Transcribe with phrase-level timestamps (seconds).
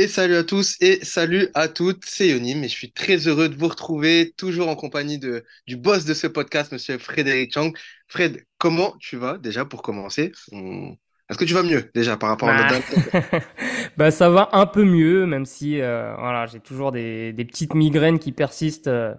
[0.00, 3.50] Et salut à tous et salut à toutes, c'est Yonim et je suis très heureux
[3.50, 7.72] de vous retrouver, toujours en compagnie de, du boss de ce podcast, monsieur Frédéric Chang.
[8.08, 10.32] Fred, comment tu vas déjà pour commencer?
[10.52, 10.96] On-
[11.28, 12.72] Est-ce que tu vas mieux déjà par rapport à notre
[13.12, 13.38] Bah,
[13.98, 17.74] bah, ça va un peu mieux, même si euh, voilà, j'ai toujours des, des petites
[17.74, 18.88] migraines qui persistent.
[18.88, 19.14] euh,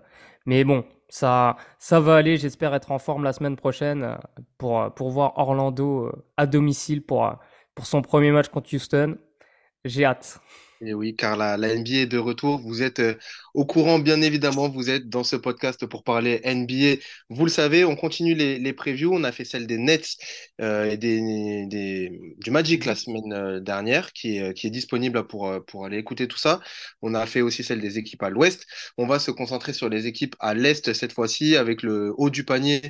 [0.47, 2.37] mais bon, ça, ça va aller.
[2.37, 4.15] J'espère être en forme la semaine prochaine euh,
[4.57, 7.35] pour, pour voir Orlando à domicile pour,
[7.75, 9.17] pour son premier match contre Houston.
[9.85, 10.39] J'ai hâte.
[10.83, 12.59] Et oui, car la, la NBA est de retour.
[12.59, 13.15] Vous êtes euh,
[13.53, 14.69] au courant, bien évidemment.
[14.69, 17.01] Vous êtes dans ce podcast pour parler NBA.
[17.29, 19.11] Vous le savez, on continue les, les previews.
[19.13, 20.17] On a fait celle des Nets
[20.61, 25.47] euh, et des, du Magic la semaine euh, dernière, qui est, qui est disponible pour,
[25.47, 26.61] euh, pour aller écouter tout ça.
[27.01, 28.65] On a fait aussi celle des équipes à l'ouest.
[28.97, 32.43] On va se concentrer sur les équipes à l'est cette fois-ci, avec le haut du
[32.45, 32.81] panier,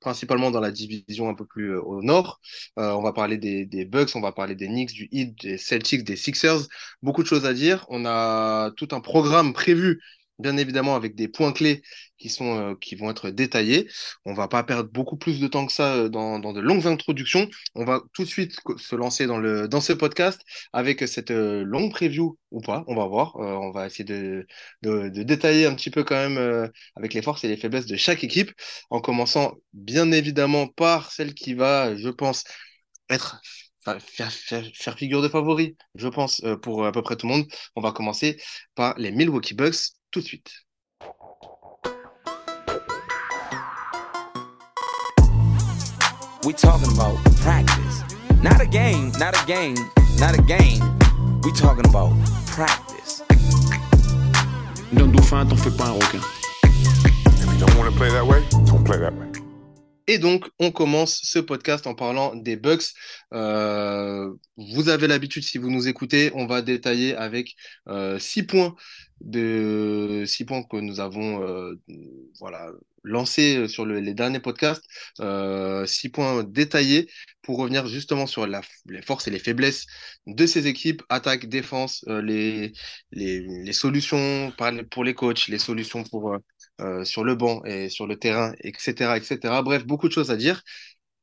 [0.00, 2.40] principalement dans la division un peu plus euh, au nord.
[2.78, 5.58] Euh, on va parler des, des Bucks, on va parler des Knicks, du Heat, des
[5.58, 6.60] Celtics, des Sixers
[7.02, 7.86] beaucoup de choses à dire.
[7.88, 10.00] On a tout un programme prévu,
[10.40, 11.82] bien évidemment, avec des points clés
[12.18, 13.88] qui sont, euh, qui vont être détaillés.
[14.24, 17.48] On va pas perdre beaucoup plus de temps que ça euh, dans, de longues introductions.
[17.74, 21.62] On va tout de suite se lancer dans le, dans ce podcast avec cette euh,
[21.64, 22.84] longue preview ou pas.
[22.88, 23.36] On va voir.
[23.36, 24.46] On va essayer de,
[24.82, 28.24] de, détailler un petit peu quand même avec les forces et les faiblesses de chaque
[28.24, 28.52] équipe,
[28.90, 32.44] en commençant bien évidemment par celle qui va, je pense,
[33.08, 33.40] être
[33.84, 37.34] fa- faire, faire, faire figure de favori, je pense, pour à peu près tout le
[37.34, 37.46] monde.
[37.76, 38.40] On va commencer
[38.74, 39.76] par les Milwaukee Bucks
[40.10, 40.52] tout de suite.
[46.44, 48.02] We talking about practice.
[48.42, 49.76] Not a game, not a game,
[50.18, 50.80] not a game.
[51.42, 52.12] We talking about
[52.46, 53.22] practice.
[54.92, 56.20] Don't D'un dauphin, t'en fais pas un requin.
[56.64, 59.29] If you don't want to play that way, don't play that way.
[60.12, 62.82] Et donc, on commence ce podcast en parlant des Bucks.
[63.32, 67.54] Euh, vous avez l'habitude, si vous nous écoutez, on va détailler avec
[67.88, 68.74] euh, six points
[69.20, 71.74] de six points que nous avons euh,
[72.40, 72.70] voilà
[73.04, 74.82] lancés sur le- les derniers podcasts,
[75.20, 77.08] euh, six points détaillés
[77.42, 79.86] pour revenir justement sur les forces et les faiblesses
[80.26, 82.72] de ces équipes, attaque, défense, euh, les,
[83.12, 84.52] les solutions
[84.90, 86.36] pour les coachs, les solutions pour
[86.80, 89.62] euh, sur le banc et sur le terrain, etc., etc.
[89.62, 90.62] Bref, beaucoup de choses à dire.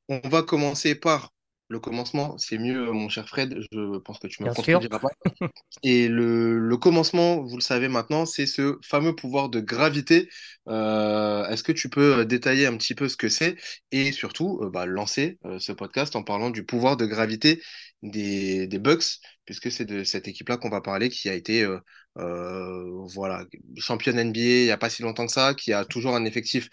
[0.09, 1.33] On va commencer par
[1.69, 2.37] le commencement.
[2.37, 3.57] C'est mieux, mon cher Fred.
[3.71, 5.09] Je pense que tu me contrediras pas.
[5.83, 10.29] Et le, le commencement, vous le savez maintenant, c'est ce fameux pouvoir de gravité.
[10.67, 13.55] Euh, est-ce que tu peux détailler un petit peu ce que c'est
[13.91, 17.61] et surtout euh, bah, lancer euh, ce podcast en parlant du pouvoir de gravité
[18.03, 21.79] des, des Bucks, puisque c'est de cette équipe-là qu'on va parler qui a été euh,
[22.17, 23.45] euh, voilà,
[23.77, 26.69] championne NBA il n'y a pas si longtemps que ça, qui a toujours un effectif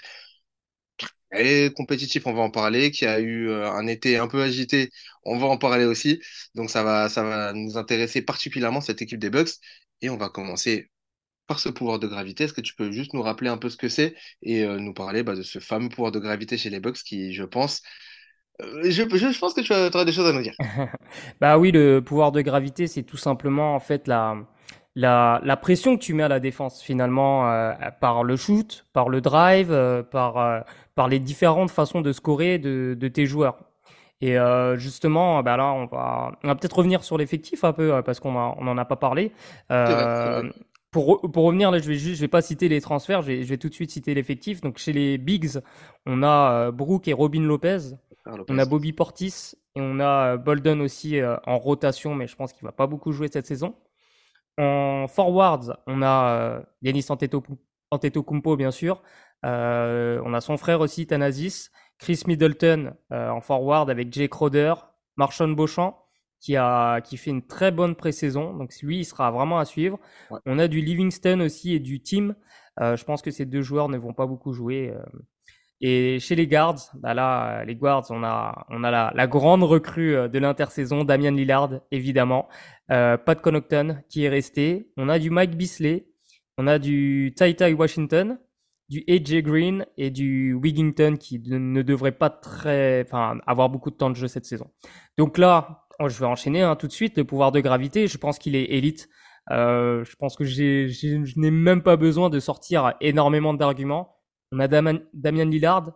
[1.35, 4.91] très compétitif, on va en parler, qui a eu euh, un été un peu agité,
[5.25, 6.21] on va en parler aussi.
[6.55, 9.51] Donc ça va, ça va nous intéresser particulièrement cette équipe des Bucks.
[10.03, 10.91] Et on va commencer
[11.47, 12.45] par ce pouvoir de gravité.
[12.45, 14.95] Est-ce que tu peux juste nous rappeler un peu ce que c'est et euh, nous
[14.95, 17.83] parler bah, de ce fameux pouvoir de gravité chez les Bucks qui, je pense,
[18.63, 20.55] euh, je, je, pense que tu auras des choses à nous dire.
[21.41, 24.37] Bah oui, le pouvoir de gravité, c'est tout simplement en fait la,
[24.95, 29.09] la, la pression que tu mets à la défense finalement euh, par le shoot, par
[29.09, 30.61] le drive, euh, par, euh,
[30.95, 33.59] par les différentes façons de scorer de, de tes joueurs.
[34.21, 34.37] Et
[34.77, 38.39] justement, bah là, on va, on va peut-être revenir sur l'effectif un peu parce qu'on
[38.39, 39.33] a, on en a pas parlé.
[40.91, 43.27] Pour, re- pour revenir là, je vais juste, je vais pas citer les transferts, je
[43.27, 44.63] vais, je vais tout de suite citer l'effectif.
[44.63, 45.59] Donc chez les Bigs,
[46.07, 47.79] on a euh, Brook et Robin Lopez.
[48.23, 52.55] Faire On a Bobby Portis et on a Bolden aussi en rotation, mais je pense
[52.55, 53.75] qu'il va pas beaucoup jouer cette saison.
[54.59, 57.61] En forwards, on a euh, Yanis Antetokounmpo,
[57.91, 59.03] Antetokounmpo, bien sûr.
[59.45, 61.71] Euh, on a son frère aussi, Thanasis.
[61.99, 64.75] Chris Middleton euh, en forward avec Jay Crowder.
[65.17, 65.97] Marshon Beauchamp
[66.41, 68.55] qui, a, qui fait une très bonne pré-saison.
[68.55, 69.99] Donc lui, il sera vraiment à suivre.
[70.31, 70.41] Ouais.
[70.47, 72.35] On a du Livingston aussi et du Team.
[72.81, 74.91] Euh, je pense que ces deux joueurs ne vont pas beaucoup jouer.
[74.91, 75.03] euh,
[75.87, 80.17] et chez les guards, bah là, les guards, on a, on a la, grande recrue
[80.17, 82.49] euh, de l'intersaison, Damian Lillard, évidemment.
[82.91, 84.89] Euh, Pat Connaughton qui est resté.
[84.97, 86.07] On a du Mike Bisley.
[86.57, 88.39] On a du Tai Tai Washington,
[88.89, 93.97] du AJ Green et du Wigginton qui ne devrait pas très, enfin, avoir beaucoup de
[93.97, 94.71] temps de jeu cette saison.
[95.19, 97.19] Donc là, oh, je vais enchaîner hein, tout de suite.
[97.19, 99.11] Le pouvoir de gravité, je pense qu'il est élite.
[99.51, 104.14] Euh, je pense que je n'ai même pas besoin de sortir énormément d'arguments.
[104.55, 105.93] On a Damian, Damian Lillard,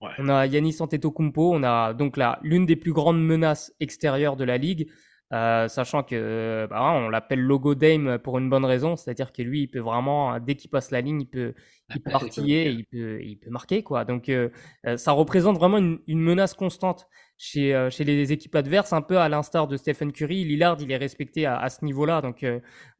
[0.00, 0.10] Ouais.
[0.18, 4.44] on a Yanis Antetokounmpo, on a donc là l'une des plus grandes menaces extérieures de
[4.44, 4.90] la ligue.
[5.32, 9.62] Euh, sachant que bah, on l'appelle logo Dame pour une bonne raison, c'est-à-dire que lui,
[9.62, 11.54] il peut vraiment, dès qu'il passe la ligne, il peut,
[11.94, 14.04] il peut artiller, il peut, il peut marquer quoi.
[14.04, 14.50] Donc euh,
[14.86, 17.08] euh, ça représente vraiment une, une menace constante
[17.38, 20.44] chez, euh, chez les équipes adverses, un peu à l'instar de Stephen Curry.
[20.44, 22.44] Lillard, il est respecté à, à ce niveau-là, donc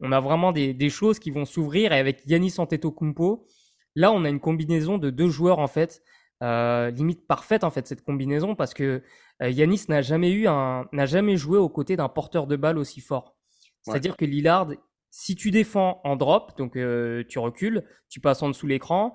[0.00, 1.92] on a vraiment des, des choses qui vont s'ouvrir.
[1.92, 3.46] Et avec Yanis Antetokounmpo,
[3.94, 6.02] là, on a une combinaison de deux joueurs en fait.
[6.40, 9.02] limite parfaite en fait cette combinaison parce que
[9.42, 12.78] euh, Yanis n'a jamais eu un, n'a jamais joué aux côtés d'un porteur de balle
[12.78, 13.36] aussi fort.
[13.82, 14.70] C'est-à-dire que Lillard,
[15.10, 19.14] si tu défends en drop, donc euh, tu recules, tu passes en dessous l'écran,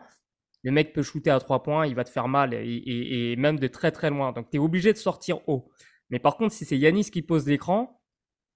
[0.61, 3.67] le mec peut shooter à trois points, il va te faire mal et, même de
[3.67, 4.31] très très loin.
[4.31, 5.71] Donc tu es obligé de sortir haut.
[6.09, 7.98] Mais par contre, si c'est Yanis qui pose l'écran,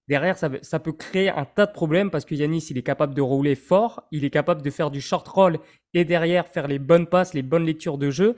[0.07, 3.13] derrière ça, ça, peut créer un tas de problèmes parce que Yanis il est capable
[3.13, 5.59] de rouler fort, il est capable de faire du short roll
[5.93, 8.35] et derrière faire les bonnes passes, les bonnes lectures de jeu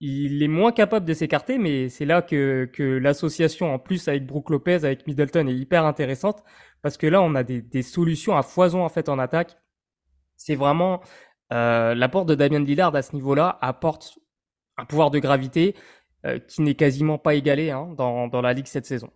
[0.00, 4.26] il est moins capable de s'écarter, mais c'est là que, que l'association, en plus avec
[4.26, 6.42] Brook Lopez, avec Middleton, est hyper intéressante,
[6.82, 9.56] parce que là, on a des, des solutions à foison en fait en attaque.
[10.36, 11.00] C'est vraiment
[11.52, 14.18] euh, l'apport de Damien Lillard à ce niveau-là apporte
[14.76, 15.74] un pouvoir de gravité
[16.26, 19.10] euh, qui n'est quasiment pas égalé hein, dans, dans la ligue cette saison,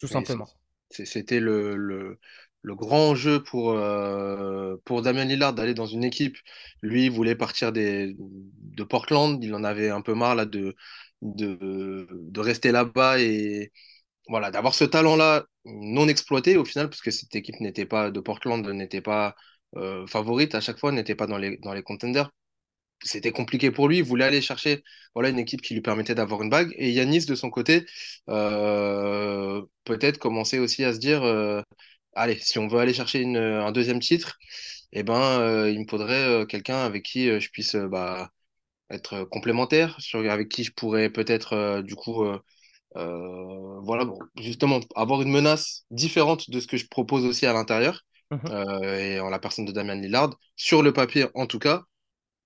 [0.00, 0.46] tout simplement.
[0.90, 2.18] C'était le,
[2.64, 6.36] grand jeu pour, euh, pour Damien Lillard d'aller dans une équipe.
[6.82, 9.42] Lui, il voulait partir de Portland.
[9.42, 10.74] Il en avait un peu marre de,
[11.22, 13.72] de, de rester là-bas et
[14.28, 18.20] voilà, d'avoir ce talent-là non exploité au final, parce que cette équipe n'était pas de
[18.20, 19.36] Portland, n'était pas
[19.76, 22.30] euh, favorite à chaque fois, n'était pas dans les contenders.
[23.02, 23.98] C'était compliqué pour lui.
[23.98, 24.82] Il voulait aller chercher
[25.14, 26.72] voilà, une équipe qui lui permettait d'avoir une bague.
[26.76, 27.86] Et Yanis, de son côté,
[28.28, 31.22] euh, peut-être commençait aussi à se dire
[32.16, 34.38] allez, si on veut aller chercher une, un deuxième titre,
[34.92, 38.30] eh ben, euh, il me faudrait euh, quelqu'un avec qui euh, je puisse bah,
[38.90, 42.24] être complémentaire, sur, avec qui je pourrais peut-être, du coup,
[42.94, 48.02] voilà, bon, justement, avoir une menace différente de ce que je propose aussi à l'intérieur,
[48.30, 48.36] mmh
[49.00, 50.30] et en la personne de Damian Lillard.
[50.56, 51.82] Sur le papier, en tout cas,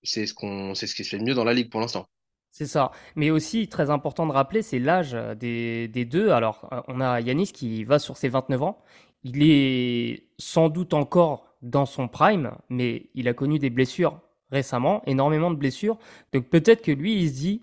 [0.03, 2.07] c'est ce, qu'on, c'est ce qui se fait le mieux dans la ligue pour l'instant.
[2.51, 2.91] C'est ça.
[3.15, 6.31] Mais aussi, très important de rappeler, c'est l'âge des, des, deux.
[6.31, 8.83] Alors, on a Yanis qui va sur ses 29 ans
[9.25, 14.21] il est sans doute encore dans son prime, mais il a connu des blessures
[14.51, 15.99] récemment, énormément de blessures.
[16.33, 17.63] Donc peut-être que lui, il se dit,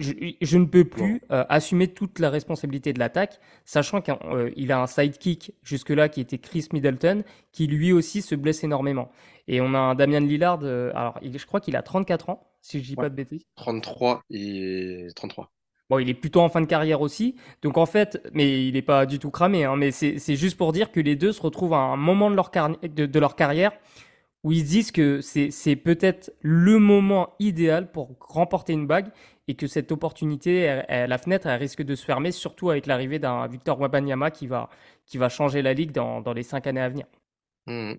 [0.00, 4.82] je, ne peux plus euh, assumer toute la responsabilité de l'attaque, sachant qu'il euh, a
[4.82, 9.10] un sidekick jusque-là qui était Chris Middleton, qui lui aussi se blesse énormément.
[9.48, 12.80] Et on a un Damian Lillard, euh, alors je crois qu'il a 34 ans, si
[12.80, 13.44] je dis pas de bêtises.
[13.56, 15.50] 33 et 33.
[15.90, 17.34] Bon, il est plutôt en fin de carrière aussi.
[17.62, 19.64] Donc en fait, mais il n'est pas du tout cramé.
[19.64, 22.36] Hein, mais c'est juste pour dire que les deux se retrouvent à un moment de
[22.36, 23.72] leur, de, leur carrière
[24.44, 29.08] où ils disent que c'est peut-être le moment idéal pour remporter une bague
[29.50, 33.48] et que cette opportunité, la fenêtre, elle risque de se fermer, surtout avec l'arrivée d'un
[33.48, 34.70] Victor Wabanyama qui va,
[35.06, 37.06] qui va changer la ligue dans, dans les cinq années à venir.
[37.66, 37.94] Mmh.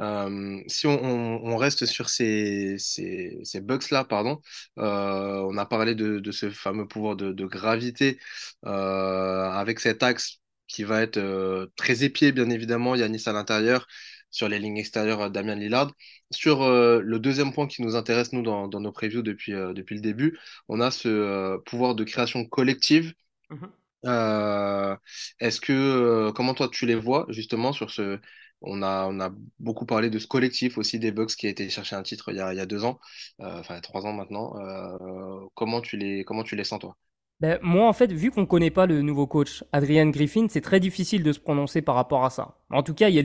[0.00, 4.40] Euh, si on, reste sur ces, ces, ces bugs-là, pardon,
[4.78, 8.18] euh, on a parlé de, ce fameux pouvoir de, gravité
[8.64, 13.86] euh, avec cet axe qui va être très épié, bien évidemment, Yanis à l'intérieur,
[14.34, 15.92] sur les lignes extérieures, Damien Lillard.
[16.30, 19.94] Sur euh, le deuxième point qui nous intéresse, nous, dans, dans nos previews depuis, depuis
[19.94, 20.38] le début,
[20.68, 23.14] on a ce pouvoir de création collective.
[23.50, 24.98] Mm-hmm.
[25.40, 28.18] Est-ce que, comment toi tu les vois justement sur ce,
[28.60, 31.68] on a, on a beaucoup parlé de ce collectif aussi des Bucks qui a été
[31.70, 32.98] chercher un titre il y a, il y a deux ans,
[33.40, 34.58] euh, enfin trois ans maintenant.
[34.58, 36.96] Euh, comment, tu les, comment tu les sens toi?
[37.40, 40.60] Ben, moi, en fait, vu qu'on ne connaît pas le nouveau coach, Adrian Griffin, c'est
[40.60, 42.58] très difficile de se prononcer par rapport à ça.
[42.70, 43.18] En tout cas, il y,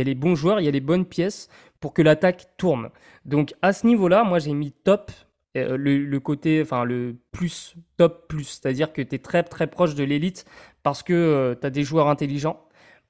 [0.00, 1.48] a les, bons joueurs, il y a les bonnes pièces
[1.80, 2.90] pour que l'attaque tourne.
[3.24, 5.10] Donc, à ce niveau-là, moi, j'ai mis top,
[5.56, 8.44] euh, le, côté, enfin, le plus, top plus.
[8.44, 10.46] C'est-à-dire que tu es très, très proche de l'élite
[10.82, 12.66] parce que tu as des joueurs intelligents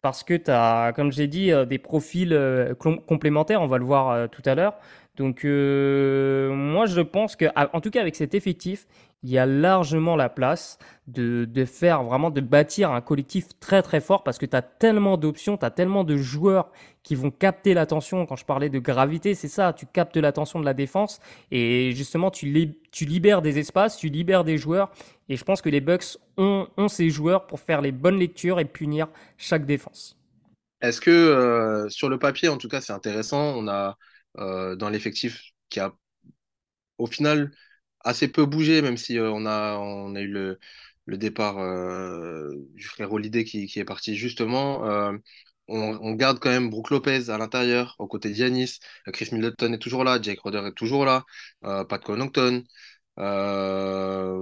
[0.06, 3.84] parce que tu as, comme j'ai dit, euh, des profils euh, complémentaires, on va le
[3.84, 4.74] voir euh, tout à l'heure.
[5.16, 8.86] Donc moi je pense que, en tout cas avec cet effectif,
[9.22, 13.82] il y a largement la place de, de faire vraiment, de bâtir un collectif très
[13.82, 16.70] très fort parce que tu as tellement d'options, tu as tellement de joueurs
[17.02, 18.26] qui vont capter l'attention.
[18.26, 21.20] Quand je parlais de gravité, c'est ça, tu captes l'attention de la défense
[21.50, 22.46] et justement tu,
[23.00, 24.90] libères des espaces, tu libères des joueurs
[25.28, 28.60] et je pense que les Bucks ont, ont ces joueurs pour faire les bonnes lectures
[28.60, 29.08] et punir
[29.38, 30.16] chaque défense.
[30.80, 33.56] Est-ce que euh, sur le papier, en tout cas, c'est intéressant.
[33.56, 33.96] On a
[34.38, 35.92] euh, dans l'effectif qui a
[36.98, 37.50] au final
[38.06, 40.58] assez peu bougé, même si euh, on, a, on a eu le,
[41.06, 44.84] le départ euh, du frère Holiday qui, qui, est parti justement.
[44.86, 45.12] Euh,
[45.68, 48.78] on, on, garde quand même Brook Lopez à l'intérieur, aux côtés d'Yanis.
[49.12, 51.24] Chris Middleton est toujours là, Jake Roder est toujours là,
[51.62, 52.64] Pat Connaughton.
[53.18, 54.40] Euh,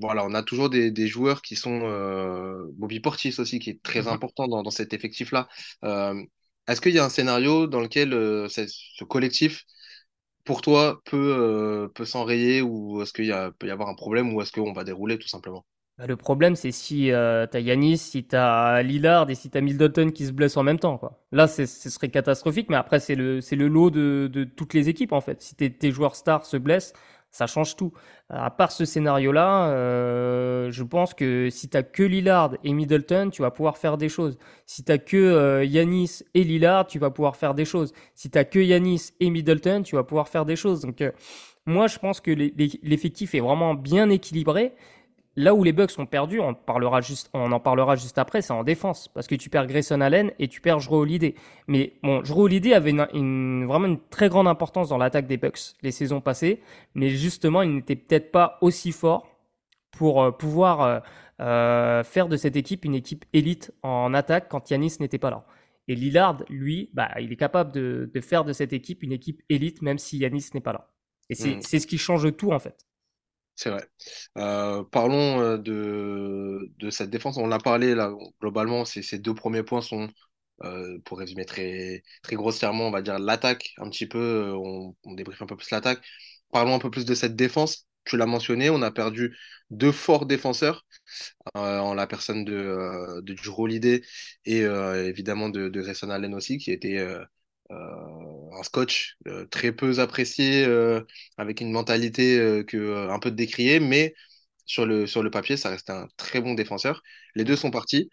[0.00, 3.82] voilà, on a toujours des, des joueurs qui sont euh, Bobby Portis aussi, qui est
[3.82, 4.08] très Mhm.
[4.08, 5.48] important dans, dans cet effectif-là.
[5.84, 6.22] Euh,
[6.68, 8.10] est-ce qu'il y a un scénario dans lequel
[8.50, 9.64] ce collectif,
[10.46, 14.40] pour toi, peut, euh, peut s'enrayer ou est-ce qu'il peut y avoir un problème ou
[14.40, 15.66] est-ce qu'on va dérouler tout simplement?
[15.98, 20.10] Bah, le problème, c'est si euh, t'as Yanis, si t'as Lillard et si t'as Middleton
[20.10, 21.00] qui se blessent en même temps.
[21.32, 25.42] Là, ce serait catastrophique, mais après, c'est le, lot de, toutes les équipes, en fait.
[25.42, 26.92] Si tes joueurs stars se blessent,
[27.36, 27.92] ça change tout.
[28.30, 33.42] À part ce scénario-là, euh, je pense que si t'as que Lillard et Middleton, tu
[33.42, 34.38] vas pouvoir faire des choses.
[34.64, 37.92] Si t'as que euh, Yanis et Lillard, tu vas pouvoir faire des choses.
[38.14, 40.80] Si t'as que Yanis et Middleton, tu vas pouvoir faire des choses.
[40.80, 41.12] Donc, euh,
[41.66, 44.72] moi, je pense que l'effectif est vraiment bien équilibré.
[45.38, 48.54] Là où les Bucks sont perdus, on, parlera juste, on en parlera juste après, c'est
[48.54, 49.08] en défense.
[49.08, 51.34] Parce que tu perds Grayson Allen et tu perds Jrue Holiday.
[51.66, 55.58] Mais bon, Holiday avait une, une- vraiment une très grande importance dans l'attaque des Bucks
[55.82, 56.62] les saisons passées.
[56.94, 59.28] Mais justement, il n'était peut-être pas aussi fort
[59.90, 61.00] pour euh, pouvoir euh,
[61.40, 65.44] euh, faire de cette équipe une équipe élite en attaque quand Yanis n'était pas là.
[65.88, 69.42] Et Lillard, lui, bah, il est capable de, de faire de cette équipe une équipe
[69.50, 70.90] élite même si Yanis n'est pas là.
[71.28, 72.86] Et c'est Hmm, c'est ce qui change tout en fait.
[73.56, 73.86] C'est vrai.
[74.38, 77.36] Euh, parlons euh, de, de cette défense.
[77.38, 80.08] On l'a parlé là, globalement, ces, deux premiers points sont,
[80.64, 85.14] euh, pour résumer très, très grossièrement, on va dire l'attaque, un petit peu, on, on
[85.14, 86.02] débriefe un peu plus l'attaque.
[86.52, 87.86] Parlons un peu plus de cette défense.
[88.04, 89.36] Tu l'as mentionné, on a perdu
[89.70, 90.86] deux forts défenseurs
[91.54, 94.02] en la personne de, de Holiday
[94.44, 96.98] et évidemment de, de Allen aussi, qui était
[97.70, 101.00] un scotch euh, très peu apprécié, euh,
[101.38, 104.14] avec une mentalité euh, que, euh, un peu décriée, mais
[104.66, 107.02] sur le, sur le papier, ça reste un très bon défenseur.
[107.34, 108.10] Les deux sont partis.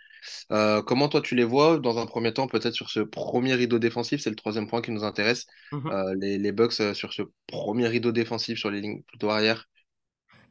[0.52, 3.80] Euh, comment toi tu les vois dans un premier temps, peut-être sur ce premier rideau
[3.80, 5.46] défensif, c'est le troisième point qui nous intéresse.
[5.90, 9.66] Euh, les, les Bucks euh, sur ce premier rideau défensif sur les lignes plutôt arrière.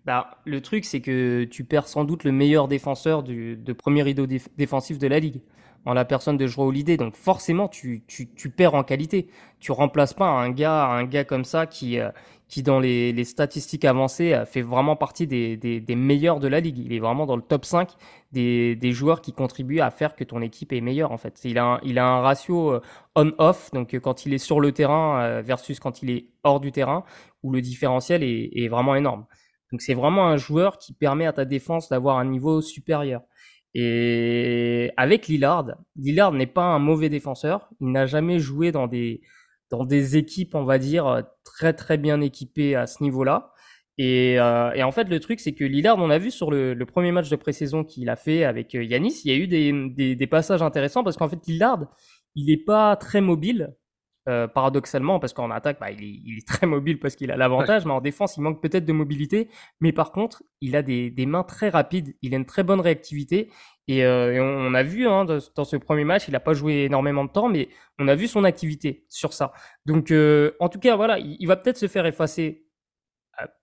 [0.05, 4.03] Bah, le truc, c'est que tu perds sans doute le meilleur défenseur du, de premier
[4.03, 5.43] rideau déf- défensif de la ligue,
[5.85, 6.97] en la personne de Jrue Holiday.
[6.97, 9.29] Donc forcément, tu, tu, tu perds en qualité.
[9.61, 12.11] Tu remplaces pas un gars, un gars comme ça qui, euh,
[12.53, 16.49] qui dans les, les statistiques avancées, euh, fait vraiment partie des, des, des meilleurs de
[16.49, 16.77] la ligue.
[16.79, 17.89] Il est vraiment dans le top 5
[18.33, 21.41] des, des joueurs qui contribuent à faire que ton équipe est meilleure, en fait.
[21.45, 22.81] Il a un, il a un ratio euh,
[23.17, 26.73] on-off, donc euh, quand il est sur le terrain versus quand il est hors du
[26.73, 27.05] terrain,
[27.43, 29.25] où le différentiel est, est vraiment énorme.
[29.71, 33.23] Donc c'est vraiment un joueur qui permet à ta défense d'avoir un niveau supérieur.
[33.75, 37.71] Et avec Lillard, Lillard n'est pas un mauvais défenseur.
[37.81, 39.23] Il n'a jamais joué dans des
[39.71, 43.52] dans des équipes, on va dire, très très bien équipées à ce niveau-là.
[43.99, 46.75] Et, euh, et en fait, le truc, c'est que Lillard, on a vu sur le,
[46.75, 49.47] le premier match de pré-saison qu'il a fait avec euh, Yanis, il y a eu
[49.47, 51.87] des, des, des passages intéressants parce qu'en fait, Lillard,
[52.35, 53.75] il n'est pas très mobile,
[54.29, 57.37] euh, paradoxalement, parce qu'en attaque, bah, il, est, il est très mobile parce qu'il a
[57.37, 59.49] l'avantage, mais en défense, il manque peut-être de mobilité.
[59.81, 62.81] Mais par contre, il a des, des mains très rapides, il a une très bonne
[62.81, 63.50] réactivité.
[63.88, 66.41] Et, euh, et on, on a vu hein, dans, dans ce premier match, il n'a
[66.41, 69.52] pas joué énormément de temps, mais on a vu son activité sur ça.
[69.87, 72.67] Donc, euh, en tout cas, voilà, il, il va peut-être se faire effacer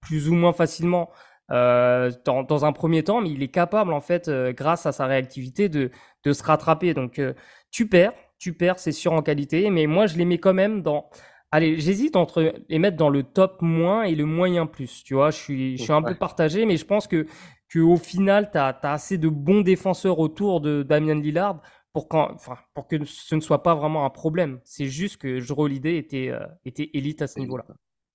[0.01, 1.09] plus ou moins facilement
[1.51, 4.91] euh, dans, dans un premier temps, mais il est capable, en fait, euh, grâce à
[4.91, 5.89] sa réactivité, de,
[6.25, 6.93] de se rattraper.
[6.93, 7.33] Donc, euh,
[7.71, 10.81] tu perds, tu perds, c'est sûr en qualité, mais moi, je les mets quand même
[10.81, 11.09] dans.
[11.51, 15.03] Allez, j'hésite entre les mettre dans le top moins et le moyen plus.
[15.03, 17.25] Tu vois, je suis, je suis un peu partagé, mais je pense que,
[17.69, 22.31] que au final, tu as, assez de bons défenseurs autour de Damian Lillard pour, quand,
[22.33, 24.59] enfin, pour que ce ne soit pas vraiment un problème.
[24.63, 27.65] C'est juste que Holiday était, euh, était élite à ce niveau-là.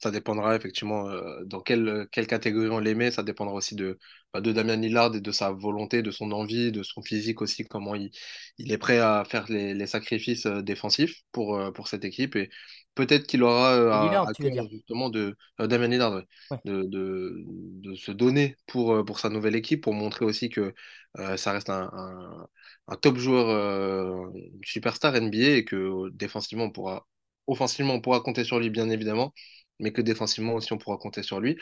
[0.04, 3.10] Ça dépendra effectivement euh, dans quelle, quelle catégorie on les met.
[3.10, 3.98] Ça dépendra aussi de,
[4.32, 7.64] bah, de Damien Lillard et de sa volonté, de son envie, de son physique aussi,
[7.64, 8.10] comment il,
[8.58, 12.36] il est prêt à faire les, les sacrifices euh, défensifs pour, euh, pour cette équipe.
[12.36, 12.50] Et
[12.94, 13.92] peut-être qu'il aura euh,
[14.24, 16.58] à, cœur justement de euh, Damien Lillard, ouais, Ouais.
[16.64, 20.74] de, de, de se donner pour, euh, pour sa nouvelle équipe, pour montrer aussi que
[21.18, 22.46] euh, ça reste un, un,
[22.88, 24.26] un top joueur, euh,
[24.64, 27.06] superstar NBA et que euh, défensivement on pourra,
[27.46, 29.32] offensivement on pourra compter sur lui bien évidemment
[29.80, 31.58] mais que défensivement aussi on pourra compter sur lui.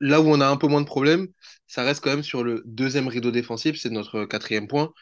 [0.00, 1.28] Là où on a un peu moins de problèmes,
[1.66, 4.92] ça reste quand même sur le deuxième rideau défensif, c'est notre quatrième point.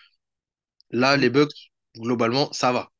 [0.88, 1.30] Là, les Oui.
[1.30, 2.90] Bucks, globalement, ça va.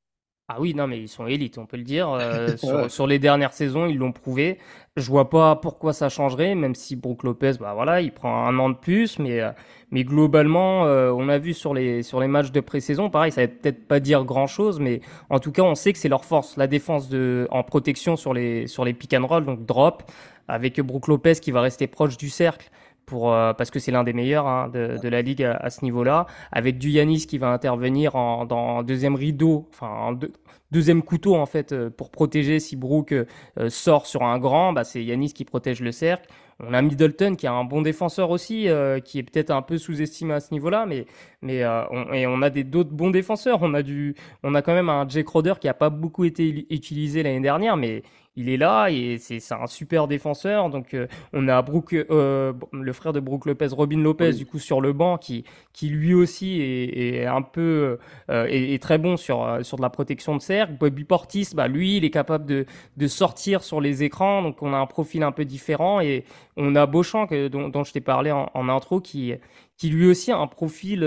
[0.49, 2.09] Ah oui, non, mais ils sont élites, on peut le dire.
[2.25, 4.59] Euh, sur, sur les dernières saisons, ils l'ont prouvé.
[4.97, 8.59] Je vois pas pourquoi ça changerait, même si Brook Lopez, bah voilà, il prend un
[8.59, 9.51] an de plus, mais, euh,
[9.91, 13.43] mais globalement, euh, on a vu sur les, sur les matchs de pré-saison, pareil, ça
[13.43, 16.57] va peut-être pas dire grand-chose, mais en tout cas, on sait que c'est leur force,
[16.57, 20.05] la défense de, en protection sur les, sur les pick and roll, donc drop,
[20.49, 22.71] avec Brook Lopez qui va rester proche du cercle.
[23.07, 26.27] Pour, euh, parce que c'est l'un des meilleurs hein, de, la ligue à, ce niveau-là,
[26.53, 30.33] avec du Yanis qui va intervenir en, dans deuxième rideau, enfin en deux-
[30.71, 33.25] deuxième couteau en fait euh, pour protéger si Brook euh,
[33.69, 36.31] sort sur un grand, bah, c'est Yanis qui protège le cercle.
[36.61, 38.69] On a Middleton qui est un bon défenseur aussi,
[39.05, 41.05] qui est peut-être un peu sous-estimé à ce niveau-là, mais
[41.43, 43.59] on, et on a des d'autres bons défenseurs.
[43.63, 46.65] On a du, on a quand même un Jake Crowder qui a pas beaucoup été
[46.71, 48.05] utilisé l'année dernière, mais
[48.37, 50.71] il est là et c'est un super défenseur.
[50.71, 54.59] Donc euh, on a Brooke, euh, le frère de Brooke Lopez, Robin Lopez, du coup
[54.59, 57.99] sur le banc, qui, qui lui aussi est, est un peu
[58.31, 60.75] euh, est, très bon sur sur de la protection de cercle.
[60.79, 64.43] Bobby Portis, bah lui, il est capable de de sortir sur les écrans.
[64.43, 66.25] Donc on a un profil un peu différent et
[66.57, 69.35] on a Beauchamp que, dont, dont je t'ai parlé en, en, intro qui
[69.77, 71.01] qui lui aussi a un profil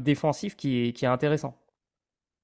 [0.00, 1.56] défensif qui est qui est intéressant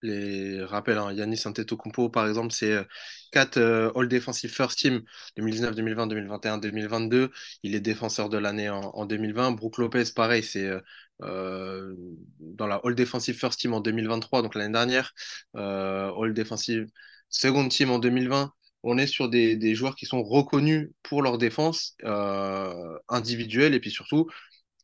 [0.02, 2.86] les rappels, hein, Yanis Antetokounmpo, par exemple, c'est
[3.32, 5.02] 4 euh, All Defensive First Team
[5.36, 7.30] 2019, 2020, 2021, 2022.
[7.62, 9.52] Il est défenseur de l'année en, 2020.
[9.52, 10.80] Brook Lopez, pareil, c'est euh,
[11.22, 11.94] euh,
[12.40, 15.14] dans la All Defensive First Team en 2023, donc l'année dernière.
[15.54, 16.86] All Defensive
[17.28, 18.52] Second Team en 2020.
[18.84, 21.96] On est sur des, des joueurs qui sont reconnus pour leur défense
[23.08, 24.28] individuelle et puis surtout,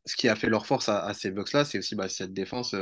[0.05, 2.75] ce qui a fait leur force à, ces Bucks-là, c'est aussi bah, cette défense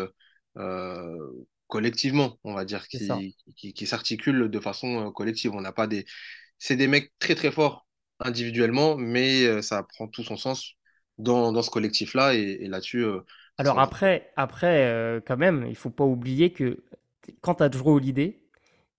[1.69, 5.53] collectivement, on va dire, qui, qui, qui s'articulent de façon collective.
[5.55, 6.05] On n'a pas des.
[6.59, 7.87] C'est des mecs très très forts
[8.21, 10.73] individuellement, mais ça prend tout son sens
[11.19, 12.35] dans, dans ce collectif-là.
[12.35, 13.05] Et, là-dessus.
[13.05, 13.21] Euh,
[13.59, 16.85] Alors après, après quand même, il faut pas oublier que
[17.41, 18.41] quand tu as Drew Holiday,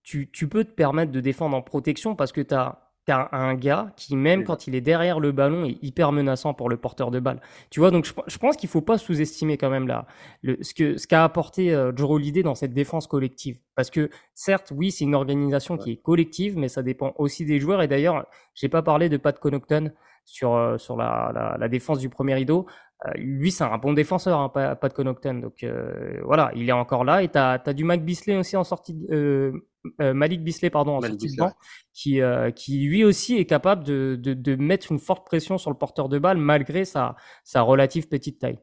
[0.03, 3.55] tu, tu peux te permettre de défendre en protection parce que tu as t'as un
[3.55, 7.09] gars qui, même quand il est derrière le ballon, est hyper menaçant pour le porteur
[7.09, 7.41] de balle.
[7.69, 10.05] Tu vois, donc je, pense qu'il faut pas sous-estimer quand même là,
[10.41, 13.59] le, ce que ce qu'a apporté euh, Joe dans cette défense collective.
[13.75, 17.61] Parce que certes, oui, c'est une organisation qui est collective, mais ça dépend aussi des
[17.61, 17.81] joueurs.
[17.81, 19.91] Et d'ailleurs, j'ai pas parlé de Pat Connaughton
[20.27, 22.67] sur euh, sur la, la, la, défense du premier rideau.
[23.05, 25.35] Euh, lui, c'est un bon défenseur, hein, pas, pas de Connaughton.
[25.35, 27.23] Donc euh, voilà, il est encore là.
[27.23, 29.53] Et tu as, du Mac Bisley aussi en sortie, de,
[30.01, 31.53] euh, Malik Bisley pardon en sortie de banc,
[31.93, 32.19] qui
[32.55, 36.09] qui lui aussi est capable de, de, de, mettre une forte pression sur le porteur
[36.09, 37.15] de balle malgré sa
[37.45, 38.59] sa relative petite taille.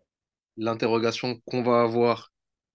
[0.59, 2.33] L'interrogation qu'on va avoir,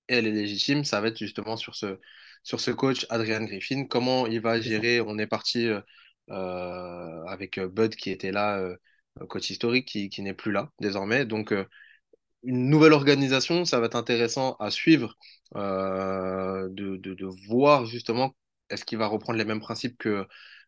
[0.08, 0.84] elle est légitime.
[0.84, 2.00] Ça va être justement sur ce
[2.41, 3.86] sur ce coach Adrian Griffin.
[3.86, 5.00] Comment il va gérer?
[5.00, 5.69] On est parti
[6.29, 8.59] avec Bud qui était là
[9.27, 11.25] coach historique qui, n'est plus là désormais.
[11.25, 11.65] Donc, euh,
[12.43, 15.17] une nouvelle organisation, ça va être intéressant à suivre,
[15.55, 18.36] euh, de, voir justement
[18.69, 20.27] est-ce qu'il va reprendre les mêmes principes que,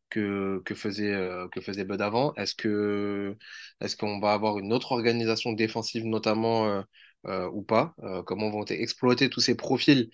[0.10, 3.38] que, faisait, euh, que faisait Bud avant Est-ce que
[3.82, 6.84] est-ce qu'on va avoir une autre organisation défensive notamment
[7.26, 7.95] ou pas?
[8.26, 10.10] Comment vont exploiter tous ces profils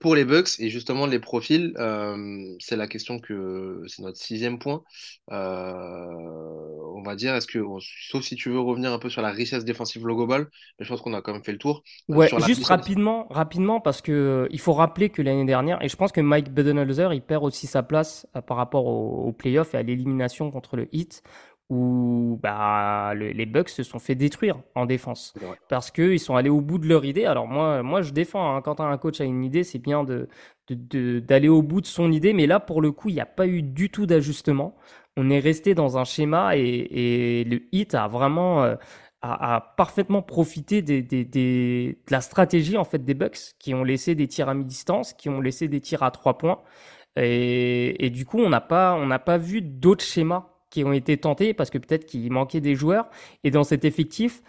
[0.00, 4.58] pour les Bucks et justement les profils, euh, c'est la question que c'est notre sixième
[4.58, 4.82] point.
[5.30, 6.06] Euh,
[6.94, 7.62] on va dire, est-ce que,
[8.10, 11.02] sauf si tu veux revenir un peu sur la richesse défensive globale, mais je pense
[11.02, 11.82] qu'on a quand même fait le tour.
[12.10, 15.96] Euh, ouais, juste rapidement, rapidement, parce que il faut rappeler que l'année dernière, et je
[15.96, 19.76] pense que Mike Budenholzer, il perd aussi sa place par rapport aux au playoffs et
[19.76, 21.22] à l'élimination contre le Heat
[21.70, 25.34] où bah, les Bucks se sont fait détruire en défense
[25.68, 27.24] parce qu'ils sont allés au bout de leur idée.
[27.24, 30.28] Alors moi, moi je défends, hein, quand un coach a une idée, c'est bien de,
[31.20, 33.46] d'aller au bout de son idée, mais là, pour le coup, il n'y a pas
[33.46, 34.76] eu du tout d'ajustement.
[35.16, 38.64] On est resté dans un schéma et, le hit a vraiment...
[38.64, 38.76] Euh,
[39.22, 44.14] a, parfaitement profité des, des, de la stratégie en fait des Bucks qui ont laissé
[44.14, 46.60] des tirs à mi-distance, qui ont laissé des tirs à trois points.
[47.16, 50.92] Et, et du coup, on n'a pas, on n'a pas vu d'autres schémas qui ont
[50.92, 53.08] été tentés parce que peut-être qu'il manquait des joueurs.
[53.44, 54.42] Et dans cet effectif,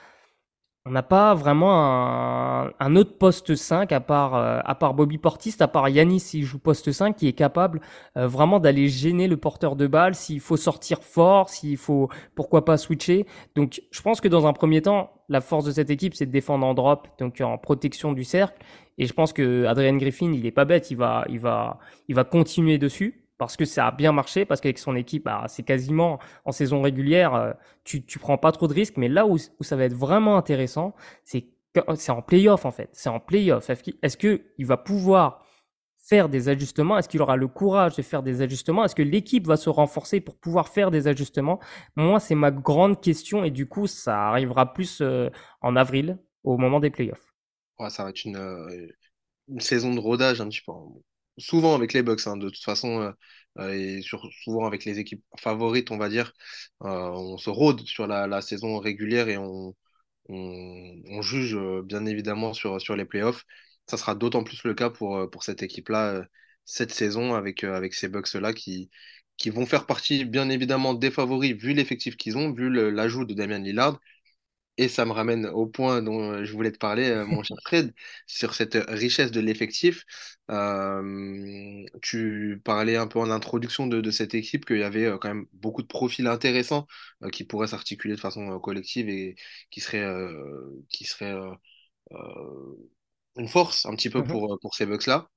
[0.86, 5.56] on n'a pas vraiment un, autre poste 5 à part, euh, à part Bobby Portis,
[5.60, 7.82] à part Yanis s'il joue poste 5 qui est capable
[8.18, 12.66] euh, vraiment d'aller gêner le porteur de balle s'il faut sortir fort, s'il faut pourquoi
[12.66, 13.28] pas switcher.
[13.56, 16.32] Donc je pense que dans un premier temps, la force de cette équipe c'est de
[16.32, 18.58] défendre en drop, donc en protection du cercle.
[18.98, 22.16] Et je pense que Adrian Griffin, il est pas bête, il va, il va, il
[22.16, 25.64] va continuer dessus parce que ça a bien marché, parce qu'avec son équipe, bah, c'est
[25.64, 28.98] quasiment en saison régulière, euh, tu, tu prends pas trop de risques.
[28.98, 30.94] Mais là où, ça va être vraiment intéressant,
[31.26, 31.48] c'est
[31.96, 32.90] c'est en playoff en fait.
[32.92, 33.72] C'est en playoff.
[33.72, 35.44] Est-ce qu'il va pouvoir
[35.98, 37.00] faire des ajustements?
[37.00, 38.86] Est-ce qu'il aura le courage de faire des ajustements?
[38.86, 41.60] Est-ce que l'équipe va se renforcer pour pouvoir faire des ajustements?
[41.96, 46.58] Moi, c'est ma grande question et du coup, ça arrivera plus euh, en avril, au
[46.60, 47.34] moment des playoffs.
[47.80, 48.88] Ouais, ça va être une, euh,
[49.48, 50.74] une saison de rodage un petit peu
[51.42, 53.12] souvent avec les Bucks, hein, de toute façon, euh,
[53.60, 54.02] euh, et
[54.44, 56.34] souvent avec les équipes favorites, on va dire,
[56.84, 59.76] euh, on se rôde sur la, saison régulière et on,
[61.22, 63.44] juge bien évidemment sur, sur les playoffs.
[63.88, 66.24] Ça sera d'autant plus le cas pour, cette équipe-là
[66.66, 68.90] cette saison avec, ces Bucks-là qui,
[69.38, 73.34] qui vont faire partie bien évidemment des favoris vu l'effectif qu'ils ont, vu l'ajout de
[73.34, 74.00] Damian Lillard
[74.82, 77.58] Et ça me ramène au point dont euh, je voulais te parler, euh, mon cher
[77.66, 77.94] Fred,
[78.28, 80.04] sur cette richesse de l'effectif.
[80.50, 85.18] Euh, tu parlais un peu en introduction de, de cette équipe qu'il y avait euh,
[85.20, 86.88] quand même beaucoup de profils intéressants
[87.24, 89.36] euh, qui pourraient s'articuler de façon euh, collective et
[89.70, 91.52] qui seraient, euh, qui seraient euh,
[92.14, 92.76] euh,
[93.38, 94.28] une force un petit peu Mhm.
[94.28, 95.30] pour, pour ces Bucks-là.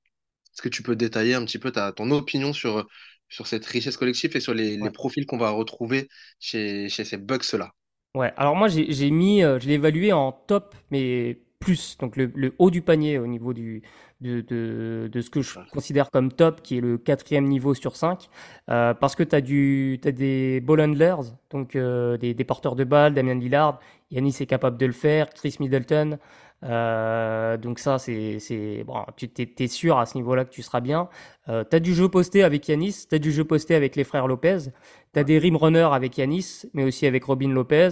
[0.53, 2.87] Est-ce que tu peux détailler un petit peu ta, ton opinion sur,
[3.29, 7.17] sur cette richesse collective et sur les, les profils qu'on va retrouver chez, chez ces
[7.17, 7.73] Bucks-là?
[8.15, 12.31] Ouais, alors moi j'ai mis, euh, je l'ai évalué en top, mais plus, donc le,
[12.33, 13.81] le haut du panier au niveau du,
[14.21, 17.97] de, de, de ce que je considère comme top, qui est le quatrième niveau sur
[17.97, 18.29] 5,
[18.69, 22.77] euh, parce que tu as, du, t'as des ball handlers, donc euh, des, des porteurs
[22.77, 23.79] de balles, Damien Lillard,
[24.11, 26.17] Yanis est capable de le faire, Chris Middleton,
[26.63, 30.63] euh, donc ça c'est, c'est, bon, tu t'es, t'es sûr à ce niveau-là que tu
[30.63, 31.09] seras bien.
[31.49, 34.03] Euh, tu as du jeu posté avec Yanis, tu as du jeu posté avec les
[34.03, 34.69] frères Lopez,
[35.15, 37.89] tu as des rim runners avec Yanis, mais aussi avec Robin Lopez.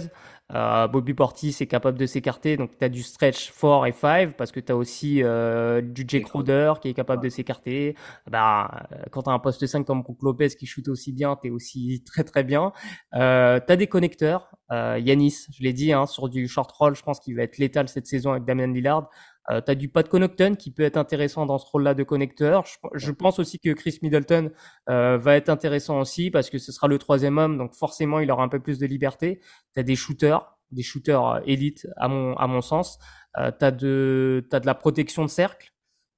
[0.52, 4.36] Euh, Bobby Portis est capable de s'écarter, donc tu as du stretch 4 et 5
[4.36, 6.20] parce que tu as aussi euh, du quoi?
[6.20, 7.24] Crowder qui est capable Ouais.
[7.24, 7.96] de s'écarter.
[8.30, 11.36] Bah, euh, quand tu as un poste 5 comme Brook Lopez qui shoot aussi bien,
[11.40, 12.72] tu es aussi très très bien.
[13.14, 14.50] Euh, tu as des connecteurs.
[14.70, 17.58] Euh, Yanis, je l'ai dit, hein, sur du short roll, je pense qu'il va être
[17.58, 19.08] létal cette saison avec Damian Lillard.
[19.50, 22.64] Euh, tu as du Pat Connaughton qui peut être intéressant dans ce rôle-là de connecteur.
[22.94, 24.50] Je, pense aussi que Chris Middleton
[24.88, 28.30] euh, va être intéressant aussi parce que ce sera le troisième homme, donc forcément il
[28.30, 29.40] aura un peu plus de liberté.
[29.74, 32.98] Tu as des shooters, des shooters euh, élites à mon, à mon sens.
[33.38, 35.73] Euh, tu as, de, t'as de la protection de cercle.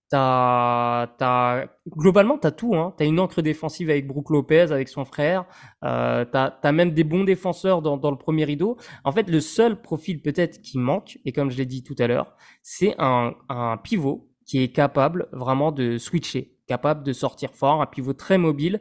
[0.08, 2.76] T'as, t'as, globalement, tu as tout.
[2.76, 2.94] Hein.
[2.96, 5.46] Tu as une encre défensive avec Brook Lopez, avec son frère.
[5.84, 8.76] Euh, tu as, même des bons défenseurs dans, dans le premier rideau.
[9.04, 12.06] En fait, le seul profil peut-être qui manque, et comme je l'ai dit tout à
[12.06, 17.82] l'heure, c'est un, un pivot qui est capable vraiment de switcher, capable de sortir fort,
[17.82, 18.80] un pivot très mobile.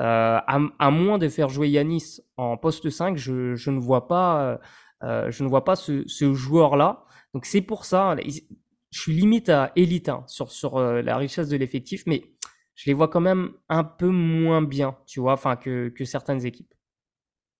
[0.00, 4.08] Euh, à, à moins de faire jouer Yanis en poste 5, je, je ne vois
[4.08, 4.58] pas,
[5.04, 7.04] euh, je ne vois pas ce, ce joueur-là.
[7.32, 8.16] Donc c'est pour ça,
[8.94, 12.22] je suis limite à élite hein, sur, sur euh, la richesse de l'effectif, mais
[12.76, 16.46] je les vois quand même un peu moins bien, tu vois, enfin que, que certaines
[16.46, 16.72] équipes.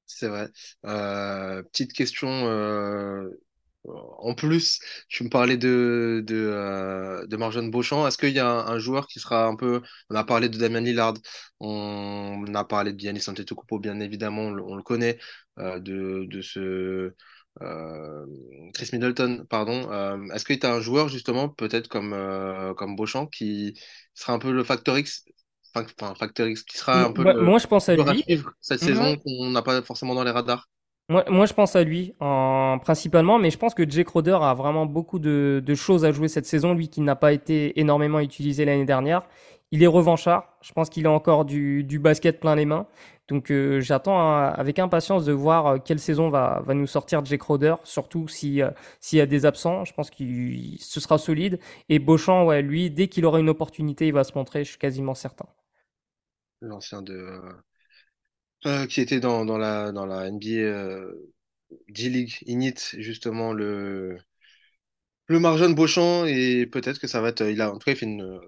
[0.07, 0.49] C'est vrai.
[0.85, 3.29] Euh, petite question euh,
[3.85, 8.07] en plus, tu me parlais de, de, de Marjane Beauchamp.
[8.07, 9.83] Est-ce qu'il y a un, joueur qui sera un peu.
[10.11, 11.15] On a parlé de Damien Lillard,
[11.59, 15.19] on a parlé de Giannis Antetokounmpo, bien évidemment, on, le on le connaît,
[15.59, 17.13] de, de ce.
[17.63, 18.27] Euh,
[18.75, 19.91] Chris Middleton, pardon.
[19.93, 23.75] Euh, est-ce que tu as un joueur, justement, peut-être comme, euh, comme Beauchamp, qui
[24.15, 25.25] sera un peu le facteur X,
[25.75, 28.25] enfin, facteur X, qui sera un peu Moi, le moi, je pense à lui.
[28.61, 28.87] cette Mhm.
[28.89, 30.69] saison qu'on n'a pas forcément dans les radars?
[31.11, 34.55] Moi, moi, je pense à lui en, principalement, mais je pense que Jay Crowder a
[34.55, 38.21] vraiment beaucoup de, de choses à jouer cette saison, lui qui n'a pas été énormément
[38.21, 39.23] utilisé l'année dernière.
[39.71, 42.87] Il est revanchard, je pense qu'il a encore du, du basket plein les mains.
[43.29, 47.25] Donc euh, j'attends hein, avec impatience de voir euh, quelle saison va, va nous sortir
[47.25, 51.59] Jay Crowder, surtout euh, s'il y a des absents, je pense qu'il ce sera solide.
[51.89, 54.79] Et Beauchamp, ouais, lui, dès qu'il aura une opportunité, il va se montrer, je suis
[54.79, 55.47] quasiment certain.
[56.61, 57.41] L'ancien de.
[58.89, 61.13] qui était dans, dans la, dans la NBA
[61.89, 64.19] D-League Init, justement, le,
[65.27, 66.25] le Marjon Beauchamp.
[66.27, 67.43] Et peut-être que ça va être.
[67.43, 68.41] Il a, en tout cas, il fait une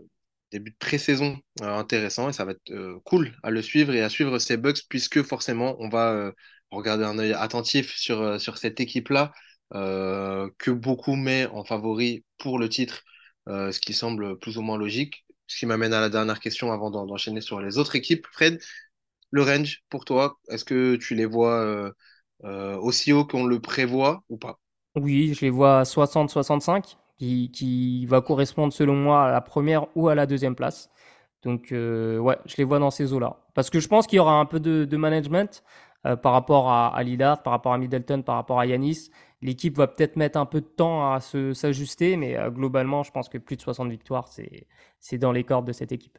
[0.53, 4.03] début de pré-saison euh, intéressant et ça va être euh, cool à le suivre et
[4.03, 6.33] à suivre ces Bucks, puisque forcément, on va euh,
[6.71, 9.33] regarder un œil attentif sur, cette équipe-là,
[9.73, 13.03] que beaucoup met en favori pour le titre,
[13.47, 15.25] ce qui semble plus ou moins logique.
[15.47, 18.27] Ce qui m'amène à la dernière question avant d'en- d'enchaîner sur les autres équipes.
[18.33, 18.61] Fred,
[19.31, 21.93] le range pour toi, est-ce que tu les vois
[22.43, 24.59] aussi haut qu'on le prévoit ou pas?
[24.97, 29.87] Oui, je les vois à 60-65, qui, qui va correspondre selon moi à la première
[29.97, 30.91] ou à la deuxième place.
[31.43, 33.39] Donc, euh, ouais, je les vois dans ces eaux-là.
[33.55, 35.63] Parce que je pense qu'il y aura un peu de, de management
[36.07, 39.11] euh, par rapport à, à Lillard, par rapport à Middleton, par rapport à Yanis.
[39.43, 43.29] L'équipe va peut-être mettre un peu de temps à s'ajuster, mais euh, globalement, je pense
[43.29, 44.67] que plus de 60 victoires, c'est,
[45.19, 46.19] dans les cordes de cette équipe.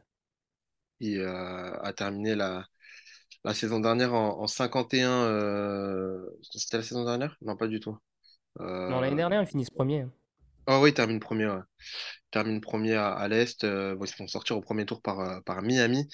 [0.99, 2.65] Il euh, a terminé la,
[3.43, 5.25] la saison dernière en, en 51.
[5.25, 7.37] euh, C'était la saison dernière?
[7.41, 7.97] Non, pas du tout.
[8.87, 10.07] Non, l'année Euh, dernière, ils finissent premier.
[10.67, 11.45] Oh oui, termine premier.
[11.47, 11.59] ouais.
[12.31, 13.63] Termine premier à, à l'Est.
[13.63, 16.09] Euh, bon, ils se font sortir au premier tour par, euh, par Miami,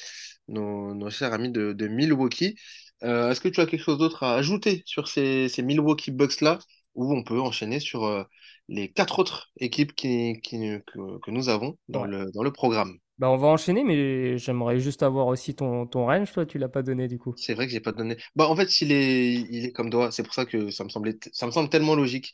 [0.49, 2.55] nos, nos chers amis de, de Milwaukee.
[3.03, 6.59] Euh, est-ce que tu as quelque chose d'autre à ajouter sur ces, ces Milwaukee Bucks-là,
[6.95, 8.23] ou on peut enchaîner sur euh,
[8.69, 12.07] les quatre autres équipes qui, qui, que, que nous avons dans Ouais.
[12.07, 12.97] le, dans le programme?
[13.17, 16.31] Bah, on va enchaîner, mais j'aimerais juste avoir aussi ton, ton range.
[16.33, 17.35] Toi, tu l'as pas donné du coup.
[17.35, 18.17] C'est vrai que j'ai pas donné.
[18.35, 20.11] Bah, en fait, il est, il est comme toi.
[20.11, 22.31] C'est pour ça que ça me semblait, ça me semble tellement logique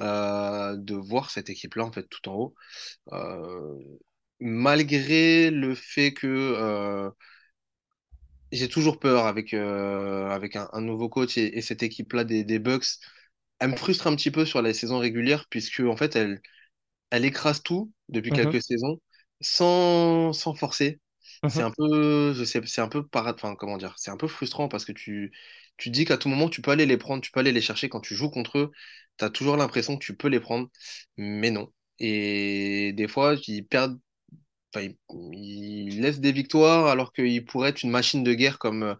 [0.00, 2.54] euh, de voir cette équipe-là en fait tout en haut.
[3.12, 3.78] Euh,
[4.40, 7.10] malgré le fait que euh,
[8.52, 12.58] j'ai toujours peur avec, avec un, un nouveau coach et, et cette équipe-là des, des
[12.58, 12.86] Bucks.
[13.60, 16.42] elle me frustre un petit peu sur la saison régulière, puisque en fait, elle,
[17.10, 19.00] elle écrase tout depuis Mhm, quelques saisons
[19.40, 21.00] sans, sans forcer.
[21.46, 21.62] C'est mhm.
[21.62, 24.68] un peu, je sais, c'est un peu para- enfin, comment dire, c'est un peu frustrant
[24.68, 25.32] parce que tu,
[25.76, 27.88] tu dis qu'à tout moment, tu peux aller les prendre, tu peux aller les chercher
[27.88, 28.72] quand tu joues contre eux.
[29.18, 30.68] Tu as toujours l'impression que tu peux les prendre,
[31.16, 31.72] mais non.
[31.98, 34.00] Et des fois, ils perdent,
[34.74, 34.86] enfin,
[35.32, 38.94] ils, ils laissent des victoires alors qu'ils pourraient être une machine de guerre comme, euh,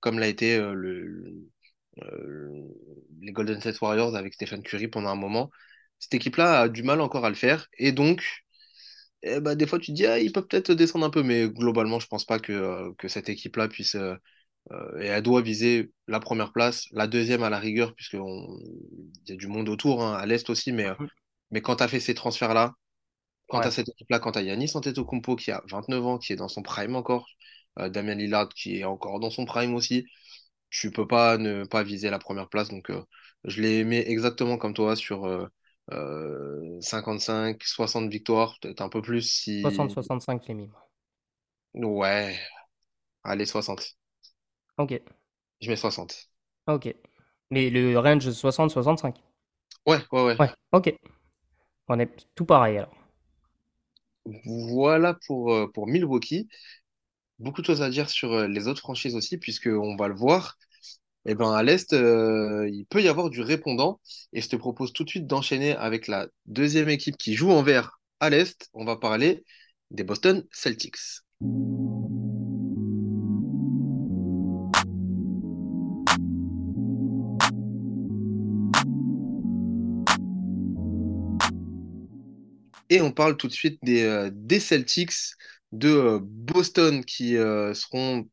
[0.00, 1.48] comme l'a été euh, le, le-
[2.02, 2.68] euh,
[3.20, 5.50] les Golden State Warriors avec Stephen Curry pendant un moment.
[5.98, 7.68] Cette équipe-là a du mal encore à le faire.
[7.78, 8.24] Et donc,
[9.22, 11.48] eh ben, des fois, tu te dis, ah, ils peuvent peut-être descendre un peu, mais
[11.48, 13.94] globalement, je pense pas que, euh, que cette équipe-là puisse.
[13.96, 14.14] euh,
[14.72, 18.20] euh, et elle doit viser la première place, la deuxième à la rigueur, puisqu'il
[19.28, 20.94] y a du monde autour, hein, à l'Est aussi, mais, euh,
[21.50, 22.74] mais quand tu as fait ces transferts-là,
[23.48, 26.32] quand tu as cette équipe-là, quand tu as Giannis Antetokounmpo qui a 29 ans, qui
[26.32, 27.26] est dans son prime encore,
[27.78, 30.06] Damian Lillard qui est encore dans son prime aussi,
[30.70, 32.70] tu peux pas ne pas viser la première place.
[32.70, 32.90] Donc,
[33.44, 35.26] je l'ai aimé exactement comme toi sur
[35.92, 39.62] euh, euh, 55, 60 victoires, peut-être un peu plus si.
[39.62, 40.72] 60-65 les mimes.
[41.74, 42.38] Ouais,
[43.24, 43.96] allez, 60.
[44.76, 44.92] Ok,
[45.60, 46.30] Je mets 60.
[46.66, 46.94] ok.
[47.50, 49.16] Mais le range 60-65.
[49.86, 50.38] Ouais, ouais, ouais.
[50.38, 50.92] Ouais, ok.
[51.88, 52.94] On est tout pareil alors.
[54.44, 56.48] Voilà pour, euh, pour Milwaukee.
[57.40, 60.58] Beaucoup de choses à dire sur euh, les autres franchises aussi, puisqu'on va le voir.
[61.26, 64.00] Eh ben, à l'Est, euh, il peut y avoir du répondant.
[64.32, 67.62] Et je te propose tout de suite d'enchaîner avec la deuxième équipe qui joue en
[67.62, 68.68] vert à l'Est.
[68.72, 69.44] On va parler
[69.90, 70.96] des Boston Celtics.
[82.92, 85.12] Et on parle tout de suite des, euh, Celtics
[85.72, 87.34] de euh, Boston qui
[87.74, 88.26] seront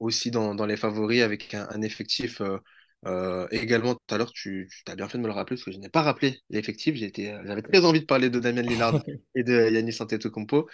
[0.00, 2.58] aussi dans, dans les favoris avec un, un effectif euh,
[3.06, 3.94] euh, également.
[3.94, 5.78] Tout à l'heure, tu, tu as bien fait de me le rappeler parce que je
[5.78, 6.96] n'ai pas rappelé l'effectif.
[7.02, 9.02] Euh, j'avais très envie de parler de Damian Lillard
[9.34, 10.68] et de Giannis Antetokounmpo.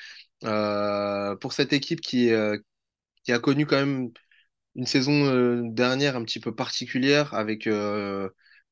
[0.44, 2.58] Euh, pour cette équipe qui, euh,
[3.24, 4.10] qui a connu quand même
[4.76, 7.68] une saison dernière un petit peu particulière avec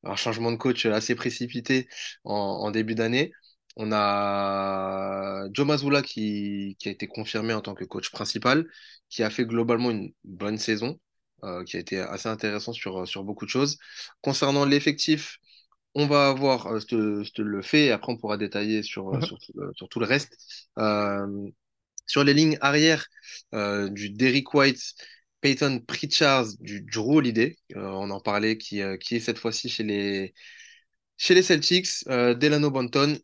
[0.03, 1.87] un changement de coach assez précipité
[2.23, 3.31] en, en début d'année.
[3.75, 8.67] On a Joe Mazzulla qui, qui a été confirmé en tant que coach principal,
[9.09, 10.99] qui a fait globalement une bonne saison,
[11.43, 13.77] euh, qui a été assez intéressant sur, sur beaucoup de choses.
[14.21, 15.37] Concernant l'effectif,
[15.95, 18.83] on va avoir, euh, je te, je te le fais, et après on pourra détailler
[18.83, 19.21] sur, Mhm.
[19.23, 19.37] sur,
[19.75, 20.37] sur tout le reste.
[20.79, 21.27] Euh,
[22.07, 23.07] sur les lignes arrière,
[23.53, 24.81] euh, du Derrick White,
[25.41, 29.69] Peyton Pritchard, du Drew Holiday, euh, on en parlait, qui, euh, qui est cette fois-ci
[29.69, 30.33] chez les,
[31.17, 33.17] chez les Celtics, euh, Delano Banton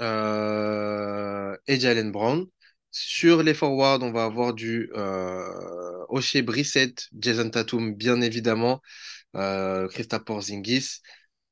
[0.00, 2.46] euh, et Jalen Brown.
[2.90, 8.80] Sur les forwards, on va avoir du euh, O'Shea Brissett, Jason Tatum, bien évidemment,
[9.36, 11.00] euh, Kristaps Porzingis.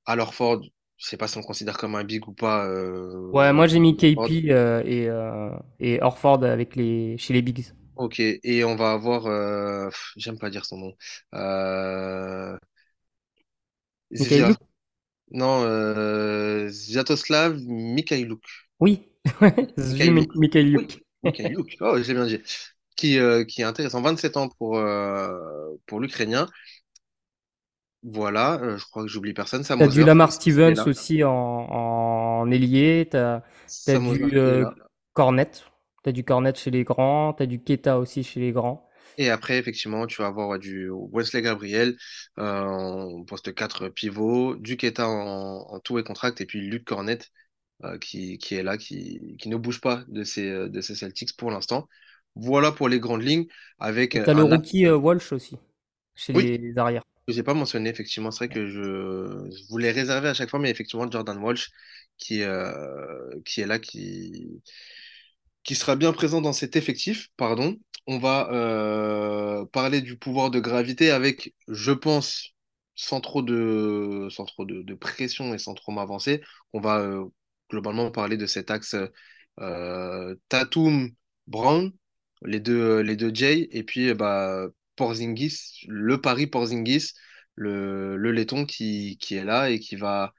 [0.06, 0.62] Alors Ford,
[0.98, 2.66] je sais pas si on considère comme un big ou pas.
[3.32, 3.96] Ouais, Euh, moi j'ai mis.
[3.96, 7.66] KP euh, et, euh, et Horford avec les, chez les Bigs.
[7.96, 9.26] Ok, et on va avoir,
[10.16, 10.94] j'aime pas dire son nom?
[15.36, 18.42] Non, euh, Sviatoslav Mikhailuk.
[18.80, 19.08] Oui,
[19.76, 20.88] Mikhailuk, Mik- oui.
[21.22, 22.38] Mikhailuk, oh, j'ai bien dit,
[22.96, 26.48] qui, euh, qui est intéressant, 27 ans pour, euh, pour l'Ukrainien.
[28.02, 32.50] Voilà, euh, je crois que j'oublie personne, Sam T'as du Lamar Stevens aussi en, en
[32.50, 33.42] ailier, t'as,
[33.86, 34.64] Hauser du.
[35.12, 35.50] Cornet,
[36.02, 38.85] t'as du Cornet chez les grands, t'as du Keta aussi chez les grands.
[39.18, 41.96] Et après, effectivement, tu vas avoir du Wesley Gabriel
[42.38, 46.84] euh, en poste 4 pivot, du Keita en, en tout et contract, et puis Luc
[46.84, 47.18] Cornet
[47.84, 50.94] euh, qui, qui est là, qui, qui ne bouge pas de ces, euh, de ces
[50.96, 51.88] Celtics pour l'instant.
[52.36, 53.46] Voilà pour les grandes lignes,
[53.78, 55.56] avec le rookie euh, Walsh aussi,
[56.14, 57.04] chez Oui, les arrières.
[57.26, 58.30] que j'ai pas mentionné, effectivement.
[58.30, 61.70] C'est vrai que je, je voulais réserver à chaque fois, mais effectivement, Jordan Walsh
[62.18, 62.42] qui,
[63.44, 64.62] qui est là, qui,
[65.66, 67.76] qui sera bien présent dans cet effectif, pardon.
[68.06, 72.54] On va euh, parler du pouvoir de gravité avec, je pense,
[72.94, 77.24] sans trop de, sans trop de, pression et sans trop m'avancer, on va euh,
[77.70, 78.96] globalement parler de cet axe
[79.60, 81.10] euh, Tatum
[81.48, 81.92] Brown,
[82.42, 87.12] les deux, les deux Jay, et puis bah, Porzingis, le pari Porzingis,
[87.56, 90.32] le, le laiton qui, qui est là et qui va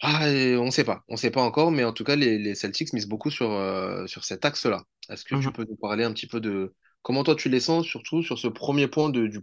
[0.00, 2.54] ah, et on sait pas, on sait pas encore, mais en tout cas, les, les
[2.54, 4.84] Celtics misent beaucoup sur, euh, sur cet axe-là.
[5.08, 5.52] Est-ce que tu Mhm.
[5.52, 8.48] peux nous parler un petit peu de comment toi tu les sens, surtout sur ce
[8.48, 9.40] premier point de, du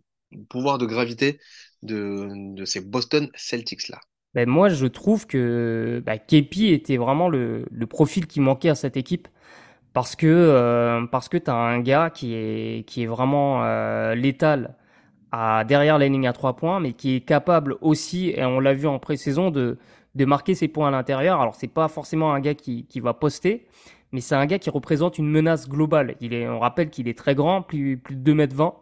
[0.49, 1.39] pouvoir de gravité
[1.83, 3.99] de, de ces Boston Celtics-là?
[4.33, 8.75] Ben, moi, je trouve que bah, Kepi était vraiment le, le profil qui manquait à
[8.75, 9.27] cette équipe
[9.93, 14.75] parce que euh, parce que t'as un gars qui est qui est vraiment euh, létal
[15.31, 18.73] à derrière la ligne à trois points, mais qui est capable aussi, et on l'a
[18.73, 19.77] vu en pré-saison, de,
[20.15, 21.41] de marquer ses points à l'intérieur.
[21.41, 23.65] Alors c'est pas forcément un gars qui, va poster,
[24.11, 26.15] mais c'est un gars qui représente une menace globale.
[26.21, 28.73] On rappelle qu'il est très grand, plus, de 2 mètres 20.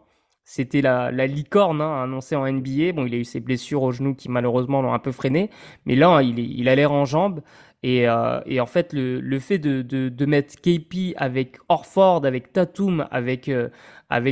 [0.42, 2.92] C'était la, la licorne hein, annoncée en NBA.
[2.92, 5.50] Bon, il a eu ses blessures au genou qui malheureusement l'ont un peu freiné,
[5.86, 7.40] mais là il, a l'air en jambes.
[7.82, 13.68] Et, euh, en fait, le, fait de, mettre KP avec Orford, avec Tatum, avec, euh,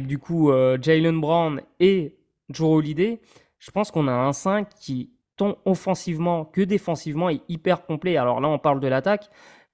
[0.00, 2.16] du coup euh, Jalen Brown et
[2.50, 3.20] Joe Holiday,
[3.58, 8.18] je pense qu'on a un 5 qui, tant offensivement que défensivement, est hyper complet.
[8.18, 9.30] Alors là, on parle de l'attaque,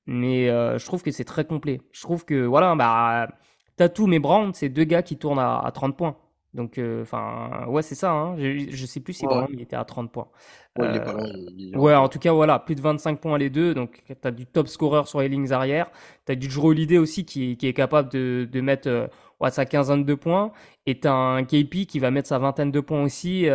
[0.06, 1.80] mais euh, je trouve que c'est très complet.
[1.92, 3.28] Je trouve que, voilà, bah,
[3.76, 6.16] Tatum et Brown, c'est deux gars qui tournent à, à 30 points.
[6.52, 8.12] Donc, euh, enfin, ouais, c'est ça.
[8.12, 8.36] Hein.
[8.38, 9.34] Je, je sais plus si Ouais.
[9.34, 10.28] Brown il était à 30 points.
[10.78, 13.38] Ouais, Euh, pas loin, il est Ouais, en- tout cas, voilà, plus de 25 points
[13.38, 13.74] les deux.
[13.74, 15.90] Donc, tu as du top scorer sur les lignes arrière.
[16.26, 19.08] Tu as du Drew Holiday aussi qui, est- qui est capable de, de mettre euh,
[19.40, 20.52] ouais, sa quinzaine de points.
[20.86, 23.48] Et tu as un KP qui va mettre sa vingtaine de points aussi.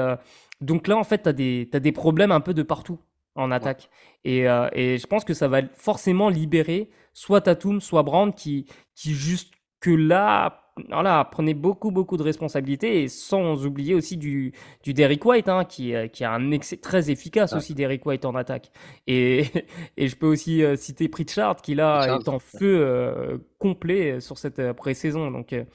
[0.62, 3.00] Donc là, en fait, tu as des, problèmes un peu de partout
[3.36, 3.90] en attaque.
[4.26, 8.66] Et, euh, et je pense que ça va forcément libérer soit Tatum, soit Brown qui,
[8.96, 13.04] qui juste que là, voilà, prenait beaucoup, beaucoup de responsabilités.
[13.04, 16.78] Et sans oublier aussi du, du Derrick White, hein, qui, euh, qui a un excès
[16.78, 17.58] très efficace Ouais.
[17.58, 18.72] aussi, Derrick White en attaque.
[19.08, 19.46] Et,
[19.98, 24.20] et je peux aussi euh, citer Pritchard, qui là Pritchard, est en feu euh, complet
[24.20, 25.32] sur cette pré-saison.
[25.32, 25.66] Donc Ouais.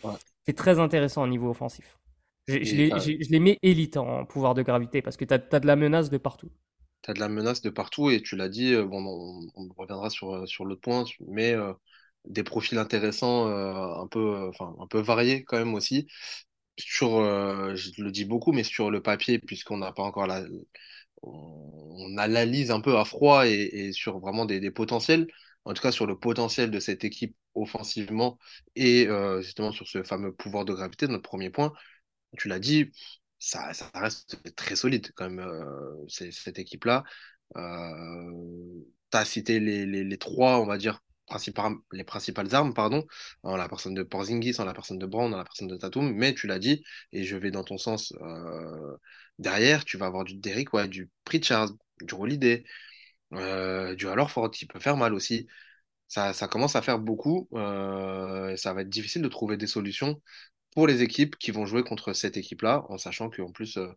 [0.46, 1.98] c'est très intéressant au niveau offensif.
[2.48, 6.10] Je, les, mets élite en pouvoir de gravité parce que tu as, de la menace
[6.10, 6.50] de partout.
[7.02, 9.68] tu as de la menace de partout et tu l'as dit, euh, bon, on, on
[9.76, 11.72] reviendra sur, euh, sur l'autre point, mais euh,
[12.24, 16.06] des profils intéressants, euh, un peu, enfin, un peu variés quand même aussi.
[16.78, 20.44] Sur, euh, je le dis beaucoup, mais sur le papier, puisqu'on n'a pas encore la,
[21.22, 23.52] on, on analyse un peu à froid et,
[23.88, 25.26] et sur vraiment des, des potentiels,
[25.64, 28.38] en tout cas sur le potentiel de cette équipe offensivement
[28.76, 31.72] et euh, justement sur ce fameux pouvoir de gravité, notre premier point,
[32.36, 32.90] tu l'as dit,
[33.38, 37.04] ça, reste très solide quand même, euh, cette équipe-là.
[37.56, 38.30] Euh,
[39.10, 43.06] tu as cité les, trois, on va dire, principales, les principales armes, pardon,
[43.42, 46.12] en la personne de Porzingis, en la personne de Brown, en la personne de Tatum,
[46.14, 48.96] mais tu l'as dit, et je vais dans ton sens euh,
[49.38, 51.70] derrière, tu vas avoir du Derrick, ouais, du Pritchard,
[52.00, 52.64] du Holiday,
[53.32, 55.46] du Al Horford qui peut faire mal aussi.
[56.08, 60.20] Ça, commence à faire beaucoup, ça va être difficile de trouver des solutions
[60.74, 63.88] pour les équipes qui vont jouer contre cette équipe-là, en sachant qu'en plus, euh,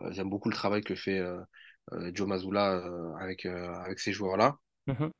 [0.00, 1.40] euh, j'aime beaucoup le travail que fait euh,
[2.14, 4.56] Joe Mazzulla euh, avec, avec ces joueurs-là.
[4.86, 5.12] Mhm.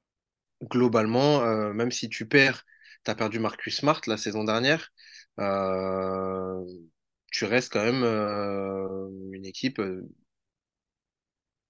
[0.64, 1.40] Globalement,
[1.75, 2.64] même si tu perds,
[3.05, 4.90] tu as perdu Marcus Smart la saison dernière,
[7.33, 8.05] tu restes quand même
[9.33, 9.81] une équipe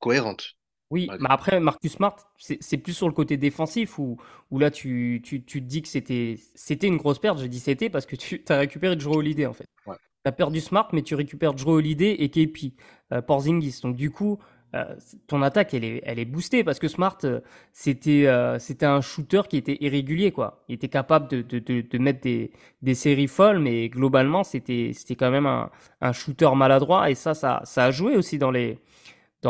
[0.00, 0.56] cohérente.
[0.92, 4.18] Oui, mais après, Marcus Smart, c'est plus sur le côté défensif où,
[4.50, 7.38] où là, tu, tu, tu te dis que c'était une grosse perte.
[7.38, 9.64] Je dis c'était parce que tu as récupéré Joe Holiday, en fait.
[9.86, 9.96] Ouais.
[10.22, 12.74] Tu as perdu Smart, mais tu récupères Joe Holiday et KP,
[13.10, 13.80] euh, Porzingis.
[13.82, 14.38] Donc, du coup,
[14.74, 14.84] euh,
[15.28, 17.40] ton attaque, elle est, elle est boostée parce que Smart, euh,
[17.72, 20.62] c'était un shooter qui était irrégulier, quoi.
[20.68, 22.50] Il était capable de, de, de, de mettre des,
[22.82, 25.70] des séries folles, mais globalement, c'était c'était quand même un,
[26.02, 27.10] un shooter maladroit.
[27.10, 28.78] Et ça, ça, ça a joué aussi dans les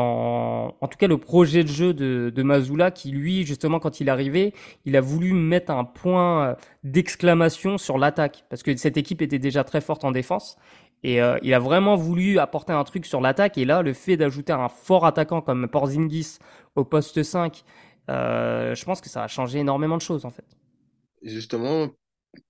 [0.00, 4.11] en tout cas, le projet de jeu de, Mazula, qui lui, justement, quand il est
[4.11, 9.22] arrivé, il a voulu mettre un point euh, d'exclamation sur l'attaque, parce que cette équipe
[9.22, 10.57] était déjà très forte en défense,
[11.02, 14.16] et euh, il a vraiment voulu apporter un truc sur l'attaque, et là, le fait
[14.16, 16.38] d'ajouter un fort attaquant comme Porzingis
[16.74, 17.64] au poste 5,
[18.11, 20.46] euh, je pense que ça a changé énormément de choses, en fait.
[21.22, 21.88] Justement,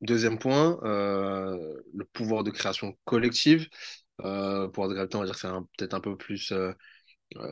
[0.01, 3.69] deuxième point, le pouvoir de création collective.
[4.23, 6.53] De gravité, on va dire que c'est peut-être un peu plus
[7.37, 7.43] euh,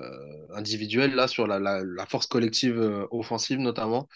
[0.50, 4.08] euh, individuel là sur la, force collective euh, offensive notamment.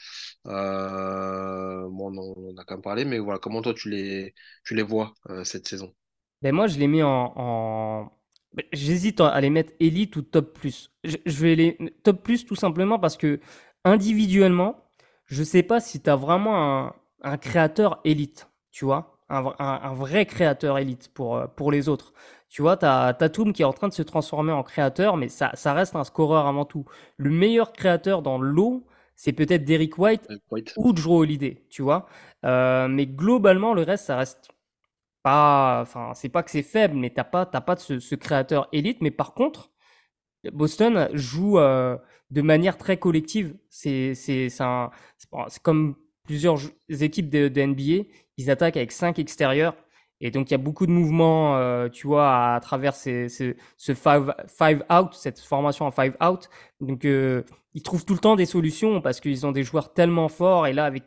[0.47, 4.83] Euh, on on a quand même parlé, mais voilà, comment toi tu les, tu les
[4.83, 5.95] vois euh, cette saison?
[6.43, 8.13] Ben moi, je les mets en, en...
[8.53, 10.91] ben, J'hésite à les mettre élite ou top plus.
[11.05, 13.41] Je, vais les top plus tout simplement parce que
[13.85, 14.77] individuellement,
[15.27, 20.27] je sais pas si tu as vraiment un, créateur élite, tu vois, un- un vrai
[20.27, 22.13] créateur élite pour, euh, pour les autres.
[22.49, 25.29] Tu vois, tu as Tatum qui est en train de se transformer en créateur, mais
[25.29, 26.85] ça, ça reste un scoreur avant tout.
[27.17, 30.73] Le meilleur créateur dans l'eau, c'est peut-être Derrick White White.
[30.77, 32.07] ou Drew Holiday, tu vois.
[32.45, 34.51] Euh, mais globalement, le reste, ça reste
[35.23, 38.15] pas, enfin, c'est pas que c'est faible, mais t'as pas, t'as pas de ce, ce
[38.15, 39.01] créateur élite.
[39.01, 39.71] Mais par contre,
[40.53, 41.97] Boston joue euh,
[42.31, 43.57] de manière très collective.
[43.71, 48.09] C'est, c'est, c'est comme plusieurs équipes de, de NBA.
[48.37, 49.77] Ils attaquent avec cinq extérieurs.
[50.25, 54.85] Et donc, il y a beaucoup de mouvements, euh, tu vois, à, travers ce five,
[54.91, 56.49] out, cette formation en five out.
[56.81, 57.43] Donc, euh,
[57.75, 60.67] ils trouvent tout le temps des solutions parce qu'ils ont des joueurs tellement forts.
[60.67, 61.03] Et là, avec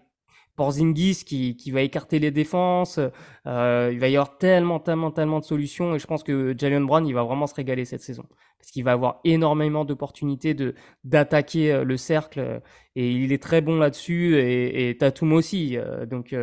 [0.55, 2.99] Porzingis qui, va écarter les défenses.
[3.47, 5.95] Euh, il va y avoir tellement, tellement, tellement de solutions.
[5.95, 8.25] Et je pense que Jalen Brown, il va vraiment se régaler cette saison.
[8.59, 12.61] Parce qu'il va avoir énormément d'opportunités de, d'attaquer le cercle.
[12.95, 14.37] Et il est très bon là-dessus.
[14.37, 15.75] Et, et Tatum aussi.
[16.07, 16.35] Donc,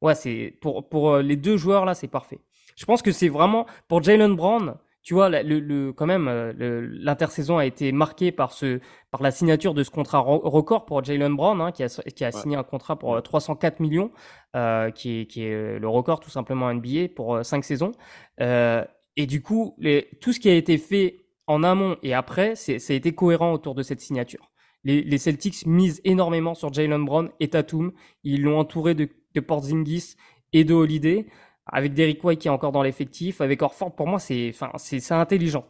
[0.00, 2.40] ouais, c'est, pour, pour euh, les deux joueurs là, c'est parfait.
[2.76, 6.86] Je pense que c'est vraiment, pour Jalen Brown, tu vois, le, le, quand même, euh,
[7.00, 8.78] l'intersaison a été marquée par, ce,
[9.10, 12.30] par la signature de ce contrat record pour Jalen Brown, hein, qui, a, qui a
[12.30, 14.10] signé un contrat pour euh, 304 millions,
[14.54, 17.92] euh, qui, est, qui est le record tout simplement en NBA pour cinq saisons.
[18.40, 18.84] Euh,
[19.16, 22.78] et du coup, les, tout ce qui a été fait en amont et après, c'est,
[22.78, 24.52] ça a été cohérent autour de cette signature.
[24.84, 27.92] Les, les Celtics misent énormément sur Jalen Brown et Tatum.
[28.24, 29.08] Ils l'ont entouré de,
[29.40, 30.16] de Porzingis
[30.52, 31.26] et de Holiday
[31.68, 34.72] avec Derrick White qui est encore dans l'effectif, avec Orford, pour moi, c'est, enfin,
[35.10, 35.66] intelligent.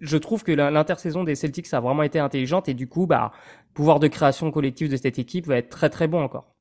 [0.00, 3.32] Je trouve que l'intersaison des Celtics a vraiment été intelligente et du coup, bah,
[3.74, 6.54] pouvoir de création collective de cette équipe va être très très bon encore.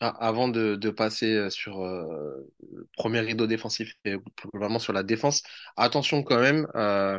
[0.00, 4.16] Ah, Avant de, passer euh, sur euh, le premier rideau défensif et
[4.52, 5.42] globalement sur la défense,
[5.78, 7.18] attention quand même euh,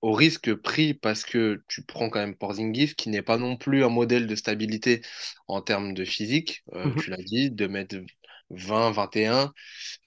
[0.00, 3.84] au risque pris parce que tu prends quand même Porzingis qui n'est pas non plus
[3.84, 5.02] un modèle de stabilité
[5.48, 6.62] en termes de physique.
[6.74, 6.98] Euh, Mhm.
[6.98, 9.52] tu l'as dit, 2m20, 21,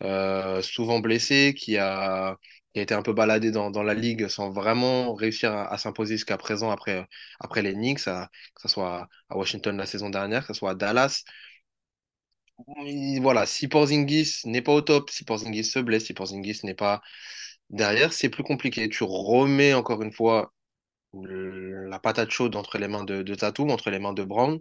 [0.03, 2.37] euh, souvent blessé, qui a,
[2.73, 5.77] qui a été un peu baladé dans, dans la ligue sans vraiment réussir à, à
[5.77, 7.05] s'imposer jusqu'à présent après,
[7.39, 10.71] après les Knicks, à- que ce soit à Washington la saison dernière, que ce soit
[10.71, 11.23] à Dallas.
[13.21, 17.01] Voilà, si Porzingis n'est pas au top, si Porzingis se blesse, si Porzingis n'est pas
[17.71, 18.89] derrière, c'est plus compliqué.
[18.89, 20.53] Tu remets encore une fois
[21.13, 24.59] le- la patate chaude entre les mains de, de Tatum, entre les mains de Brown.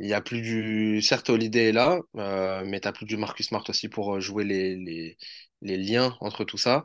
[0.00, 1.02] Il y a plus du.
[1.02, 4.44] Certes, Holiday est là, euh, mais tu plus du Marcus Smart aussi pour euh, jouer
[4.44, 5.16] les, les,
[5.62, 6.84] les liens entre tout ça.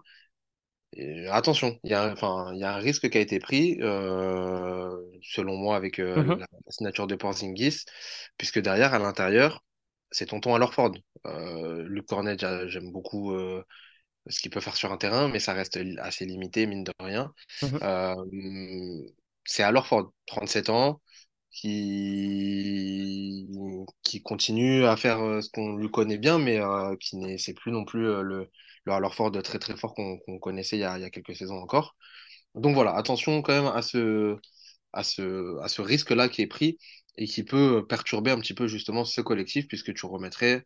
[0.93, 3.77] Et attention, il y a, enfin, il y a un risque qui a été pris,
[3.81, 4.91] euh,
[5.23, 6.37] selon moi, avec euh, Mhm.
[6.37, 7.85] la, la signature de Porzingis,
[8.37, 9.63] puisque derrière, à l'intérieur,
[10.11, 10.93] c'est tonton Al Horford.
[11.27, 13.33] Euh, Luke Cornet, j'a- j'aime beaucoup
[14.27, 17.33] ce qu'il peut faire sur un terrain, mais ça reste assez limité, mine de rien.
[17.83, 18.15] Euh,
[19.45, 21.01] c'est Al Horford, 37 ans,
[21.51, 23.47] qui,
[24.03, 27.71] qui continue à faire ce qu'on lui connaît bien, mais euh, qui n'est, c'est plus
[27.71, 28.49] non plus le,
[28.85, 31.09] le Al Horford très très fort qu'on qu'on connaissait il y a, il y a
[31.09, 31.95] quelques saisons encore.
[32.55, 34.37] Donc voilà, attention quand même à ce,
[34.93, 36.77] à ce, à ce risque-là qui est pris
[37.17, 40.65] et qui peut perturber un petit peu justement ce collectif, puisque tu remettrais,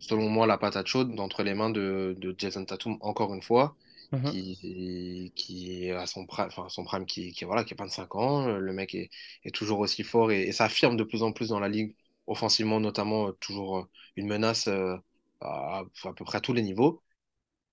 [0.00, 3.76] selon moi, la patate chaude d'entre les mains de, de Jason Tatum encore une fois
[4.12, 4.40] Mhm.
[4.62, 8.46] qui, qui a son prime, enfin, son prime qui, qui, voilà, qui a 25 ans.
[8.58, 9.10] Le mec est,
[9.44, 11.96] est toujours aussi fort et, et s'affirme de plus en plus dans la ligue,
[12.26, 13.84] offensivement notamment, euh, toujours euh,
[14.16, 14.96] une menace euh,
[15.40, 17.02] à, à peu près à tous les niveaux.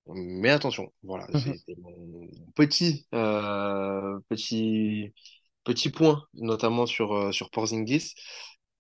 [0.08, 1.54] Mais attention, voilà, Mhm.
[1.54, 5.14] c'est c'est mon petit, euh, petit,
[5.66, 8.16] petit point, notamment sur, sur Porzingis.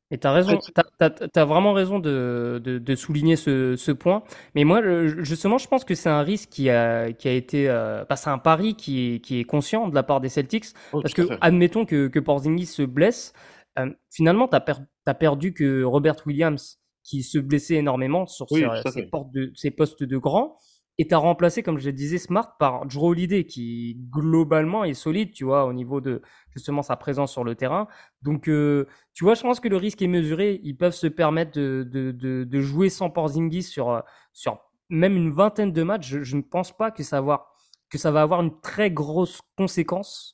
[0.10, 0.58] Et t'as raison,
[0.98, 4.24] t'as, t'as vraiment raison de, de, de souligner ce, ce point.
[4.56, 4.82] Mais moi,
[5.24, 8.30] justement, je pense que c'est un risque qui a, qui a été, euh, bah, c'est
[8.30, 10.68] un pari qui est, qui est conscient de la part des Celtics.
[10.94, 11.38] oh, Parce que, fait.
[11.42, 13.34] admettons que, que Porzingis se blesse,
[13.80, 18.64] euh, finalement, t'as, per- t'as perdu que Robert Williams, qui se blessait énormément sur Oui,
[18.86, 20.58] ses, portes de, ses postes de grand.
[21.00, 25.32] Et t'as remplacé, comme je le disais, Smart par Drew Holiday, qui globalement est solide,
[25.32, 26.22] tu vois, au niveau de
[26.56, 27.88] justement sa présence sur le terrain.
[28.24, 30.60] Donc, euh, tu vois, je pense que le risque est mesuré.
[30.64, 34.02] Ils peuvent se permettre de, de, de, de jouer sans Porzingis sur,
[34.34, 36.08] sur même une vingtaine de matchs.
[36.08, 37.48] Je, je ne pense pas que ça, va
[37.90, 40.34] que ça va avoir une très grosse conséquence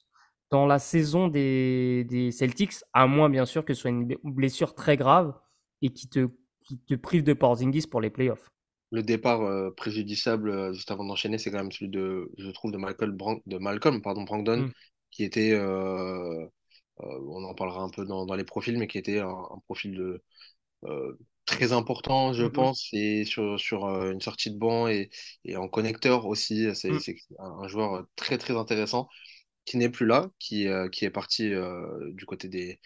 [0.49, 4.75] dans la saison des, des Celtics, à moins bien sûr que ce soit une blessure
[4.75, 5.33] très grave
[5.81, 6.29] et qui te,
[6.63, 8.52] qui te prive de Porzingis pour les playoffs.
[8.93, 12.71] Le départ euh, préjudiciable, euh, juste avant d'enchaîner, c'est quand même celui de, je trouve,
[12.73, 14.73] de Malcolm, Bran- de Malcolm pardon, Brogdon, Mm.
[15.11, 16.47] qui était, euh,
[16.99, 19.95] on en parlera un peu dans, dans les profils, mais qui était un, un profil
[19.95, 20.23] de,
[21.45, 22.45] très important, je Mhm.
[22.45, 25.09] pense, et sur, sur une sortie de banc et,
[25.45, 26.73] et en connecteur aussi.
[26.75, 27.03] C'est Mm.
[27.39, 29.09] un, un joueur très, très intéressant
[29.65, 31.51] qui n'est plus là, qui, qui est parti
[32.13, 32.79] du côté des.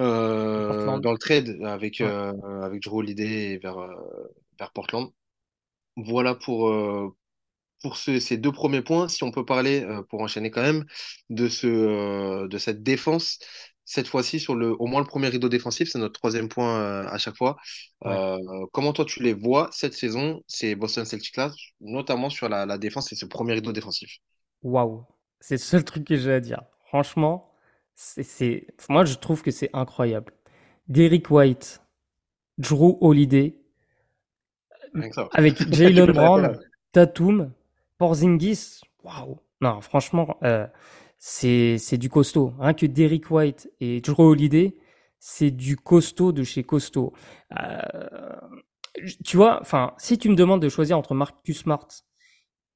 [0.00, 2.10] euh, dans le trade avec, Ouais.
[2.10, 2.32] euh,
[2.62, 4.26] avec Drew Holiday vers, euh,
[4.58, 5.10] vers Portland.
[5.96, 7.08] Voilà pour, euh,
[7.82, 9.08] pour ce- ces deux premiers points.
[9.08, 10.84] Si on peut parler, euh, pour enchaîner quand même,
[11.30, 13.38] de, ce, euh, de cette défense,
[13.84, 17.18] cette fois-ci sur le, au moins le premier rideau défensif, c'est notre troisième point à
[17.18, 17.56] chaque fois.
[18.04, 18.20] Ouais.
[18.72, 22.78] Comment toi tu les vois cette saison, ces Boston Celtics là, notamment sur la, la
[22.78, 24.18] défense et ce premier rideau défensif?
[24.62, 25.04] Waouh,
[25.40, 26.62] c'est le seul truc que j'ai à dire.
[26.86, 27.52] Franchement,
[27.94, 30.32] c'est, moi je trouve que c'est incroyable.
[30.88, 31.82] Derrick White,
[32.58, 33.58] Drew Holiday.
[35.32, 36.58] Avec Jalen Brown,
[36.92, 37.52] Tatum,
[37.98, 38.80] Porzingis.
[39.02, 39.38] Waouh.
[39.60, 40.66] Non, franchement, euh,
[41.18, 42.52] c'est, c'est du costaud.
[42.58, 44.76] Rien que Derrick White et Drew Holiday,
[45.18, 47.12] c'est du costaud de chez costaud.
[47.58, 47.80] Euh,
[49.24, 51.88] tu vois, enfin, si tu me demandes de choisir entre Marcus Smart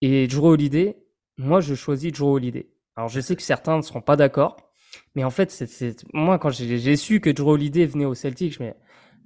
[0.00, 0.96] et Drew Holiday,
[1.36, 2.68] moi, je choisis Drew Holiday.
[2.96, 4.56] Alors, je sais que certains ne seront pas d'accord,
[5.14, 8.62] mais en fait, c'est moi, quand j'ai su que Drew Holiday venait au Celtic, je
[8.62, 8.72] me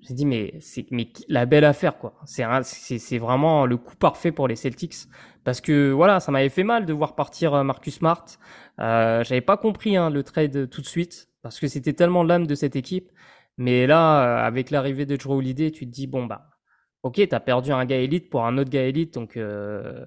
[0.06, 2.14] j'ai dit mais c'est mais la belle affaire quoi.
[2.26, 4.94] C'est vraiment le coup parfait pour les Celtics
[5.44, 8.24] parce que voilà, ça m'avait fait mal de voir partir euh, Marcus Smart.
[8.80, 12.46] Euh, J'avais pas compris hein, le trade tout de suite parce que c'était tellement l'âme
[12.46, 13.10] de cette équipe.
[13.58, 16.50] Mais là, euh, avec l'arrivée de Drew Holiday, tu te dis bon bah
[17.02, 20.04] ok, t'as perdu un gars élite pour un autre gars élite, donc euh,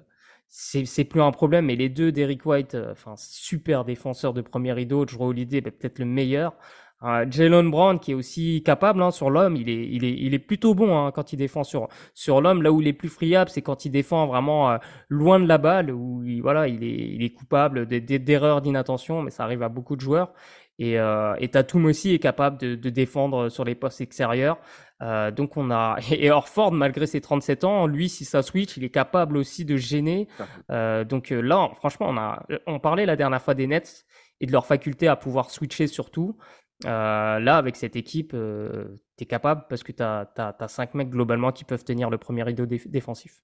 [0.48, 1.66] c'est plus un problème.
[1.66, 5.70] Mais les deux, Derrick White, euh, enfin super défenseur de premier rideau, Drew Holiday, bah,
[5.70, 6.56] peut-être le meilleur.
[7.04, 10.34] Euh, Jalen Brown qui est aussi capable hein, sur l'homme, il est, il est, il
[10.34, 12.62] est plutôt bon hein, quand il défend sur sur l'homme.
[12.62, 14.78] Là où il est plus friable, c'est quand il défend vraiment euh,
[15.08, 19.30] loin de la balle, où il, voilà, il est, il est coupable d'erreurs d'inattention, mais
[19.30, 20.32] ça arrive à beaucoup de joueurs.
[20.80, 24.58] Et, euh, et Tatum aussi est capable de, de défendre sur les postes extérieurs.
[25.02, 28.84] Euh, donc on a et Orford malgré ses 37 ans, lui si ça switch, il
[28.84, 30.28] est capable aussi de gêner.
[30.70, 34.06] Euh, donc euh, là, franchement, on a on parlait la dernière fois des Nets
[34.40, 36.36] et de leur faculté à pouvoir switcher surtout.
[36.84, 40.94] Euh, là, avec cette équipe, euh, tu es capable parce que tu as, as, 5
[40.94, 43.42] mecs globalement qui peuvent tenir le premier rideau défensif.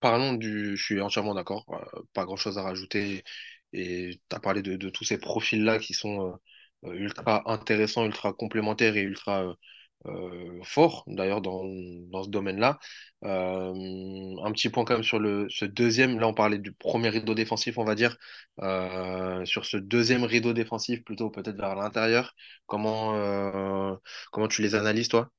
[0.00, 0.76] Parlons du.
[0.76, 3.24] Je suis entièrement d'accord, euh, pas grand chose à rajouter.
[3.72, 6.38] Et tu as parlé de, de, tous ces profils-là qui sont
[6.84, 9.54] euh, ultra intéressants, ultra complémentaires et ultra
[10.64, 11.64] fort d'ailleurs dans,
[12.10, 12.78] dans, ce domaine-là.
[13.24, 13.72] Euh,
[14.44, 17.34] un petit point quand même sur le, ce deuxième, là on parlait du premier rideau
[17.34, 18.16] défensif, on va dire,
[18.62, 22.34] euh, sur ce deuxième rideau défensif, plutôt peut-être vers l'intérieur,
[22.66, 23.94] comment, euh,
[24.32, 25.30] comment tu les analyses toi?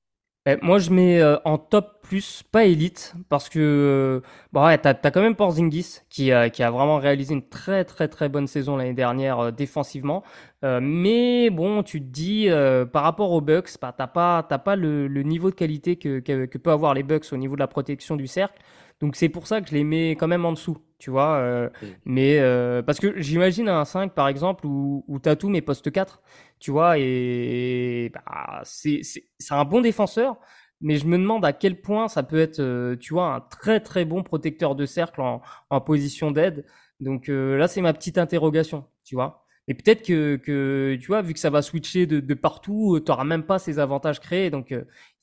[0.46, 4.78] Eh, moi, je mets euh, en top plus, pas élite, parce que euh, bon, ouais,
[4.78, 8.28] t'as as quand même Porzingis qui, a qui a vraiment réalisé une très très très
[8.28, 10.22] bonne saison l'année dernière euh, défensivement.
[10.62, 12.50] mais bon, tu te dis
[12.92, 16.20] par rapport aux Bucks, bah, t'as pas t'as pas le, le, niveau de qualité que,
[16.20, 18.60] que, que peut avoir les Bucks au niveau de la protection du cercle.
[19.00, 21.38] Donc c'est pour ça que je les mets quand même en dessous, tu vois.
[21.38, 21.70] Euh.
[22.06, 26.22] Mais euh, parce que j'imagine un 5 par exemple où, où Tatum met poste 4,
[26.60, 29.02] tu vois, et bah, c'est
[29.50, 30.38] un bon défenseur,
[30.82, 33.80] mais je me demande à quel point ça peut être, euh, tu vois, un très
[33.80, 36.66] très bon protecteur de cercle en, en position d'aide.
[37.00, 39.46] Donc euh, là, c'est ma petite interrogation, tu vois.
[39.68, 43.12] Et peut-être que, que, tu vois, vu que ça va switcher de, de partout, tu
[43.12, 44.74] n'auras même pas ces avantages créés, donc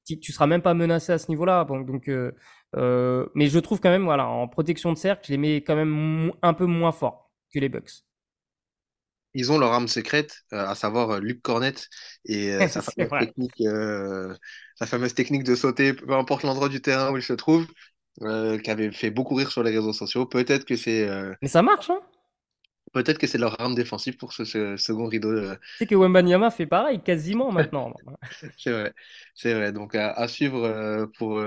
[0.07, 1.65] tu, tu seras même pas menacé à ce niveau-là.
[1.65, 2.33] Donc, donc euh,
[2.75, 6.33] mais je trouve quand même, voilà, en protection de cercle, je les mets quand même
[6.43, 8.05] un peu moins fort que les Bucks.
[9.35, 11.89] Ils ont leur arme secrète, euh, à savoir euh, Luc Cornette
[12.25, 13.63] et sa, fameuse technique,
[14.75, 17.67] sa fameuse technique de sauter, peu importe l'endroit du terrain où il se trouve,
[18.19, 20.27] qui avait fait beaucoup rire sur les réseaux sociaux.
[20.27, 21.09] Peut-être que c'est.
[21.43, 22.01] Mais ça marche, hein
[22.93, 25.33] Peut-être que c'est leur arme défensive pour ce, second rideau.
[25.53, 27.95] Tu sais que Wembanyama fait pareil quasiment maintenant.
[28.59, 28.93] c'est vrai,
[29.37, 29.73] c'est vrai.
[29.73, 31.41] Donc à, à suivre pour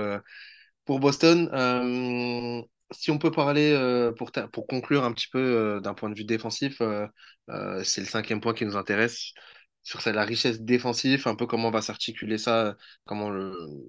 [0.84, 5.80] pour Boston, euh, si on peut parler, euh, pour, pour conclure un petit peu euh,
[5.80, 6.80] d'un point de vue défensif,
[7.82, 9.32] c'est le cinquième point qui nous intéresse
[9.82, 12.74] sur la richesse défensive, un peu comment va s'articuler ça,
[13.04, 13.30] comment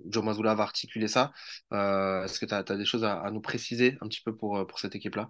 [0.09, 1.31] Joe Mazzulla va articuler ça.
[1.71, 4.95] Est-ce que tu as, des choses à, nous préciser un petit peu pour, pour cette
[4.95, 5.29] équipe-là?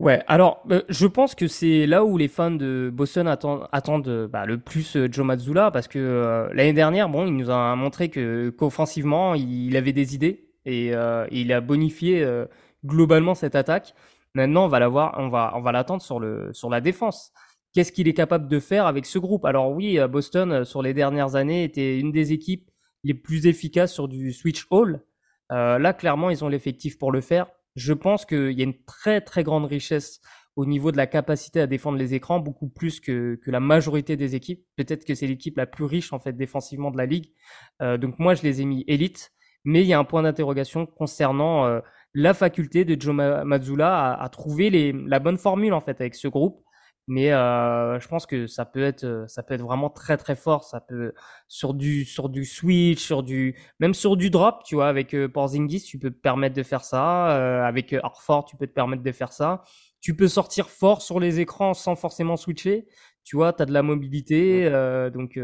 [0.00, 4.46] Ouais, alors je pense que c'est là où les fans de Boston attendent, attendent bah,
[4.46, 9.76] le plus Joe Mazzulla parce que l'année dernière, bon, il nous a montré qu'offensivement, il
[9.76, 12.46] avait des idées et, euh, il a bonifié euh,
[12.84, 13.94] globalement cette attaque.
[14.34, 16.20] Maintenant, on va l'avoir, on va, on va l'attendre sur
[16.52, 17.32] sur la défense.
[17.72, 19.44] Qu'est-ce qu'il est capable de faire avec ce groupe?
[19.44, 22.70] Alors oui, euh, Boston sur les dernières années était une des équipes
[23.04, 25.02] les plus efficaces sur du switch all.
[25.50, 27.46] Là, clairement, ils ont l'effectif pour le faire.
[27.74, 30.20] Je pense qu'il y a une très très grande richesse
[30.54, 34.16] au niveau de la capacité à défendre les écrans, beaucoup plus que, que la majorité
[34.16, 34.64] des équipes.
[34.76, 37.32] Peut-être que c'est l'équipe la plus riche en fait défensivement de la ligue.
[37.80, 39.32] Donc moi, je les ai mis élite
[39.64, 41.80] mais il y a un point d'interrogation concernant euh,
[42.14, 46.14] la faculté de Joe Mazzulla à, à trouver les, la bonne formule en fait avec
[46.14, 46.62] ce groupe.
[47.06, 50.62] Mais euh, je pense que ça peut être, ça peut être vraiment très très fort.
[50.62, 51.12] Ça peut
[51.48, 55.28] sur du sur du switch, sur du même sur du drop, tu vois, avec euh,
[55.28, 57.36] Porzingis, tu peux te permettre de faire ça.
[57.36, 59.64] Euh, avec euh, Harford, tu peux te permettre de faire ça.
[60.00, 62.86] Tu peux sortir fort sur les écrans sans forcément switcher.
[63.24, 64.66] Tu vois, tu as de la mobilité.
[64.66, 65.38] Euh, donc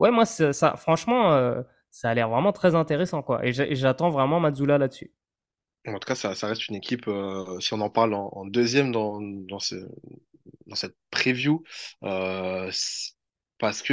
[0.00, 1.54] ouais, moi ça, ça franchement
[1.90, 3.44] ça a l'air vraiment très intéressant, quoi.
[3.44, 5.12] Et j'attends vraiment Mazzula là-dessus.
[5.86, 9.20] En tout cas, ça, reste une équipe, euh, si on en parle en, deuxième dans,
[9.20, 9.76] dans, ce,
[10.66, 11.64] dans cette preview,
[12.04, 12.70] euh,
[13.58, 13.92] parce que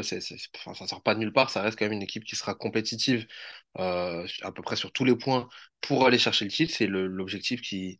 [0.00, 2.54] euh, ça sort pas de nulle part, ça reste quand même une équipe qui sera
[2.54, 3.26] compétitive
[3.76, 5.48] à peu près sur tous les points
[5.80, 6.74] pour aller chercher le titre.
[6.76, 7.98] C'est l'objectif qui,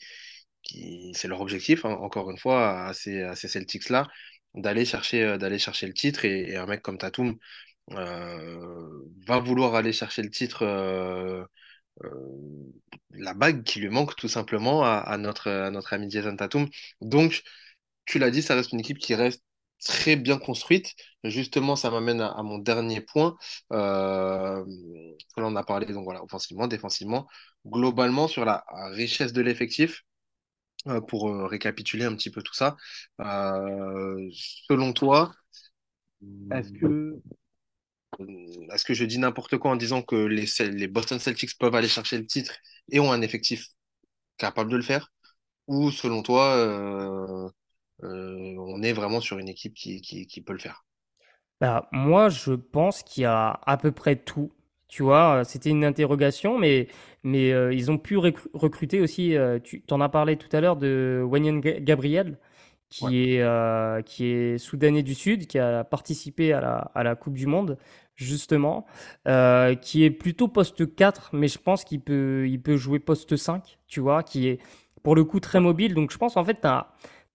[1.15, 4.09] c'est leur objectif, hein, encore une fois, à ces, Celtics-là,
[4.55, 6.25] d'aller chercher, chercher le titre.
[6.25, 7.37] Et, et, un mec comme Tatum,
[7.91, 11.45] va vouloir aller chercher le titre, euh,
[12.05, 12.11] euh,
[13.11, 16.37] la bague qui lui manque tout simplement à, notre, ami Jason.
[17.01, 17.43] Donc,
[18.07, 19.43] tu l'as dit, ça reste une équipe qui reste
[19.85, 20.95] très bien construite.
[21.25, 23.37] Justement, ça m'amène à, mon dernier point.
[23.73, 24.65] Euh,
[25.37, 27.29] on a parlé, donc voilà, offensivement, défensivement,
[27.67, 30.05] globalement sur la richesse de l'effectif.
[30.87, 32.77] euh, pour euh, récapituler un petit peu tout ça,
[33.21, 35.33] Euh, selon toi,
[36.53, 37.23] est-ce que euh,
[38.73, 42.19] est-ce que je dis n'importe quoi en disant que les, Boston Celtics peuvent aller chercher
[42.19, 42.55] le titre
[42.91, 43.69] et ont un effectif
[44.39, 45.13] capable de le faire?
[45.69, 47.49] Ou selon toi, euh,
[48.05, 50.85] euh, on est vraiment sur une équipe qui, qui, qui peut le faire?
[51.61, 54.53] Bah, moi, je pense qu'il y a à peu près tout.
[54.87, 56.89] Tu vois, euh, c'était une interrogation, mais,
[57.25, 59.37] mais euh, ils ont pu recru- recruter aussi.
[59.37, 62.39] euh, tu t'en as parlé tout à l'heure de Wanyan Ga- Gabriel,
[63.01, 63.13] Ouais.
[63.13, 67.17] qui est, euh, qui est soudanais du Sud, qui a participé à la, à la
[67.17, 67.77] Coupe du Monde,
[68.19, 68.85] justement,
[69.29, 73.37] euh, qui est plutôt poste 4, mais je pense qu'il peut, il peut jouer poste
[73.37, 74.59] 5, tu vois, qui est
[75.03, 75.95] pour le coup très mobile.
[75.95, 76.89] Donc je pense en fait, tu as,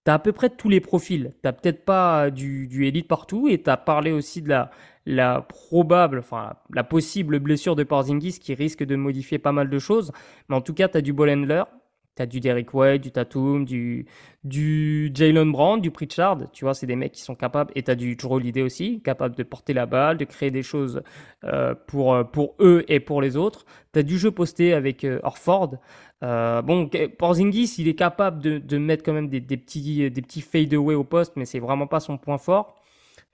[0.06, 1.32] à peu près tous les profils.
[1.42, 4.70] Tu peut-être pas du, du élite partout, et tu as parlé aussi de la,
[5.06, 9.78] la probable, enfin la possible blessure de Porzingis qui risque de modifier pas mal de
[9.78, 10.12] choses.
[10.48, 11.64] Mais en tout cas, tu as du ball handler.
[12.16, 14.06] T'as du Derrick White, du Tatum, du,
[14.44, 16.50] du Jalen Brown, du Pritchard.
[16.52, 17.72] Tu vois, c'est des mecs qui sont capables.
[17.74, 21.02] Et t'as du Drew Holiday aussi, capable de porter la balle, de créer des choses
[21.42, 23.64] euh, pour, euh, pour eux et pour les autres.
[23.92, 25.76] T'as du jeu posté avec euh, Horford.
[26.22, 26.88] Euh, bon,
[27.18, 30.94] Porzingis, il est capable de, de mettre quand même des, des petits, des petits fade-away
[30.94, 32.76] au poste, mais c'est vraiment pas son point fort.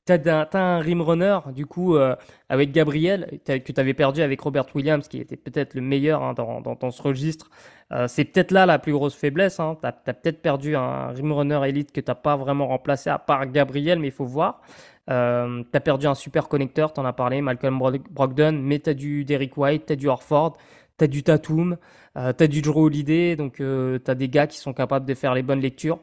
[0.07, 2.17] T'as t'as un rim runner, du coup, euh,
[2.49, 6.23] avec Gabriel, t'as- que tu avais perdu avec Robert Williams, qui était peut-être le meilleur
[6.23, 7.49] hein, dans, dans, ce registre.
[7.93, 9.61] Euh, c'est peut-être là la plus grosse faiblesse.
[9.61, 9.77] Hein.
[9.81, 13.19] Tu as, peut-être perdu un rim runner élite que tu n'as pas vraiment remplacé, à
[13.19, 14.63] part Gabriel, mais il faut voir.
[15.11, 18.79] Euh, tu as perdu un super connecteur, tu en as parlé, Malcolm Brog- Brogdon, mais
[18.81, 20.57] tu as du Derrick White, tu as du Horford,
[20.99, 21.77] tu as du Tatum,
[22.17, 25.07] euh, tu as du Drew Holiday, donc euh, tu as des gars qui sont capables
[25.07, 25.99] de faire les bonnes lectures.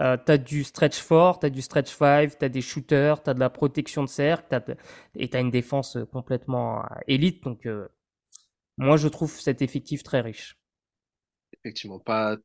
[0.00, 3.22] Euh, tu as du stretch 4, tu as du stretch 5, tu as des shooters,
[3.22, 4.76] tu as de la protection de cercle, t'as de-
[5.16, 7.42] et tu as une défense euh, complètement euh, élite.
[7.44, 7.88] Donc, euh,
[8.78, 10.58] moi, je trouve cet effectif très riche.
[11.64, 12.36] Effectivement, pas,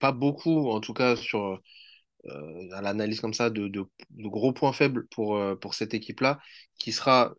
[0.00, 1.60] pas beaucoup, en tout cas sur
[2.82, 6.40] l'analyse comme ça, de, de, de gros points faibles pour, pour cette équipe-là,
[6.78, 7.34] qui sera,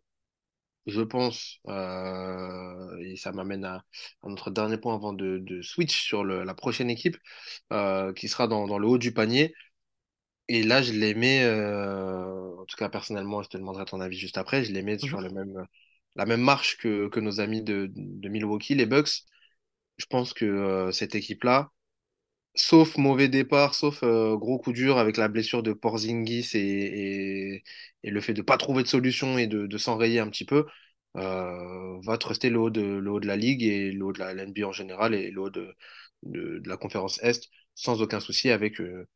[0.87, 3.75] je pense, euh, et ça m'amène à,
[4.23, 7.17] à notre dernier point avant de, de switch sur le- la prochaine équipe,
[7.73, 9.53] euh, qui sera dans, dans le haut du panier.
[10.49, 14.17] Et là, je les mets, euh, en tout cas personnellement, je te demanderai ton avis
[14.17, 15.65] juste après, je les mets sur le même,
[16.15, 19.23] la même marche que, que nos amis de, de Milwaukee, les Bucks.
[19.97, 21.71] Je pense que cette équipe-là,
[22.59, 27.63] sauf mauvais départ, sauf euh, gros coup dur avec la blessure de Porzingis et,
[28.03, 30.65] le fait de pas trouver de solution et de, s'enrayer un petit peu,
[31.17, 34.31] euh, va truster le haut de, le de la ligue et le haut de la,
[34.33, 35.75] NBA en général et le haut de,
[36.65, 39.07] la conférence Est sans aucun souci avec euh,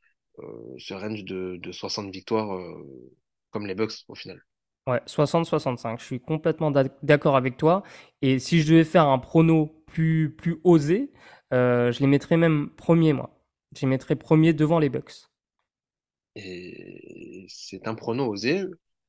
[0.78, 2.60] ce range de, de 60 victoires
[3.52, 4.44] comme les Bucks au final.
[4.88, 7.84] Ouais, 60-65, je suis complètement d'ac- d'accord avec toi.
[8.24, 11.12] Et si je devais faire un prono plus, plus osé,
[11.52, 13.32] je les mettrais même premier, moi.
[13.76, 15.14] Je les mettrais premier devant les Bucks.
[16.36, 18.64] Et c'est un prono osé,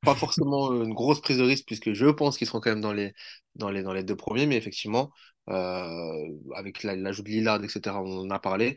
[0.05, 2.93] pas forcément une grosse prise de risque puisque je pense qu'ils seront quand même dans
[2.93, 3.15] les,
[3.55, 5.13] dans les, dans les deux premiers, mais effectivement,
[5.49, 8.77] euh, avec la- l'ajout de Lillard, etc., on en a parlé,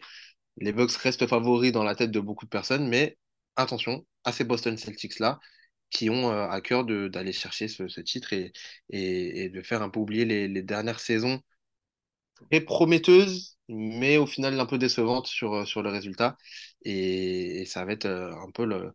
[0.58, 3.18] les Bucks restent favoris dans la tête de beaucoup de personnes, mais
[3.58, 5.40] attention à ces Boston Celtics-là
[5.92, 8.54] qui ont euh, à cœur d'aller chercher ce, ce titre et,
[8.90, 11.42] et, et de faire un peu oublier les, les dernières saisons
[12.50, 16.38] très prometteuse, mais au final un peu décevante sur, euh, sur le résultat.
[16.84, 18.94] Et, ça va être euh, un peu le,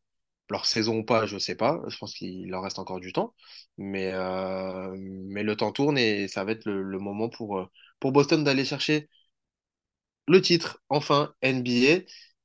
[0.50, 1.80] leur saison ou pas, je sais pas.
[1.88, 3.34] Je pense qu'il leur reste encore du temps.
[3.78, 7.68] Mais, euh, mais le temps tourne et ça va être le, le moment pour,
[8.00, 9.08] pour Boston d'aller chercher
[10.28, 12.04] le titre, enfin, NBA.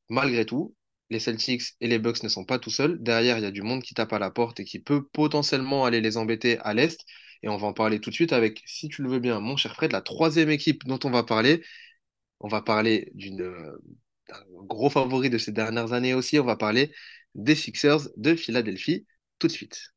[0.10, 0.76] Malgré tout,
[1.10, 3.02] les Celtics et les Bucks ne sont pas tout seuls.
[3.02, 5.86] Derrière, il y a du monde qui tape à la porte et qui peut potentiellement
[5.86, 7.00] aller les embêter à l'Est.
[7.44, 9.58] Et on va en parler tout de suite avec, si tu le veux bien, mon
[9.58, 11.64] cher Fred, la troisième équipe dont on va parler.
[12.40, 13.38] On va parler d'une,
[14.30, 16.40] d'un gros favori de ces dernières années aussi.
[16.40, 16.94] On va parler
[17.36, 19.08] des Sixers de Philadelphie
[19.40, 19.95] tout de suite.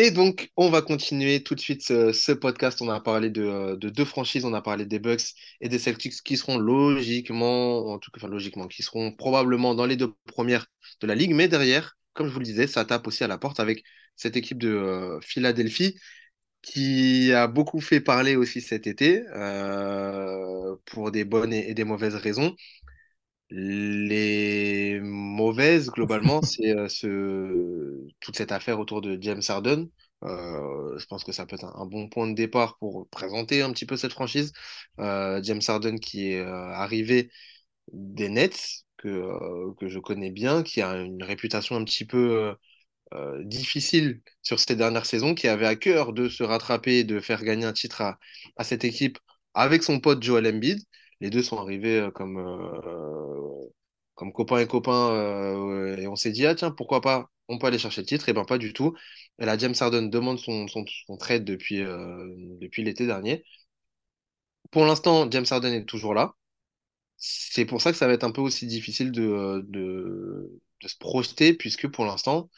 [0.00, 2.80] Et donc, on va continuer tout de suite ce, ce podcast.
[2.82, 5.78] On a parlé de, euh, de deux franchises, on a parlé des Bucks et des
[5.80, 10.66] Celtics qui seront logiquement, en tout cas logiquement, qui seront probablement dans les deux premières
[11.00, 11.34] de la ligue.
[11.34, 13.82] Mais derrière, comme je vous le disais, ça tape aussi à la porte avec
[14.14, 15.98] cette équipe de euh, Philadelphie
[16.62, 22.16] qui a beaucoup fait parler aussi cet été, euh, pour des bonnes et des mauvaises
[22.16, 22.54] raisons.
[23.50, 29.88] Les mauvaises, globalement, c'est euh, ce, toute cette affaire autour de James Harden.
[30.24, 33.62] Euh, je pense que ça peut être un, un bon point de départ pour présenter
[33.62, 34.52] un petit peu cette franchise.
[35.00, 37.30] Euh, James Harden qui est arrivé
[37.92, 42.54] des Nets, que, que je connais bien, qui a une réputation un petit peu
[43.42, 47.64] difficile sur ces dernières saisons, qui avait à cœur de se rattraper, de faire gagner
[47.64, 48.18] un titre à,
[48.56, 49.18] à cette équipe
[49.54, 50.80] avec son pote Joel Embiid.
[51.20, 53.68] Les deux sont arrivés euh, comme, euh,
[54.14, 57.66] comme copains et copains euh, et on s'est dit, ah tiens, pourquoi pas, on peut
[57.68, 58.28] aller chercher le titre.
[58.28, 58.96] Et ben pas du tout.
[59.38, 61.78] Et là, James Harden demande son, son, son trade depuis,
[62.60, 63.44] depuis l'été dernier.
[64.70, 66.34] Pour l'instant, James Harden est toujours là.
[67.18, 70.96] C'est pour ça que ça va être un peu aussi difficile de, de, de se
[70.98, 72.50] projeter, puisque pour l'instant,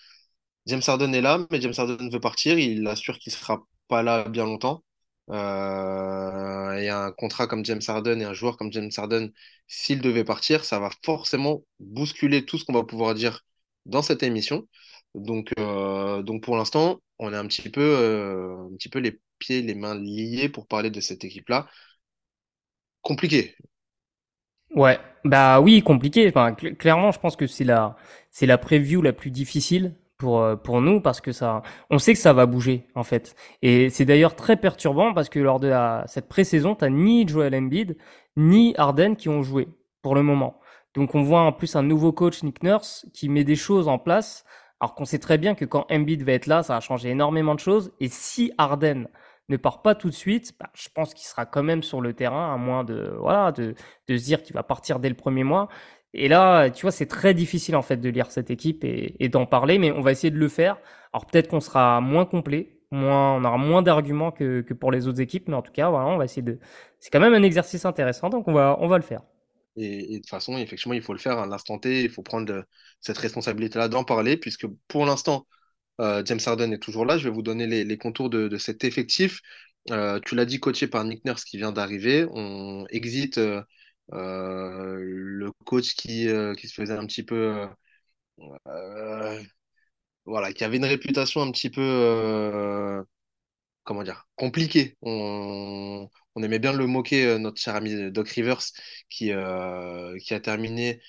[0.66, 2.58] James Harden est là, mais James Harden veut partir.
[2.58, 4.84] Il assure qu'il sera pas là bien longtemps.
[5.30, 9.30] Euh, et un contrat comme James Harden et un joueur comme James Harden,
[9.68, 13.42] s'il devait partir, ça va forcément bousculer tout ce qu'on va pouvoir dire
[13.86, 14.68] dans cette émission.
[15.14, 19.20] Donc, euh, donc pour l'instant, on est un petit peu, euh, un petit peu les
[19.38, 21.66] pieds, les mains liés pour parler de cette équipe-là.
[23.02, 23.56] Compliqué.
[24.74, 26.28] Ouais, bah oui, compliqué.
[26.28, 27.96] Enfin, cl- clairement, je pense que c'est la,
[28.30, 32.12] c'est la preview la plus difficile pour euh, pour nous parce que ça, on sait
[32.12, 33.34] que ça va bouger en fait.
[33.62, 37.56] Et c'est d'ailleurs très perturbant parce que lors de la, cette pré-saison, t'as ni Joel
[37.56, 37.96] Embiid
[38.36, 39.68] ni Harden qui ont joué
[40.02, 40.60] pour le moment.
[40.94, 43.98] Donc on voit en plus un nouveau coach Nick Nurse qui met des choses en
[43.98, 44.44] place.
[44.78, 47.54] Alors qu'on sait très bien que quand Embiid va être là, ça va changer énormément
[47.54, 47.92] de choses.
[48.00, 49.08] Et si Harden
[49.50, 52.14] ne part pas tout de suite, bah, je pense qu'il sera quand même sur le
[52.14, 53.74] terrain, à moins de, voilà, de,
[54.08, 55.68] de se dire qu'il va partir dès le premier mois.
[56.14, 59.46] Et là, tu vois, c'est très difficile en fait de lire cette équipe et, d'en
[59.46, 60.78] parler, mais on va essayer de le faire.
[61.12, 65.06] Alors peut-être qu'on sera moins complet, moins, on aura moins d'arguments que, que pour les
[65.06, 66.58] autres équipes, mais en tout cas, voilà, on va essayer de.
[66.98, 69.22] C'est quand même un exercice intéressant, donc on va, on va le faire.
[69.76, 72.02] Et, de toute façon, effectivement, il faut le faire à l'instant T.
[72.02, 72.64] Il faut prendre le-
[73.00, 75.46] cette responsabilité-là d'en parler, puisque pour l'instant,
[76.00, 77.18] euh, James Harden est toujours là.
[77.18, 79.40] Je vais vous donner les, contours de, de cet effectif.
[79.90, 82.26] Euh, tu l'as dit, coaché par Nick Nurse qui vient d'arriver.
[82.32, 83.62] On exit euh, euh,
[84.12, 87.68] le coach qui, euh, qui se faisait un petit peu,
[88.66, 89.42] euh,
[90.24, 93.02] voilà, qui avait une réputation un petit peu, euh,
[93.84, 94.96] comment dire, compliquée.
[95.02, 96.08] On,
[96.42, 98.62] aimait bien le moquer, euh, notre cher ami Doc Rivers,
[99.10, 101.00] qui, euh, a terminé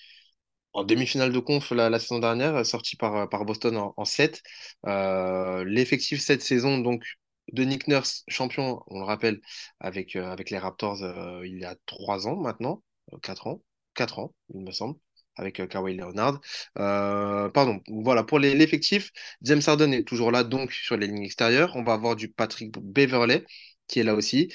[0.74, 4.42] en demi-finale de conf la, saison dernière, sorti par, Boston en, en 7.
[4.88, 7.06] Euh, l'effectif cette saison, donc,
[7.54, 9.42] de Nick Nurse, champion, on le rappelle,
[9.80, 12.84] avec, euh, avec les Raptors euh, il y a trois ans maintenant,
[13.14, 13.62] euh, quatre ans,
[13.96, 14.98] quatre ans, il me semble,
[15.36, 16.40] avec euh, Kawhi Leonard.
[16.78, 21.76] Euh, pardon, voilà, pour l'effectif, James Harden est toujours là, donc, sur les lignes extérieures.
[21.76, 23.46] On va avoir du Patrick Beverley,
[23.88, 24.54] qui est là aussi.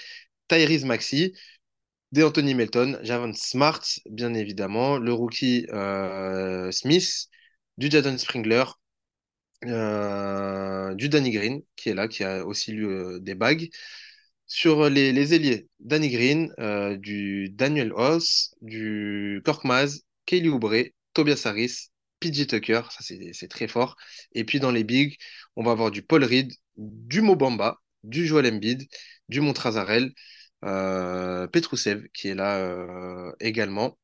[0.48, 1.32] Tyrese Maxey,
[2.12, 7.28] des Anthony Melton, Javon Smart, bien évidemment, le rookie euh, Smith,
[7.78, 8.64] du Jadon Springler,
[9.62, 13.68] du Danny Green, qui est là, qui a aussi eu des bagues.
[14.46, 20.72] Sur les, les ailiers, Danny Green, euh, du Daniel Hoss, du Korkmaz, Kelly Oubre,
[21.14, 21.88] Tobias Harris,
[22.20, 23.96] PJ Tucker, ça c'est très fort.
[24.32, 25.16] Et puis dans les bigs,
[25.56, 28.86] on va avoir du Paul Reed, du Mobamba, du Joel Embiid,
[29.28, 30.12] du Montrezarel,
[30.64, 33.98] euh, Petrousev qui est là euh, également.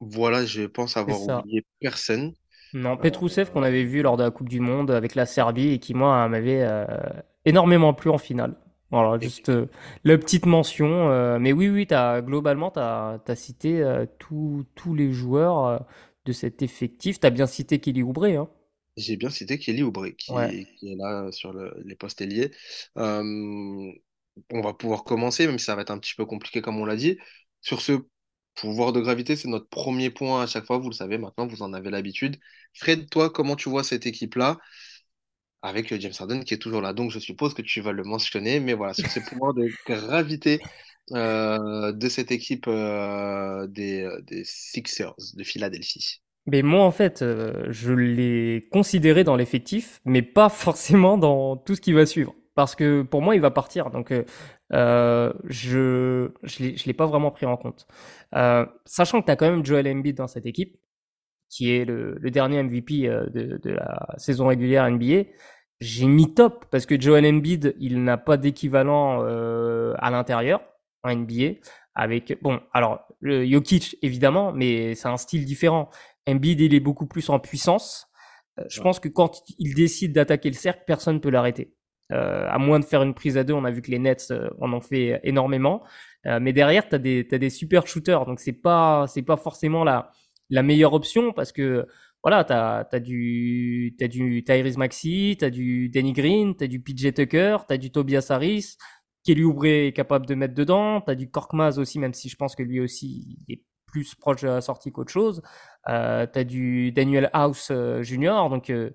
[0.00, 2.34] Voilà, je pense avoir oublié personne.
[2.72, 5.68] Non, Euh, Petrousev qu'on avait vu lors de la Coupe du Monde avec la Serbie
[5.72, 6.66] et qui, moi, m'avait
[7.44, 8.54] énormément plu en finale.
[8.90, 9.66] Voilà, juste euh,
[10.04, 11.10] la petite mention.
[11.10, 15.84] euh, mais oui, oui, globalement, tu as, cité euh, tous tous les joueurs
[16.24, 17.20] de cet effectif.
[17.20, 18.48] Tu as bien cité Kelly Oubre, hein.
[18.96, 20.54] j'ai bien cité Kelly Oubre qui Ouais.
[20.60, 22.50] est, qui est là sur le- les postes ailiers.
[24.50, 26.84] On va pouvoir commencer, même si ça va être un petit peu compliqué comme on
[26.84, 27.18] l'a dit.
[27.60, 27.92] Sur ce
[28.54, 31.62] pouvoir de gravité, c'est notre premier point à chaque fois, vous le savez maintenant, vous
[31.62, 32.38] en avez l'habitude.
[32.74, 34.58] Fred, toi, comment tu vois cette équipe-là?
[35.62, 36.92] Avec James Harden qui est toujours là?
[36.92, 40.60] Donc je suppose que tu vas le mentionner, mais voilà, sur ce pouvoir de gravité
[41.12, 46.20] euh, de cette équipe euh, des, euh, des Sixers de Philadelphie.
[46.46, 51.74] Mais moi, en fait, euh, je l'ai considéré dans l'effectif, mais pas forcément dans tout
[51.74, 52.34] ce qui va suivre.
[52.54, 53.90] Parce que pour moi, il va partir.
[53.90, 54.12] Donc,
[54.70, 57.86] je je l'ai, pas vraiment pris en compte.
[58.84, 60.76] Sachant que tu as quand même Joel Embiid dans cette équipe,
[61.48, 65.24] qui est le, le dernier MVP euh, de, de la saison régulière NBA,
[65.80, 70.60] j'ai mis top parce que Joel Embiid, il n'a pas d'équivalent euh, à l'intérieur
[71.04, 71.60] en NBA.
[71.94, 75.88] Avec bon, alors le Jokic évidemment, mais c'est un style différent.
[76.28, 78.06] Embiid, il est beaucoup plus en puissance.
[78.58, 78.84] Euh, Je Ouais.
[78.84, 81.74] pense que quand il décide d'attaquer le cercle, personne peut l'arrêter.
[82.10, 84.72] à moins de faire une prise à deux, on a vu que les Nets en
[84.72, 85.82] ont fait énormément.
[86.24, 89.84] mais derrière, tu as des, t'as des super shooters, donc c'est pas, c'est pas forcément
[89.84, 90.10] la,
[90.50, 91.86] la meilleure option parce que
[92.22, 96.66] voilà, tu as, du, as du Tyrese Maxi, tu as du Danny Green, tu as
[96.66, 98.76] du PJ Tucker, tu as du Tobias Harris,
[99.24, 102.36] Kelly Oubre est capable de mettre dedans, tu as du Korkmaz aussi, même si je
[102.36, 105.42] pense que lui aussi est plus proche de la sortie qu'autre chose.
[105.88, 108.90] Euh, tu as du Daniel House euh, Junior, donc, euh,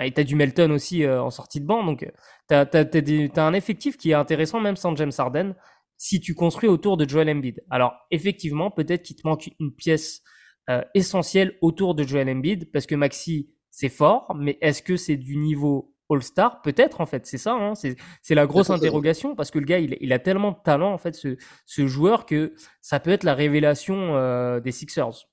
[0.00, 1.84] et tu as du Melton aussi euh, en sortie de banc.
[1.84, 2.10] Donc
[2.48, 5.54] tu as, un effectif qui est intéressant, même sans James Harden,
[5.96, 7.62] si tu construis autour de Joel Embiid.
[7.70, 10.22] Alors effectivement, peut-être qu'il te manque une pièce
[10.70, 15.16] euh, essentiel autour de Joel Embiid parce que Maxi c'est fort, mais est-ce que c'est
[15.16, 16.62] du niveau All-Star?
[16.62, 19.96] Peut-être en fait, c'est ça, hein, c'est la grosse interrogation parce que le gars il,
[20.00, 21.36] il, a tellement de talent en fait ce,
[21.66, 25.26] ce joueur que ça peut être la révélation euh, des Sixers.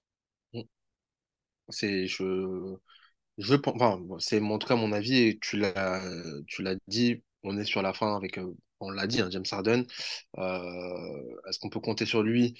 [1.69, 2.75] C'est je
[3.37, 6.01] je enfin, c'est en tout cas mon avis et tu l'as
[6.47, 9.45] tu l'as dit, on est sur la fin avec euh, on l'a dit hein, James
[9.51, 9.83] Harden.
[10.37, 12.59] Est-ce qu'on peut compter sur lui?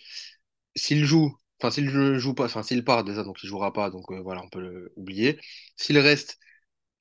[0.76, 4.62] S'il joue Enfin, s'il part déjà, donc il jouera pas, donc euh, voilà, on peut
[4.96, 5.40] l'oublier.
[5.78, 6.38] S'il reste,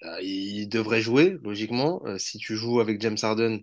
[0.04, 2.02] euh, il devrait jouer, logiquement.
[2.06, 3.61] Euh, si tu joues avec James Harden,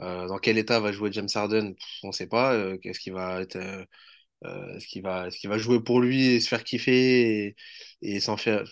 [0.00, 1.74] dans quel état va jouer James Harden?
[2.04, 2.76] On ne sait pas.
[2.78, 3.12] Qu'est-ce qu'il
[5.48, 7.56] va jouer pour lui et se faire kiffer et,
[8.02, 8.64] et s'en faire.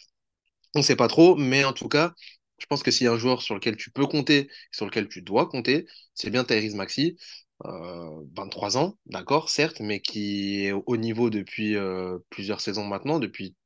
[0.75, 2.15] On ne sait pas trop, mais en tout cas,
[2.59, 5.09] je pense que s'il y a un joueur sur lequel tu peux compter, sur lequel
[5.09, 7.19] tu dois compter, c'est bien Tyrese Maxi.
[7.61, 13.19] 23 euh, ans, d'accord, certes, mais qui est au niveau depuis euh, plusieurs saisons maintenant,
[13.19, 13.57] depuis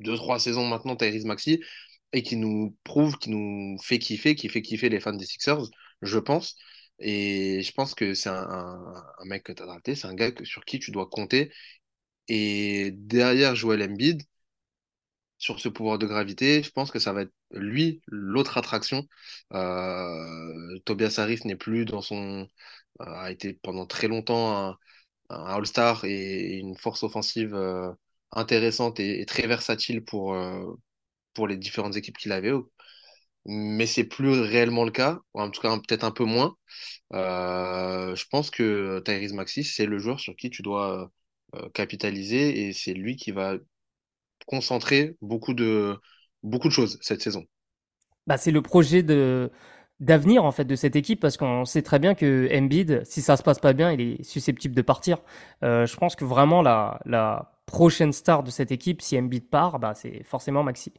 [0.00, 1.62] 2-3 saisons maintenant, Tyrese Maxi,
[2.12, 5.62] et qui nous prouve, qui nous fait kiffer, qui fait kiffer les fans des Sixers,
[6.02, 6.56] je pense.
[7.00, 10.64] Et je pense que c'est un, mec que tu as drafté, c'est un gars sur
[10.64, 11.52] qui tu dois compter.
[12.28, 14.22] Et derrière Joel Embiid,
[15.38, 19.06] sur ce pouvoir de gravité, je pense que ça va être lui, l'autre attraction.
[19.52, 22.48] Euh, Tobias Harris n'est plus dans son,
[23.00, 24.78] a été pendant très longtemps un,
[25.30, 27.90] All-Star et une force offensive euh,
[28.32, 30.74] intéressante et, très versatile pour, euh,
[31.34, 32.52] pour les différentes équipes qu'il avait.
[33.46, 36.56] Mais c'est plus réellement le cas, en tout cas peut-être un peu moins.
[37.12, 41.10] Euh, je pense que Tyrese Maxi, c'est le joueur sur qui tu dois
[41.72, 43.56] capitaliser et c'est lui qui va
[44.46, 45.96] concentrer beaucoup de,
[46.42, 47.44] beaucoup de choses cette saison.
[48.26, 49.52] Bah, c'est le projet de,
[50.00, 53.36] d'avenir en fait de cette équipe parce qu'on sait très bien que Embiid, si ça
[53.36, 55.18] se passe pas bien, il est susceptible de partir.
[55.62, 59.78] Euh, je pense que vraiment la, la prochaine star de cette équipe, si Embiid part,
[59.78, 60.92] bah, c'est forcément Maxi.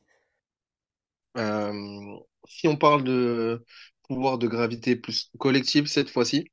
[1.37, 2.15] Euh,
[2.47, 3.65] si on parle de
[4.07, 6.49] pouvoir de gravité plus collective cette fois-ci,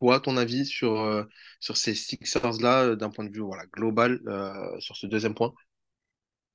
[0.00, 1.22] quoi ton avis sur, euh,
[1.60, 4.20] sur ces Sixers-là d'un point de vue voilà, global
[4.80, 5.54] sur ce deuxième point?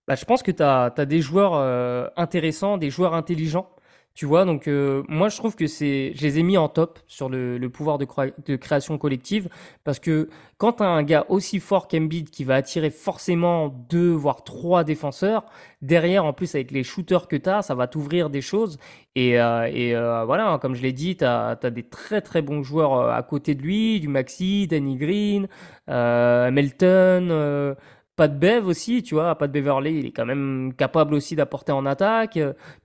[0.07, 3.71] Bah, Je pense que tu as, as, des joueurs intéressants, des joueurs intelligents.
[4.15, 6.99] Tu vois, donc euh, moi je trouve que c'est, je les ai mis en top
[7.07, 9.47] sur le, pouvoir de, création collective
[9.85, 14.11] parce que quand tu as un gars aussi fort qu'Embiid qui va attirer forcément deux
[14.11, 15.45] voire trois défenseurs,
[15.81, 18.77] derrière en plus avec les shooters que tu as, ça va t'ouvrir des choses
[19.15, 22.19] et, euh, et euh, voilà, hein, comme je l'ai dit, tu as, as, des très
[22.19, 25.47] très bons joueurs à côté de lui, du Maxi, Danny Green,
[25.87, 27.75] Melton
[28.19, 31.37] pas de Bev aussi, tu vois, pas de Beverly, il est quand même capable aussi
[31.37, 32.37] d'apporter en attaque.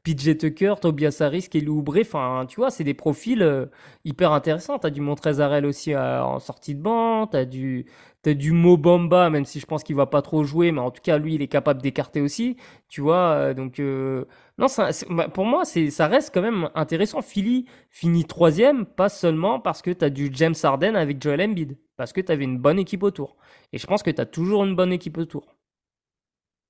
[0.05, 3.66] PJ Tucker, Tobias Harris, Kelly Oubre, enfin, tu vois, c'est des profils euh,
[4.05, 4.78] hyper intéressants.
[4.78, 7.87] T'as du Montrezarel aussi euh, en sortie de banc, t'as du,
[8.24, 11.03] as du Mobamba, même si je pense qu'il va pas trop jouer, mais en tout
[11.03, 12.57] cas, lui, il est capable d'écarter aussi,
[12.89, 14.66] tu vois, euh, donc, non,
[15.11, 17.22] bah, pour moi, c'est, ça reste quand même intéressant.
[17.22, 21.76] Philly finit troisième, pas seulement parce que tu as du James Harden avec Joel Embiid,
[21.97, 23.37] parce que tu avais une bonne équipe autour.
[23.74, 25.56] Et je pense que tu as toujours une bonne équipe autour.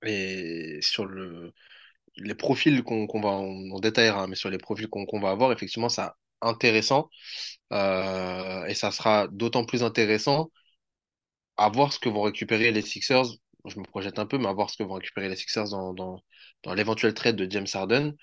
[0.03, 1.53] Et sur le,
[2.17, 5.87] les profils qu'on, va, en détaillera, hein, mais sur les profils qu'on, va avoir, effectivement,
[5.87, 6.01] c'est
[6.41, 7.11] intéressant.
[7.73, 10.49] Euh, et ça sera d'autant plus intéressant
[11.57, 13.25] à voir ce que vont récupérer les Sixers
[13.65, 15.93] je me projette un peu, mais à voir ce que vont récupérer les Sixers dans,
[15.93, 16.21] dans,
[16.63, 18.13] dans l'éventuel trade de James Harden.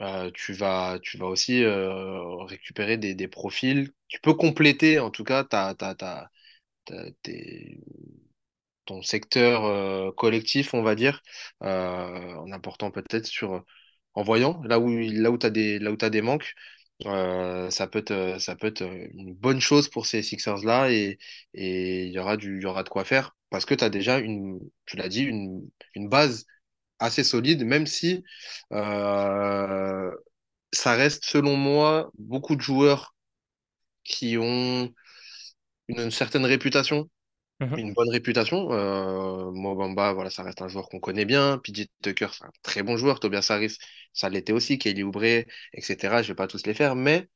[0.00, 3.90] Euh, tu, vas, tu vas aussi euh, récupérer des, des, profils.
[4.08, 6.30] Tu peux compléter, en tout cas, ta, ta, ta,
[8.86, 11.22] ton secteur euh, collectif, on va dire,
[11.60, 13.64] en apportant peut-être sur.
[14.14, 16.54] En voyant là où, là où tu as, des, là où as des manques,
[17.04, 21.18] ça peut être, ça peut être une bonne chose pour ces Sixers-là et
[21.54, 25.22] il y aura de quoi faire parce que tu as déjà une, tu l'as dit,
[25.22, 26.46] une, une, base
[26.98, 28.24] assez solide, même si
[28.72, 30.10] euh,
[30.72, 33.14] ça reste, selon moi, beaucoup de joueurs
[34.04, 34.92] qui ont
[35.88, 37.08] une, certaine réputation
[37.60, 37.78] Mhm.
[37.78, 38.72] une bonne réputation.
[38.72, 41.58] Euh, Mo Bamba, voilà, ça reste un joueur qu'on connaît bien.
[41.58, 43.20] PJ Tucker, c'est un très bon joueur.
[43.20, 43.78] Tobias Harris,
[44.12, 44.78] ça l'était aussi.
[44.78, 46.22] Kelly Oubre, etc.
[46.22, 47.28] Je vais pas tous les faire, mais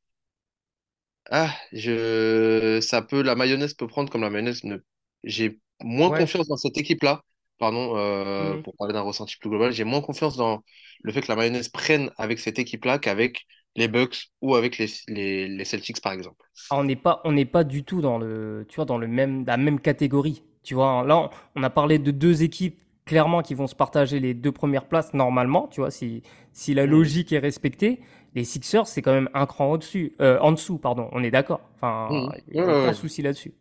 [1.31, 4.79] ah, je, ça peut, la mayonnaise peut prendre comme la mayonnaise ne.
[5.25, 6.19] J'ai moins Ouais.
[6.19, 7.23] confiance dans cette équipe-là.
[7.59, 8.63] Pardon, euh, Mhm.
[8.63, 10.65] pour parler d'un ressenti plus global, j'ai moins confiance dans
[11.03, 13.47] le fait que la mayonnaise prenne avec cette équipe-là qu'avec
[13.77, 16.45] les Bucks ou avec les, les, les Celtics, par exemple.
[16.71, 19.07] Ah, on n'est pas, on n'est pas du tout dans le, tu vois, dans le
[19.07, 20.43] même, la même catégorie.
[20.63, 24.21] Tu vois, là, on, on a parlé de deux équipes clairement qui vont se partager
[24.21, 25.69] les deux premières places normalement.
[25.69, 26.87] Tu vois, si, si la Mhm.
[26.87, 28.01] logique est respectée,
[28.35, 31.09] les Sixers c'est quand même un cran au-dessus, euh, en dessous, pardon.
[31.13, 31.61] On est d'accord.
[31.77, 32.95] Enfin, Ouais, ouais, aucun ouais.
[32.95, 33.53] souci là-dessus.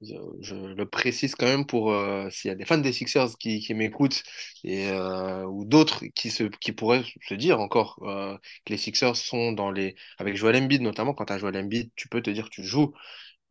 [0.00, 3.74] Je, le précise quand même pour euh, s'il y a des fans des Sixers qui,
[3.74, 4.22] m'écoutent
[4.62, 9.16] et euh, ou d'autres qui se qui pourraient se dire encore euh, que les Sixers
[9.16, 12.30] sont dans les avec Joel Embiid notamment quand tu as Joel Embiid tu peux te
[12.30, 12.94] dire tu joues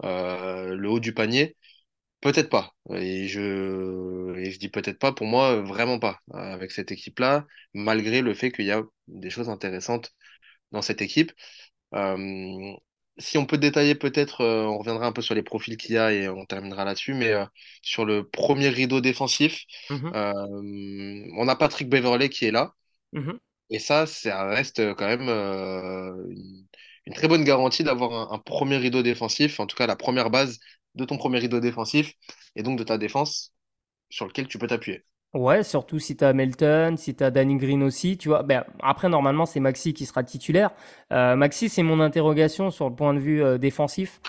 [0.03, 1.55] le haut du panier.
[2.21, 2.73] Peut-être pas.
[2.93, 8.21] Et je et je dis peut-être pas pour moi vraiment pas avec cette équipe-là malgré
[8.21, 10.13] le fait qu'il y a des choses intéressantes
[10.71, 11.33] dans cette équipe
[13.19, 15.97] si on peut détailler peut-être, euh, on reviendra un peu sur les profils qu'il y
[15.97, 17.45] a et on terminera là-dessus, mais euh,
[17.81, 20.33] sur le premier rideau défensif, Mhm, euh,
[21.37, 22.73] on a Patrick Beverley qui est là,
[23.11, 23.37] mhm.
[23.69, 26.67] et ça, ça reste quand même une,
[27.05, 30.29] une très bonne garantie d'avoir un, un premier rideau défensif, en tout cas la première
[30.29, 30.59] base
[30.95, 32.13] de ton premier rideau défensif,
[32.55, 33.53] et donc de ta défense
[34.09, 35.03] sur lequel tu peux t'appuyer.
[35.37, 38.41] Ouais, surtout si t'as Melton, si t'as Danny Green aussi, tu vois.
[38.41, 40.71] Ben, après, normalement, c'est Maxi qui sera titulaire.
[41.13, 44.19] Euh, Maxi, c'est mon interrogation sur le point de vue euh, défensif.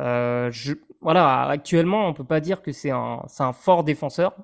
[0.00, 4.34] Euh, je, voilà, actuellement, on peut pas dire que c'est un, c'est un fort défenseur.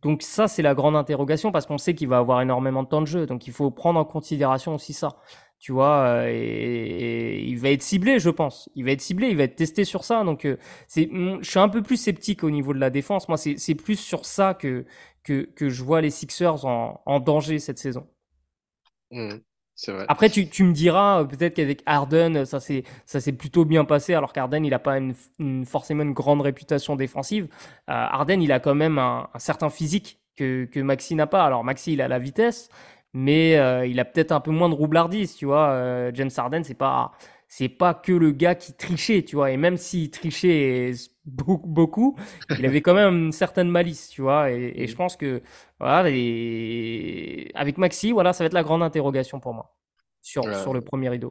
[0.00, 3.02] Donc ça, c'est la grande interrogation parce qu'on sait qu'il va avoir énormément de temps
[3.02, 3.26] de jeu.
[3.26, 5.16] Donc il faut prendre en considération aussi ça.
[5.58, 8.68] Tu vois, et, il va être ciblé, je pense.
[8.74, 10.24] Il va être ciblé, il va être testé sur ça.
[10.24, 10.48] Donc
[10.88, 13.28] c'est, mm, je suis un peu plus sceptique au niveau de la défense.
[13.28, 14.84] Moi, c'est, c'est plus sur ça que,
[15.24, 18.06] que, que je vois les Sixers en, en danger cette saison.
[19.10, 19.42] Mhm,
[19.74, 20.08] c'est vrai.
[20.08, 23.84] Après, tu, tu me diras, euh, peut-être qu'avec Harden, ça s'est, ça s'est plutôt bien
[23.84, 27.44] passé, alors qu'Harden, il n'a pas une, une- forcément une grande réputation défensive.
[27.88, 31.44] Euh, Harden, il a quand même un, un certain physique que, que Maxi n'a pas.
[31.44, 32.68] Alors, Maxi, il a la vitesse,
[33.14, 35.70] mais euh, il a peut-être un peu moins de roublardise, tu vois.
[35.70, 37.12] Euh, James Harden, c'est pas,
[37.54, 39.50] c'est pas que le gars qui trichait, tu vois.
[39.50, 40.92] Et même s'il trichait
[41.26, 42.16] beaucoup,
[42.56, 44.50] il avait quand même une certaine malice, tu vois.
[44.50, 45.42] Et, et je pense que,
[45.78, 46.08] voilà,
[47.54, 49.76] avec Maxi, voilà, ça va être la grande interrogation pour moi
[50.22, 51.30] sur, Euh, sur le premier rideau.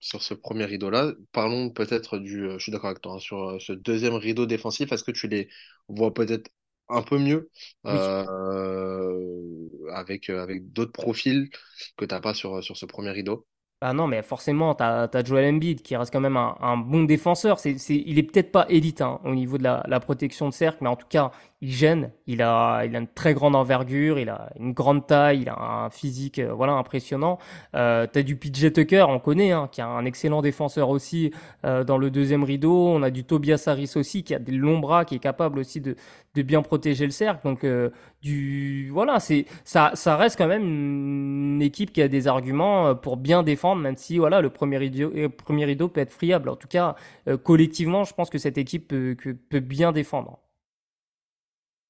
[0.00, 1.12] sur ce premier rideau-là.
[1.32, 4.46] Parlons peut-être du, euh, je suis d'accord avec toi, hein, sur euh, ce deuxième rideau
[4.46, 4.92] défensif.
[4.92, 5.48] Est-ce que tu les
[5.88, 6.50] vois peut-être
[6.88, 7.50] un peu mieux
[7.88, 8.14] Oui.
[8.26, 11.48] euh, avec, avec d'autres profils
[11.96, 13.46] que tu n'as pas sur, sur ce premier rideau?
[13.80, 17.58] Ah non, mais forcément, t'as, t'as Joel Embiid qui reste quand même un, bon défenseur.
[17.58, 20.78] C'est, c'est, il est peut-être pas élite hein, au niveau de la protection de cercle,
[20.80, 21.32] mais en tout cas,
[21.64, 22.10] il gêne.
[22.26, 25.58] Il a, il a une très grande envergure, il a une grande taille, il a
[25.58, 27.38] un physique, euh, voilà, impressionnant.
[27.74, 31.32] Euh, t'as du PJ Tucker, on connaît, hein, qui est un excellent défenseur aussi
[31.64, 32.88] euh, dans le deuxième rideau.
[32.88, 35.80] On a du Tobias Harris aussi, qui a des longs bras, qui est capable aussi
[35.80, 35.96] de,
[36.34, 37.40] de bien protéger le cercle.
[37.44, 37.88] Donc, euh,
[38.20, 42.94] du, voilà, c'est, ça, ça reste quand même une équipe qui a des arguments euh,
[42.94, 46.50] pour bien défendre, même si, voilà, le premier rideau, premier rideau peut être friable.
[46.50, 46.94] En tout cas,
[47.42, 49.16] collectivement, je pense que cette équipe peut,
[49.48, 50.43] peut bien défendre.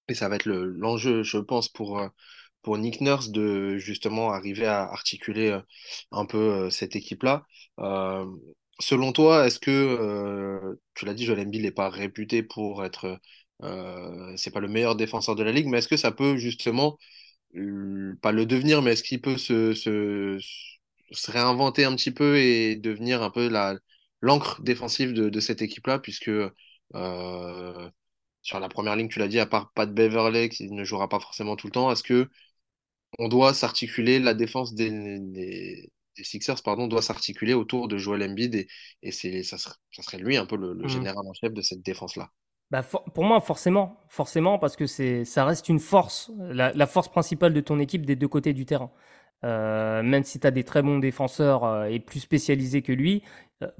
[0.08, 2.08] Et ça va être le, l'enjeu, je pense, pour, euh,
[2.64, 5.60] pour Nick Nurse de justement arriver à articuler euh,
[6.12, 7.46] un peu euh, cette équipe-là.
[8.80, 13.20] Selon toi, est-ce que, tu l'as dit, Joel Embiid n'est pas réputé pour être,
[13.62, 16.98] euh, c'est pas le meilleur défenseur de la ligue, mais est-ce que ça peut justement,
[18.22, 20.38] pas le devenir, mais est-ce qu'il peut se, se,
[21.30, 23.48] réinventer un petit peu et devenir un peu
[24.22, 26.30] l'encre défensive de, de cette équipe-là, puisque
[28.44, 31.20] sur la première ligne, tu l'as dit, à part Pat Beverley qui ne jouera pas
[31.20, 32.30] forcément tout le temps, est-ce que
[33.18, 34.90] on doit s'articuler, la défense des,
[35.20, 38.66] des, des Sixers, pardon, doit s'articuler autour de Joel Embiid
[39.02, 40.88] et, ça serait, ça serait lui un peu le, le Mhm.
[40.88, 42.30] général en chef de cette défense-là?
[42.70, 47.08] Bah, for- pour moi, forcément, forcément, parce que ça reste une force, la, la force
[47.08, 48.90] principale de ton équipe des deux côtés du terrain.
[49.44, 53.22] Euh, même si tu as des très bons défenseurs euh, et plus spécialisés que lui,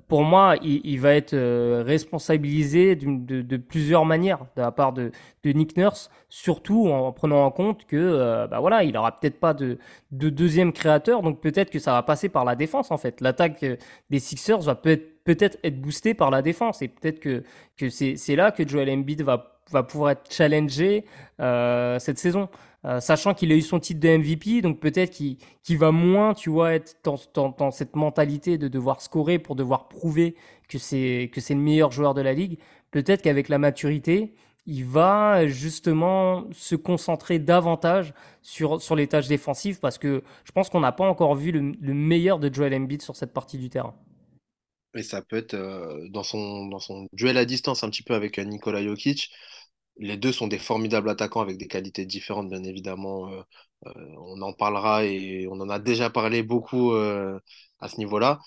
[0.08, 5.10] pour moi, il, va être euh, responsabilisé de, plusieurs manières de la part de,
[5.44, 9.54] Nick Nurse, surtout en prenant en compte que, euh, bah voilà, il aura peut-être pas
[9.54, 9.78] de,
[10.10, 13.20] de deuxième créateur, donc peut-être que ça va passer par la défense en fait.
[13.20, 13.76] L'attaque euh,
[14.10, 17.44] des Sixers va peut-être être boostée par la défense et peut-être que
[17.76, 21.04] que c'est là que Joel Embiid va va pouvoir être challengé
[21.40, 22.48] euh, cette saison.
[22.84, 26.50] Euh, sachant qu'il a eu son titre de MVP, donc peut-être qu'il va moins, tu
[26.50, 26.96] vois, être
[27.34, 30.36] dans, cette mentalité de devoir scorer pour devoir prouver
[30.68, 32.58] que c'est que c'est le meilleur joueur de la ligue.
[32.90, 34.34] Peut-être qu'avec la maturité
[34.66, 40.70] il va justement se concentrer davantage sur, sur les tâches défensives parce que je pense
[40.70, 43.68] qu'on n'a pas encore vu le, le meilleur de Joel Embiid sur cette partie du
[43.68, 43.94] terrain.
[44.94, 48.14] Et ça peut être euh, dans son, dans son duel à distance un petit peu
[48.14, 49.30] avec Nikola Jokic.
[49.96, 53.30] Les deux sont des formidables attaquants avec des qualités différentes, bien évidemment.
[53.32, 53.42] Euh,
[53.86, 57.38] euh, on en parlera et on en a déjà parlé beaucoup euh,
[57.80, 58.40] à ce niveau-là.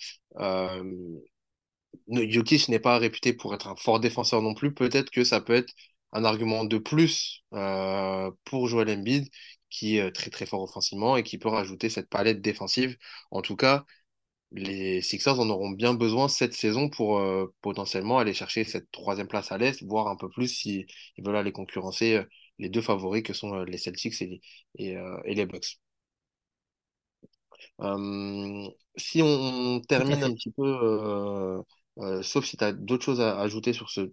[2.09, 4.73] Jokic n'est pas réputé pour être un fort défenseur non plus.
[4.73, 5.73] Peut-être que ça peut être
[6.13, 7.43] un argument de plus
[8.45, 9.27] pour Joel Embiid,
[9.69, 12.97] qui est très très fort offensivement et qui peut rajouter cette palette défensive.
[13.31, 13.85] En tout cas,
[14.51, 19.27] les Sixers en auront bien besoin cette saison pour euh, potentiellement aller chercher cette troisième
[19.27, 20.85] place à l'Est, voire un peu plus si
[21.17, 22.23] ils veulent aller concurrencer euh,
[22.59, 24.41] les deux favoris que sont euh, les Celtics et les,
[24.77, 25.79] et, euh, et les Bucks.
[27.81, 30.63] Euh, si on termine un petit peu,
[32.21, 34.11] sauf si tu as d'autres choses à ajouter sur ce,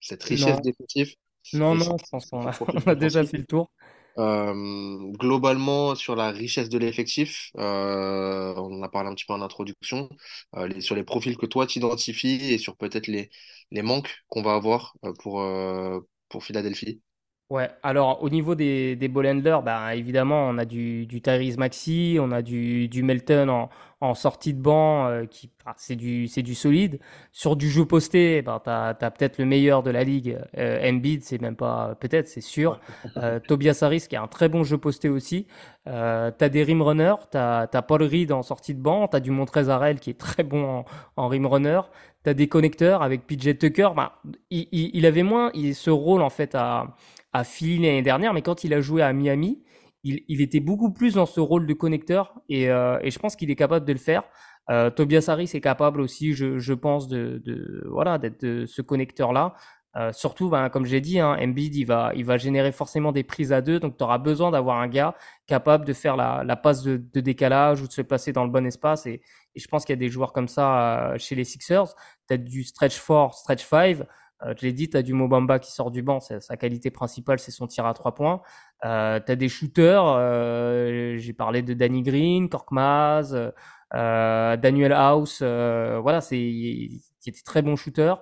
[0.00, 1.14] cette richesse défensive
[1.52, 3.70] non, non, je pense qu'on ce a, profil on a déjà fait le tour.
[4.18, 9.34] Euh, globalement, sur la richesse de l'effectif, euh, on en a parlé un petit peu
[9.34, 10.08] en introduction,
[10.56, 13.30] euh, sur les profils que toi tu identifies et sur peut-être les,
[13.70, 17.02] les manques qu'on va avoir euh, pour, euh, pour Philadelphie.
[17.50, 21.58] Ouais, alors au niveau des, des ball handlers, bah, évidemment, on a du, du Tyrese
[21.58, 23.68] Maxey, on a du, du Melton en,
[24.00, 26.98] en sortie de banc, euh, qui bah, c'est du, c'est du solide.
[27.32, 31.22] Sur du jeu posté, bah, t'as, t'as peut-être le meilleur de la ligue, euh, Embiid,
[31.22, 32.80] c'est même pas peut-être, c'est sûr.
[33.18, 35.46] Euh, Tobias Harris qui a un très bon jeu posté aussi.
[35.86, 39.30] Euh, t'as des rim runners, t'as, t'as Paul Reed en sortie de banc, t'as du
[39.30, 40.84] Montrezl Harrell qui est très bon en,
[41.16, 41.80] en rim runner.
[42.22, 43.90] T'as des connecteurs avec PJ Tucker.
[43.94, 44.14] Bah,
[44.50, 46.96] il, il, il avait moins il, ce rôle en fait à
[47.34, 49.62] à Philly l'année dernière, mais quand il a joué à Miami,
[50.04, 53.36] il, il était beaucoup plus dans ce rôle de connecteur et, euh, et je pense
[53.36, 54.22] qu'il est capable de le faire.
[54.70, 59.54] Euh, Tobias Harris est capable aussi, je, je pense, de, de voilà d'être ce connecteur-là.
[59.96, 63.22] Euh, surtout, ben, comme j'ai dit, hein, Embiid, il va, il va générer forcément des
[63.22, 65.14] prises à deux, donc tu auras besoin d'avoir un gars
[65.46, 68.50] capable de faire la, la passe de, de, décalage ou de se placer dans le
[68.50, 69.06] bon espace.
[69.06, 69.22] Et,
[69.54, 71.94] et je pense qu'il y a des joueurs comme ça euh, chez les Sixers.
[72.30, 73.98] As du stretch 4, stretch 5.
[74.42, 77.38] Euh, je l'ai dit, tu as du Mobamba qui sort du banc, sa qualité principale,
[77.38, 78.42] c'est son tir à trois points.
[78.84, 83.52] Euh, tu as des shooters, euh, j'ai parlé de Danny Green, Korkmaz,
[83.94, 88.14] euh, Daniel House, voilà, c'est qui était très bon shooter.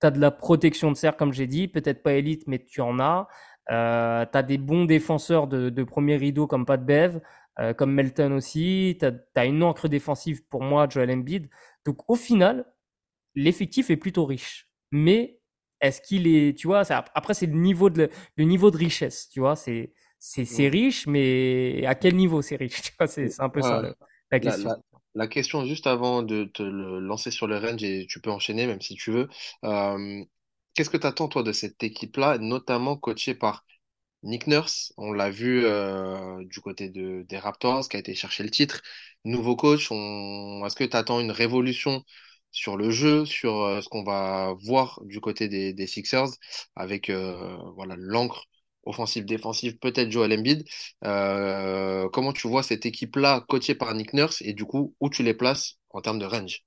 [0.00, 2.80] Tu as de la protection de cercle, comme j'ai dit, peut-être pas élite, mais tu
[2.80, 3.28] en as.
[3.70, 7.20] Euh, tu as des bons défenseurs de, premier rideau comme Pat Bev,
[7.76, 8.98] comme Melton aussi.
[9.00, 11.48] Tu as, une encre défensive pour moi, Joel Embiid.
[11.84, 12.64] Donc au final,
[13.34, 14.70] l'effectif est plutôt riche.
[14.92, 15.40] Mais
[15.80, 19.28] est-ce qu'il est, tu vois, ça, après c'est le niveau de le niveau de richesse,
[19.30, 23.38] tu vois, c'est c'est c'est riche, mais à quel niveau c'est riche, tu vois, c'est
[23.40, 23.82] un peu ça
[24.30, 24.58] la La, question.
[24.58, 24.76] la,
[25.14, 28.66] la question, juste avant de te le lancer sur le range, et tu peux enchaîner
[28.66, 29.28] même si tu veux,
[29.64, 30.24] euh,
[30.74, 33.64] qu'est-ce que tu attends toi de cette équipe-là, notamment coachée par
[34.24, 38.44] Nick Nurse, on l'a vu euh, du côté de, des Raptors qui a été chercher
[38.44, 38.82] le titre.
[39.24, 40.64] Nouveau coach, on...
[40.66, 42.04] est-ce que tu attends une révolution
[42.56, 46.30] sur le jeu, sur euh, ce qu'on va voir du côté des, Sixers
[46.74, 48.46] avec euh, voilà l'encre
[48.84, 50.64] offensive-défensive, peut-être Joel Embiid.
[51.04, 55.22] Euh, comment tu vois cette équipe-là coachée par Nick Nurse et du coup où tu
[55.22, 56.62] les places en termes de range?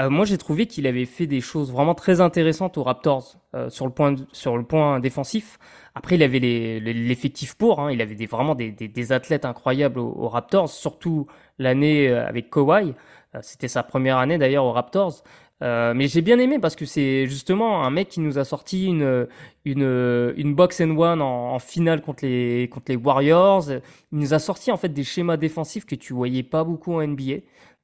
[0.00, 3.34] Moi, j'ai trouvé qu'il avait fait des choses vraiment très intéressantes aux Raptors
[3.68, 5.58] sur le point sur le point défensif.
[5.96, 7.80] Après, il avait l'effectif pour.
[7.80, 7.90] hein.
[7.90, 11.26] il avait des, vraiment des, des, athlètes incroyables aux, aux Raptors, surtout
[11.58, 12.94] l'année avec Kawhi.
[13.34, 15.22] Euh, C'était sa première année d'ailleurs aux Raptors.
[15.60, 18.86] Euh, mais j'ai bien aimé parce que c'est justement un mec qui nous a sorti
[18.86, 19.26] une
[19.64, 23.70] une box and one en, finale contre les contre les Warriors.
[24.12, 27.06] Il nous a sorti en fait des schémas défensifs que tu voyais pas beaucoup en
[27.06, 27.38] NBA.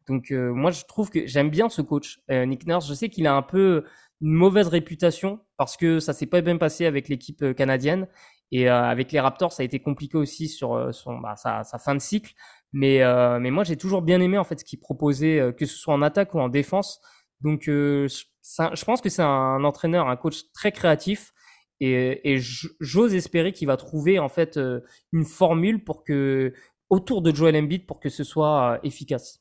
[0.06, 2.88] Donc euh, moi je trouve que j'aime bien ce coach Nick Nurse.
[2.88, 3.84] Je sais qu'il a un peu
[4.20, 8.06] une mauvaise réputation parce que ça s'est pas bien passé avec l'équipe canadienne
[8.52, 12.00] et avec les Raptors ça a été compliqué aussi sur son bah, sa fin de
[12.00, 12.34] cycle.
[12.74, 15.66] Mais euh, mais moi j'ai toujours bien aimé en fait ce qu'il proposait euh, que
[15.66, 17.00] ce soit en attaque ou en défense.
[17.42, 21.32] Donc euh, je ça- je pense que c'est un entraîneur, un coach très créatif
[21.80, 22.38] et, et
[22.80, 24.80] j'ose espérer qu'il va trouver en fait euh,
[25.12, 26.54] une formule pour que
[26.90, 29.40] autour de Joel Embiid pour que ce soit efficace.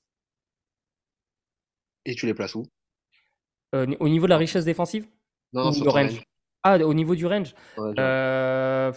[2.06, 2.64] Et tu les places où?
[3.76, 5.08] Euh, au niveau de la richesse défensive?
[5.54, 6.16] Non, non, sur le range?
[6.16, 6.24] range.
[6.64, 8.92] Ah, au niveau du range, Ouais, euh,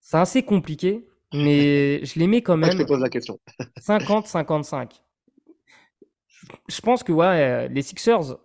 [0.00, 3.38] c'est assez compliqué, mais je les mets quand Ah, je te même pose la question.
[3.80, 5.02] 50-55.
[6.68, 8.36] Je pense que ouais, les Sixers,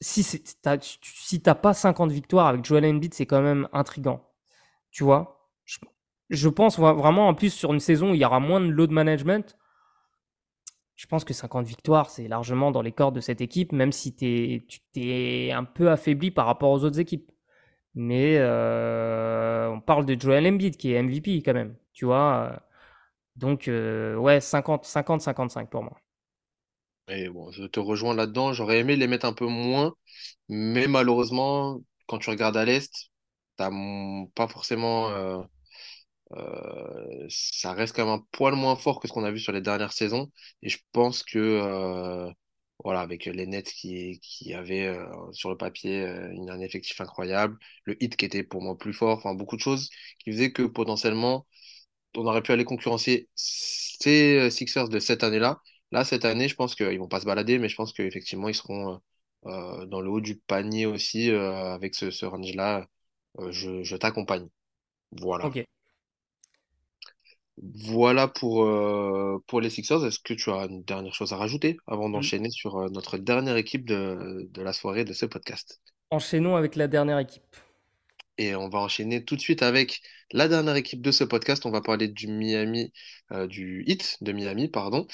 [0.00, 0.24] si
[0.62, 4.22] t'as, si pas 50 victoires avec Joel Embiid, c'est quand même intriguant.
[4.90, 5.50] Tu vois?
[5.64, 5.78] Je,
[6.30, 8.68] je pense vra- vraiment en plus sur une saison où il y aura moins de
[8.68, 9.56] load management.
[10.96, 14.14] Je pense que 50 victoires, c'est largement dans les cordes de cette équipe, même si
[14.16, 17.30] tu t'es un peu affaibli par rapport aux autres équipes.
[17.96, 22.52] Mais euh, on parle de Joel Embiid qui est MVP quand même, tu vois.
[22.54, 22.58] euh.
[23.36, 25.98] Donc, euh, ouais, 50, 50, 55 pour moi.
[27.08, 28.52] Et bon, je te rejoins là-dedans.
[28.52, 29.94] J'aurais aimé les mettre un peu moins,
[30.48, 32.92] mais malheureusement, quand tu regardes à l'Est,
[33.56, 33.70] t'as
[34.34, 35.10] pas forcément.
[35.12, 35.42] euh,
[37.28, 39.60] ça reste quand même un poil moins fort que ce qu'on a vu sur les
[39.60, 40.30] dernières saisons.
[40.62, 41.38] Et je pense que,
[42.84, 47.58] voilà, avec les Nets qui, qui avaient euh, sur le papier euh, un effectif incroyable,
[47.84, 49.90] le hit qui était pour moi plus fort, enfin beaucoup de choses
[50.20, 51.46] qui faisaient que potentiellement
[52.16, 55.60] on aurait pu aller concurrencer ces Sixers de cette année-là.
[55.92, 58.54] Là, cette année, je pense qu'ils vont pas se balader, mais je pense qu'effectivement, ils
[58.54, 59.00] seront
[59.46, 62.86] euh, dans le haut du panier aussi avec ce, ce range-là.
[63.50, 64.48] Je je t'accompagne.
[65.12, 65.54] Voilà.
[67.62, 70.04] Voilà pour, euh, pour les Sixers.
[70.04, 72.10] Est-ce que tu as une dernière chose à rajouter avant Mm.
[72.10, 75.80] d'enchaîner sur euh, notre dernière équipe de, de la soirée de ce podcast?
[76.10, 77.56] Enchaînons avec la dernière équipe.
[78.38, 80.02] Et on va enchaîner tout de suite avec
[80.32, 81.64] la dernière équipe de ce podcast.
[81.66, 82.92] On va parler du Miami,
[83.32, 85.06] euh, du Heat de Miami, pardon.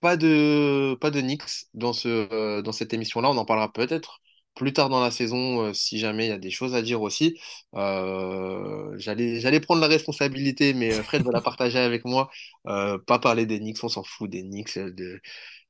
[0.00, 3.28] Pas de, pas de Knicks dans ce, dans cette émission-là.
[3.30, 4.20] On en parlera peut-être
[4.54, 7.02] plus tard dans la saison euh, si jamais il y a des choses à dire
[7.02, 7.38] aussi.
[7.74, 12.30] Euh, j'allais, j'allais prendre la responsabilité, mais euh, Fred va la partager avec moi.
[12.66, 14.78] Euh, pas parler des Knicks, on s'en fout des Knicks.
[14.78, 15.20] De,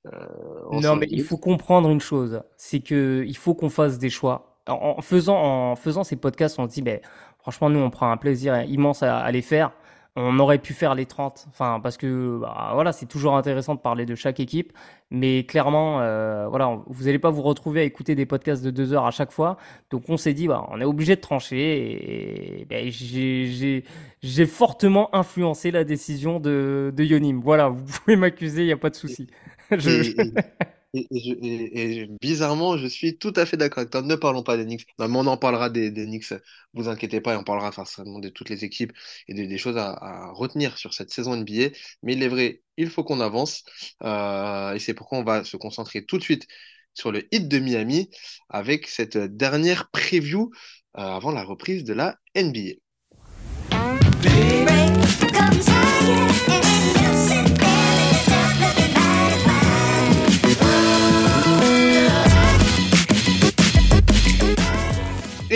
[0.06, 0.10] euh,
[0.70, 4.56] Non, mais il faut comprendre une chose, c'est que il faut qu'on fasse des choix.
[4.68, 7.00] En, en faisant, en faisant ces podcasts, on se dit, ben,
[7.40, 9.72] franchement, nous, on prend un plaisir immense à, à les faire.
[10.16, 13.80] On aurait pu faire les 30, enfin, parce que, bah, voilà, c'est toujours intéressant de
[13.80, 14.72] parler de chaque équipe,
[15.10, 18.92] mais clairement, euh, voilà, vous n'allez pas vous retrouver à écouter des podcasts de deux
[18.92, 19.56] heures à chaque fois.
[19.90, 25.70] Donc, on s'est dit, bah, on est obligé de trancher, et, ben, j'ai fortement influencé
[25.70, 27.40] la décision de, de Yonim.
[27.40, 29.28] Voilà, vous pouvez m'accuser, il n'y a pas de souci.
[29.70, 30.32] Je,
[30.92, 34.02] Et, bizarrement, je suis tout à fait d'accord avec toi.
[34.02, 34.86] Ne parlons pas des Knicks.
[34.98, 36.34] Non, mais on en parlera des, des Knicks.
[36.74, 38.92] Vous inquiétez pas, et on parlera forcément de toutes les équipes
[39.28, 41.70] et des, des choses à, à retenir sur cette saison NBA.
[42.02, 43.64] Mais il est vrai, il faut qu'on avance.
[44.02, 46.46] Euh, et c'est pourquoi on va se concentrer tout de suite
[46.94, 48.10] sur le hit de Miami
[48.48, 50.50] avec cette dernière preview
[50.98, 52.80] euh, avant la reprise de la NBA.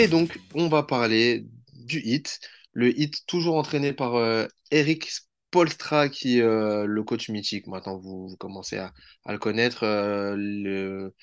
[0.05, 2.39] Et donc, on va parler du hit.
[2.73, 7.67] Le hit, toujours entraîné par euh, Eric Spoelstra, qui est euh, le coach mythique.
[7.67, 8.93] Maintenant, vous, vous commencez à,
[9.25, 9.83] à le connaître.
[9.83, 11.13] Euh, le,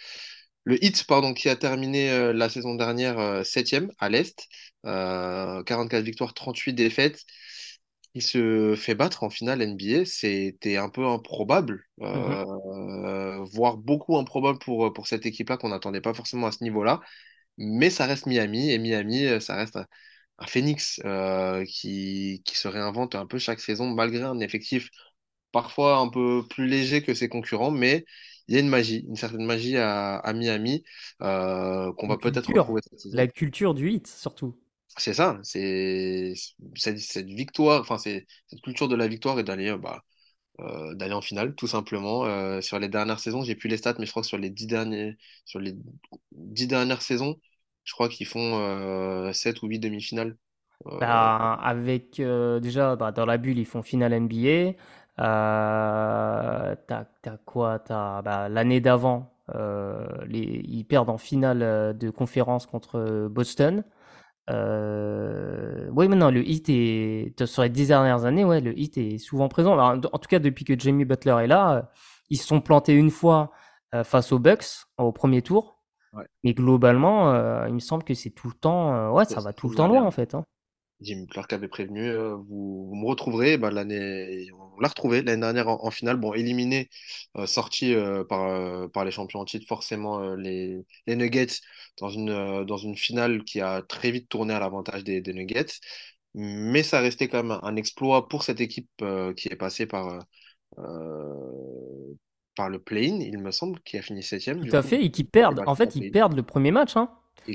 [0.65, 4.49] le hit, pardon, qui a terminé la saison dernière septième à l'Est.
[4.87, 7.23] Euh, 44 victoires, 38 défaites.
[8.15, 10.05] Il se fait battre en finale NBA.
[10.05, 12.43] C'était un peu improbable, Mhm.
[12.67, 17.01] euh, voire beaucoup improbable pour, pour cette équipe-là qu'on n'attendait pas forcément à ce niveau-là.
[17.59, 19.87] Mais ça reste Miami, et Miami, euh, ça reste un,
[20.39, 24.91] un phénix euh, qui, qui se réinvente un peu chaque saison, malgré un effectif
[25.53, 28.05] parfois un peu plus léger que ses concurrents, mais
[28.49, 30.85] il y a une magie, une certaine magie à, à Miami
[31.23, 33.19] euh, qu'on va peut-être retrouver cette saison.
[33.19, 34.59] la culture du hit surtout.
[34.99, 36.35] C'est ça, c'est
[36.77, 38.27] cette, cette victoire, enfin cette
[38.62, 40.03] culture de la victoire et d'aller bah,
[40.62, 42.24] euh, d'aller en finale, tout simplement.
[42.24, 44.51] Euh, sur les dernières saisons, j'ai plus les stats, mais je crois que sur les
[44.51, 45.74] dix derniers, sur les
[46.32, 47.36] dix dernières saisons,
[47.84, 50.36] je crois qu'ils font euh, 7 ou 8 demi-finales.
[50.84, 54.72] Bah, avec déjà bah, dans la bulle ils font finale NBA.
[55.16, 56.76] T'as,
[57.44, 57.78] quoi?
[57.78, 59.32] T'as bah, l'année d'avant
[60.28, 63.84] ils perdent en finale de conférence contre Boston.
[64.51, 69.19] Euh, oui, maintenant le hit est sur les dix dernières années, ouais, le hit est
[69.19, 69.73] souvent présent.
[69.73, 71.82] Alors, en tout cas, depuis que Jamie Butler est là, euh,
[72.31, 73.52] ils se sont plantés une fois
[73.94, 75.78] euh, face aux Bucks au premier tour.
[76.12, 79.52] ouais, Mais globalement, euh, il me semble que c'est tout le temps, ouais, ça va
[79.52, 80.44] tout le temps loin en fait, hein.
[81.03, 83.59] Jimmy Clark avait prévenu, euh, vous, vous me retrouverez.
[83.59, 86.16] Ben, l'année, on l'a retrouvé l'année dernière en, en finale.
[86.16, 86.89] Bon, éliminé,
[87.37, 91.61] euh, sorti euh, par, par les champions en titre, forcément les, les Nuggets
[91.99, 95.66] dans une, dans une finale qui a très vite tourné à l'avantage des, des Nuggets.
[96.35, 98.89] Mais ça restait quand même un exploit pour cette équipe
[99.37, 100.24] qui est passée par,
[102.57, 105.11] par le play-in, il me semble, qui a fini septième Tout à coup, fait, et
[105.11, 105.62] qui perdent.
[105.66, 107.11] En fait, ils perdent le premier match, hein,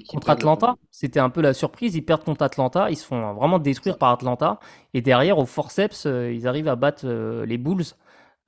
[0.07, 0.75] contre Atlanta.
[0.91, 1.95] C'était un peu la surprise.
[1.95, 2.89] Ils perdent contre Atlanta.
[2.89, 4.59] Ils se font vraiment détruire par Atlanta.
[4.93, 7.83] Et derrière, au forceps, euh, ils arrivent à battre euh, les Bulls.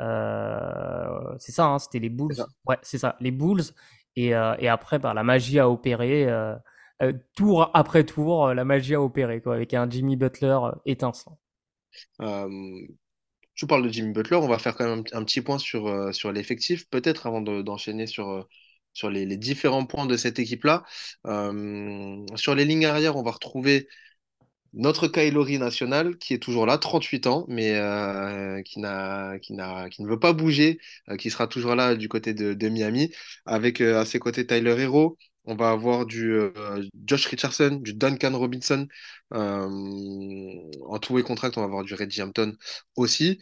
[0.01, 2.35] Euh, c'est ça, hein, c'était les Bulls.
[2.65, 3.61] Ouais, c'est ça, les Bulls.
[4.15, 6.25] Et, euh, et après, bah, la magie a opéré.
[6.27, 6.55] euh,
[7.01, 10.71] euh, tour après tour, euh, la magie a opéré, quoi, avec un Jimmy Butler euh,
[10.85, 11.37] étincelant.
[12.21, 12.87] Euh,
[13.55, 15.87] tu parles de Jimmy Butler, on va faire quand même un, un petit point sur,
[15.87, 18.43] euh, sur l'effectif, peut-être avant de- d'enchaîner sur, euh,
[18.93, 20.83] sur les, différents points de cette équipe-là.
[21.27, 23.87] Euh, sur les lignes arrière, on va retrouver
[24.73, 30.33] notre Kylori national qui est toujours là, 38 ans, mais euh, qui ne veut pas
[30.33, 30.79] bouger,
[31.09, 33.11] euh, qui sera toujours là du côté de, de Miami,
[33.45, 35.17] avec à ses côtés Tyler Hero.
[35.45, 36.37] On va avoir du
[37.07, 38.87] Josh Richardson, du Duncan Robinson.
[39.31, 42.53] En tout et contract, on va avoir du Reggie Hampton
[42.95, 43.39] aussi.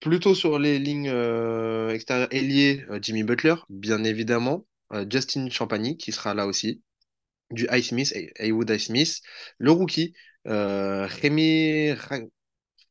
[0.00, 4.66] Plutôt sur les lignes euh, extérieures ailier, euh, Jimmy Butler, bien évidemment.
[4.92, 6.82] Euh, Justin Champagny qui sera là aussi
[7.50, 9.20] du Highsmith, Haywood Highsmith,
[9.58, 10.14] le rookie,
[10.44, 11.92] Rémi,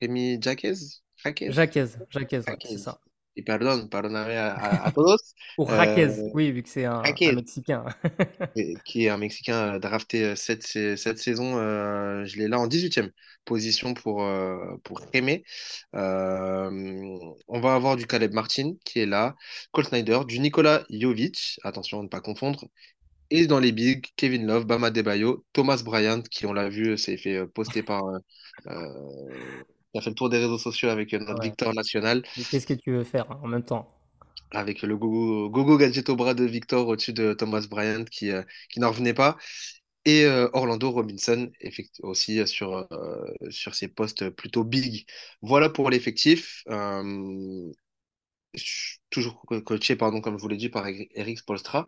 [0.02, 0.74] Rémi Jaquez,
[1.18, 2.70] Jaquez, Jaquez, Jaquez, ouais, Jaquez.
[2.70, 3.00] c'est ça.
[3.36, 5.18] Et pardon, pardonnez à, à, todos,
[5.58, 7.86] Ou euh, Jaquez, oui, vu que c'est un, Mexicain.
[8.56, 13.12] et- qui est un Mexicain drafté cette, cette saison, euh, je l'ai là en 18e
[13.50, 15.44] position pour, euh, pour Rémé.
[15.96, 16.70] Euh,
[17.50, 19.36] on va avoir du Caleb Martin qui est là,
[19.74, 22.66] Cole Snyder, du Nikola Jovic, attention à ne pas confondre,
[23.32, 27.18] Et dans les bigs, Kevin Love, Bama Adebayo, Thomas Bryant, qui on l'a vu, s'est
[27.18, 28.20] fait euh, poster par, euh,
[28.68, 29.54] euh,
[29.94, 31.42] qui a fait le tour des réseaux sociaux avec euh, notre Ouais.
[31.42, 33.88] Victor national, Qu'est-ce que tu veux faire hein, en même temps?
[34.52, 38.44] avec le gogo, gogo gadget au bras de Victor au-dessus de Thomas Bryant qui, euh,
[38.72, 39.38] qui n'en revenait pas.
[40.06, 41.52] Et euh, Orlando Robinson
[42.04, 45.06] aussi euh, sur, euh, sur ses postes plutôt big.
[45.42, 46.64] Voilà pour l'effectif.
[46.70, 47.72] Euh,
[49.10, 51.88] toujours co- coaché, pardon, comme je vous l'ai dit, par Eric Spolstra.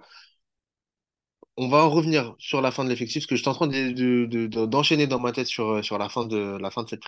[1.57, 3.91] On va en revenir sur la fin de l'effectif, parce que j'étais en train de-
[3.91, 6.89] de- de- de- d'enchaîner dans ma tête sur, sur la fin de, la fin de
[6.89, 7.01] cette.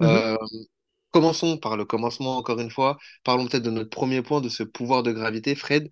[0.00, 0.08] Mhm.
[0.08, 0.36] Euh,
[1.10, 2.98] commençons par le commencement, encore une fois.
[3.24, 5.54] Parlons peut-être de notre premier point, de ce pouvoir de gravité.
[5.56, 5.90] Fred,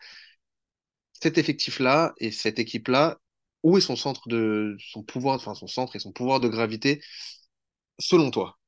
[1.13, 3.19] cet effectif-là et cette équipe-là,
[3.63, 7.01] où est son centre de son pouvoir, enfin son centre et son pouvoir de gravité,
[7.99, 8.59] selon toi?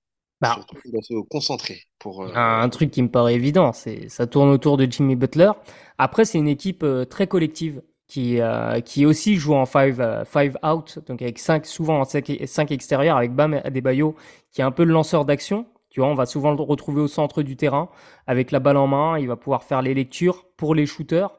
[0.40, 2.22] Bah, Sur quoi il doit se concentrer pour.
[2.24, 5.50] Euh, un truc qui me paraît évident, c'est ça tourne autour de Jimmy Butler.
[5.98, 10.56] Après, c'est une équipe euh, très collective qui euh, qui aussi joue en five five
[10.64, 14.16] out, donc avec cinq souvent en cinq, cinq extérieurs avec Bam Adebayo
[14.50, 15.66] qui est un peu le lanceur d'action.
[15.90, 17.90] Tu vois, on va souvent le retrouver au centre du terrain
[18.26, 19.18] avec la balle en main.
[19.18, 21.30] Il va pouvoir faire les lectures pour les shooters.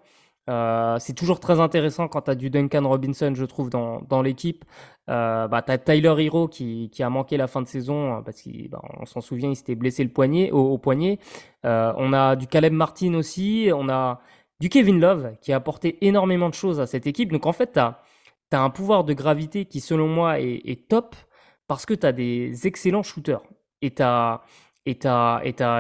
[0.50, 4.22] Euh, c'est toujours très intéressant quand tu as du Duncan Robinson, je trouve, dans, dans
[4.22, 4.66] l'équipe.
[5.10, 8.22] Euh, bah, tu as Tyler Hero qui, qui a manqué la fin de saison euh,
[8.22, 11.20] parce qu'on s'en souvient, il s'était blessé le poignet, au, poignet.
[11.64, 13.70] On a du Caleb Martin aussi.
[13.74, 14.20] On a
[14.60, 17.32] du Kevin Love qui a apporté énormément de choses à cette équipe.
[17.32, 18.00] Donc en fait, tu as,
[18.52, 21.16] un pouvoir de gravité qui, selon moi, est, top
[21.68, 23.42] parce que tu as des excellents shooters.
[23.82, 24.42] Et tu as,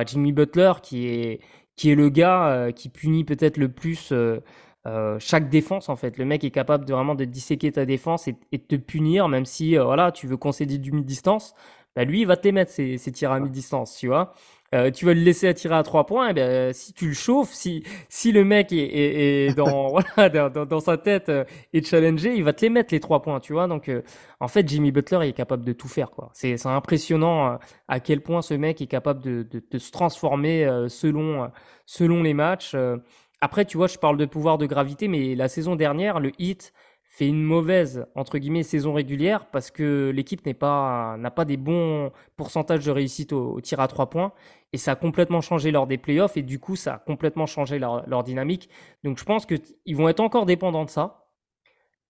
[0.06, 1.40] Jimmy Butler qui est,
[1.84, 4.40] qui est le gars euh, qui punit peut-être le plus euh,
[4.88, 6.18] euh, chaque défense en fait.
[6.18, 9.28] Le mec est capable de vraiment de disséquer ta défense et, et de te punir,
[9.28, 11.56] même si voilà, tu veux concéder du mid-distance.
[11.98, 14.34] Bah, lui, il va te les mettre ces, ces tirs à mid-distance, tu vois.
[14.74, 17.54] Euh, tu vas le laisser attirer à trois points, et ben, si tu le chauffes,
[17.54, 21.44] si, si le mec est, est, est dans, voilà, dans, dans, sa tête euh,
[21.74, 23.68] est challengé, il va te les mettre les trois points, tu vois.
[23.68, 24.02] Donc, euh,
[24.40, 26.30] en fait, Jimmy Butler il est capable de tout faire, quoi.
[26.34, 30.66] C'est impressionnant euh, à quel point ce mec est capable de, de, de se transformer
[30.66, 31.50] euh, selon,
[31.86, 32.74] selon les matchs.
[32.76, 32.98] Euh,
[33.40, 36.74] après, tu vois, je parle de pouvoir de gravité, mais la saison dernière, le Heat
[37.14, 41.58] fait une mauvaise entre guillemets saison régulière parce que l'équipe n'est pas n'a pas des
[41.58, 44.34] bons pourcentages de réussite au, tir à trois points
[44.74, 47.78] et ça a complètement changé lors des playoffs et du coup ça a complètement changé
[47.78, 48.68] leur, dynamique.
[49.04, 49.54] Donc je pense que
[49.86, 51.28] ils vont être encore dépendants de ça.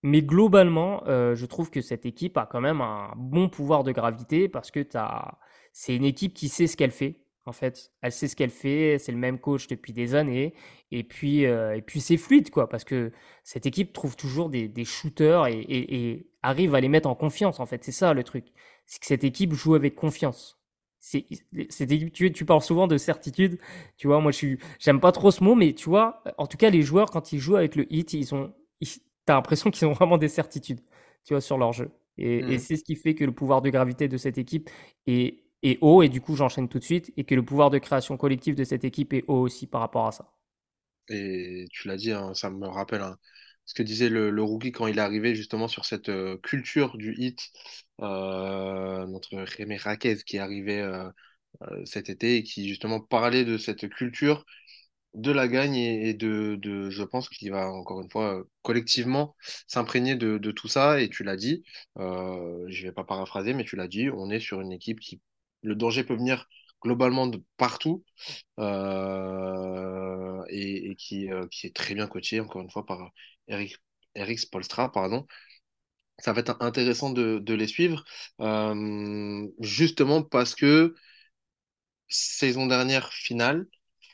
[0.02, 3.92] Mais globalement euh, je trouve que cette équipe a quand même un bon pouvoir de
[3.92, 4.86] gravité parce que
[5.72, 8.98] c'est une équipe qui sait ce qu'elle fait en fait, elle sait ce qu'elle fait,
[8.98, 10.54] c'est le même coach depuis des années,
[10.90, 13.12] et puis euh, et puis c'est fluide quoi, parce que
[13.42, 17.14] cette équipe trouve toujours des, des shooters et, et, et, arrive à les mettre en
[17.14, 17.60] confiance.
[17.60, 18.46] En fait, c'est ça le truc,
[18.86, 20.58] c'est que cette équipe joue avec confiance.
[21.00, 21.26] C'est
[21.68, 23.58] cette équipe, tu, tu parles souvent de certitude,
[23.98, 24.20] tu vois.
[24.20, 26.80] Moi, je suis, j'aime pas trop ce mot, mais tu vois, en tout cas, les
[26.80, 28.88] joueurs quand ils jouent avec le hit, ils ont, ils,
[29.26, 30.80] t'as l'impression qu'ils ont vraiment des certitudes,
[31.24, 31.90] tu vois, sur leur jeu.
[32.16, 32.50] Et, mmh.
[32.52, 34.70] et c'est ce qui fait que le pouvoir de gravité de cette équipe
[35.06, 37.78] est est haut, et du coup j'enchaîne tout de suite, et que le pouvoir de
[37.78, 40.32] création collective de cette équipe est haut aussi par rapport à ça.
[41.08, 43.18] Et tu l'as dit, hein, ça me rappelle hein,
[43.64, 46.96] ce que disait le, le, rookie quand il est arrivé justement sur cette euh, culture
[46.96, 47.40] du hit,
[48.00, 53.58] euh, notre Rémi Raquez qui est arrivé euh, cet été et qui justement parlait de
[53.58, 54.44] cette culture
[55.14, 59.36] de la gagne et, de, de, je pense qu'il va encore une fois collectivement
[59.68, 61.00] s'imprégner de, tout ça.
[61.00, 61.64] Et tu l'as dit,
[61.98, 65.20] euh, je vais pas paraphraser, mais tu l'as dit, on est sur une équipe qui
[65.64, 66.48] le danger peut venir
[66.82, 68.04] globalement de partout
[68.60, 73.10] euh, et, et qui, euh, qui est très bien coaché, encore une fois, par
[73.48, 73.76] Eric,
[74.14, 75.26] Eric Spolstra, pardon.
[76.18, 78.04] Ça va être intéressant de, de les suivre,
[78.40, 80.94] euh, justement parce que
[82.08, 83.66] saison dernière finale,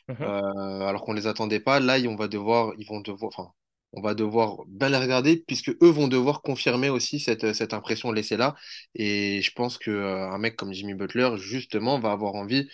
[0.09, 0.27] Mhm.
[0.27, 3.53] euh, alors qu'on les attendait pas, là, on va devoir, ils vont devoir, enfin,
[3.93, 8.13] on va devoir bien les regarder puisque eux vont devoir confirmer aussi cette, cette impression
[8.13, 8.55] laissée là.
[8.95, 12.69] Et je pense que euh, un mec comme Jimmy Butler, justement, va avoir envie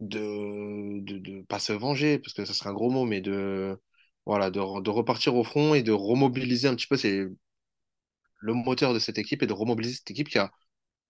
[0.00, 3.78] de, de, de pas se venger, parce que ça serait un gros mot, mais de,
[4.26, 7.26] voilà, de, de repartir au front et de remobiliser un petit peu c'est
[8.40, 10.52] le moteur de cette équipe et de remobiliser cette équipe qui a,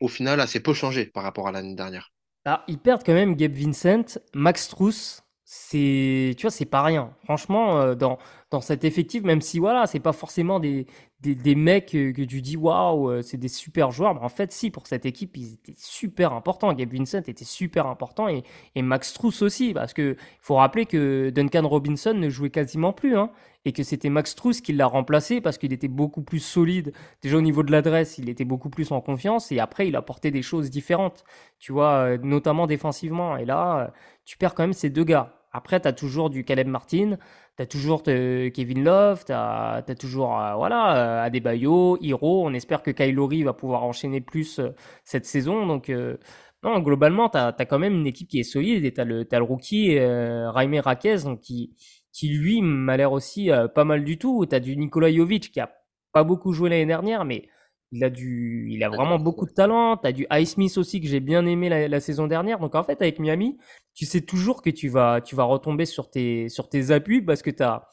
[0.00, 2.12] au final, assez peu changé par rapport à l'année dernière.
[2.44, 7.14] Ah, ils perdent quand même Gabe Vincent, Max Strus, c'est, c'est pas rien.
[7.24, 8.18] Franchement, euh, dans,
[8.50, 10.86] dans cet effectif, même si voilà, c'est pas forcément des,
[11.20, 14.28] des, des mecs euh, que tu dis waouh, euh, c'est des super joueurs, mais en
[14.28, 16.72] fait, si, pour cette équipe, ils étaient super importants.
[16.72, 18.42] Gabe Vincent était super important et,
[18.74, 23.16] et Max Strus aussi, parce que faut rappeler que Duncan Robinson ne jouait quasiment plus,
[23.16, 23.30] hein,
[23.64, 26.92] et que c'était Max Strus qui l'a remplacé parce qu'il était beaucoup plus solide.
[27.22, 30.30] Déjà au niveau de l'adresse, il était beaucoup plus en confiance et après, il apportait
[30.30, 31.24] des choses différentes
[31.58, 33.36] tu vois, euh, notamment défensivement.
[33.36, 33.92] Et là,
[34.24, 35.39] tu perds quand même ces deux gars.
[35.52, 37.16] Après, tu as toujours du Caleb Martin,
[37.56, 42.46] tu as toujours te- Kevin Love, tu as, toujours euh, voilà, euh, Adebayo, Hiro.
[42.46, 44.70] On espère que Kylori va pouvoir enchaîner plus euh,
[45.04, 45.66] cette saison.
[45.66, 46.16] Donc, euh,
[46.62, 49.38] non, globalement, tu as, quand même une équipe qui est solide et tu as t'as
[49.38, 51.74] le rookie euh, Jaime Raquez donc, qui,
[52.12, 54.44] qui, lui, m'a l'air aussi euh, pas mal du tout.
[54.46, 55.70] Tu as du Nikola Jovic qui a
[56.12, 57.48] pas beaucoup joué l'année dernière, mais
[57.92, 59.96] il a du, il a vraiment beaucoup de talent.
[59.96, 62.58] T'as du Highsmith aussi que j'ai bien aimé la, la saison dernière.
[62.60, 63.58] Donc en fait, avec Miami,
[63.94, 67.42] tu sais toujours que tu vas, tu vas retomber sur tes, sur tes appuis parce
[67.42, 67.86] que t'as,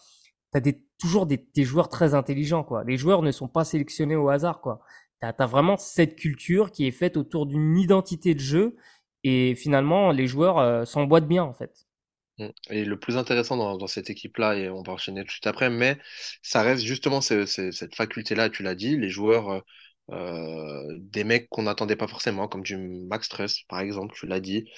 [0.51, 2.83] t'as des, toujours des, des joueurs très intelligents, quoi.
[2.83, 4.81] Les joueurs ne sont pas sélectionnés au hasard, quoi.
[5.21, 8.75] T'as, t'as vraiment cette culture qui est faite autour d'une identité de jeu
[9.23, 11.87] et finalement, les joueurs euh, s'emboîtent bien, en fait.
[12.39, 12.47] Mm.
[12.69, 15.47] Et le plus intéressant dans, dans cette équipe-là, et on va enchaîner tout de suite
[15.47, 15.97] après, mais
[16.41, 19.59] ça reste justement ce- ce- cette faculté-là, tu l'as dit, les joueurs, euh,
[20.09, 24.69] des mecs qu'on n'attendait pas forcément, comme du Max Truss, par exemple, tu l'as dit.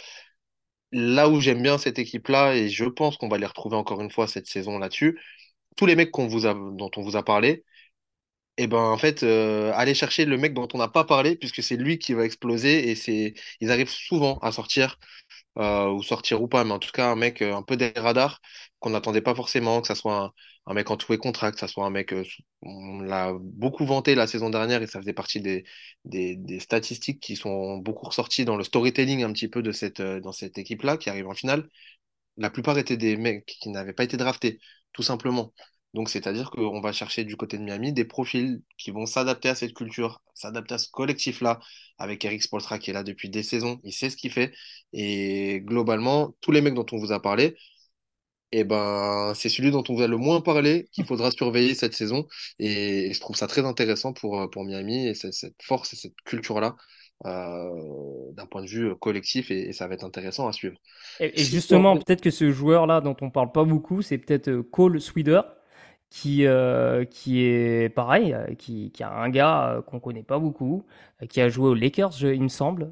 [0.92, 4.10] Là où j'aime bien cette équipe-là, et je pense qu'on va les retrouver encore une
[4.12, 5.20] fois cette saison là-dessus,
[5.78, 7.64] tous les mecs vous a, dont on vous a parlé,
[8.58, 11.78] et ben en fait, euh, chercher le mec dont on n'a pas parlé, puisque c'est
[11.78, 14.98] lui qui va exploser, et ils arrivent souvent à sortir
[15.58, 17.94] euh, ou sortir ou pas, mais en tout cas un mec euh, un peu des
[17.96, 18.42] radars
[18.80, 20.34] qu'on n'attendait pas forcément, que ça soit
[20.66, 22.24] un, mec en tout et contrat, que ça soit un mec, euh,
[22.62, 25.66] on l'a beaucoup vanté la saison dernière et ça faisait partie des,
[26.60, 30.58] statistiques qui sont beaucoup ressorties dans le storytelling un petit peu de cette, euh, cette
[30.58, 31.68] équipe-là qui arrive en finale.
[32.38, 34.60] La plupart étaient des mecs qui n'avaient pas été draftés,
[34.94, 35.54] tout simplement.
[35.94, 39.56] Donc, c'est-à-dire qu'on va chercher du côté de Miami des profils qui vont s'adapter à
[39.56, 41.60] cette culture, s'adapter à ce collectif-là,
[41.98, 44.54] avec Eric Spoelstra qui est là depuis des saisons, il sait ce qu'il fait.
[44.94, 47.58] Et globalement, tous les mecs dont on vous a parlé,
[48.52, 51.94] eh ben, c'est celui dont on vous a le moins parlé qu'il faudra surveiller cette
[51.94, 52.28] saison.
[52.60, 55.96] Et, et je trouve ça très intéressant pour, euh, pour Miami et cette, force et
[55.96, 56.76] cette culture-là
[57.26, 60.78] euh, d'un point de vue collectif et, et ça va être intéressant à suivre.
[61.20, 64.64] Et, et justement, peut-être que ce joueur-là dont on parle pas beaucoup, c'est peut-être euh,
[64.64, 65.42] Cole Swider,
[66.10, 70.40] qui, euh, qui est pareil, euh, qui, qui a un gars euh, qu'on connaît pas
[70.40, 70.86] beaucoup,
[71.30, 72.92] qui a joué aux Lakers, il me semble,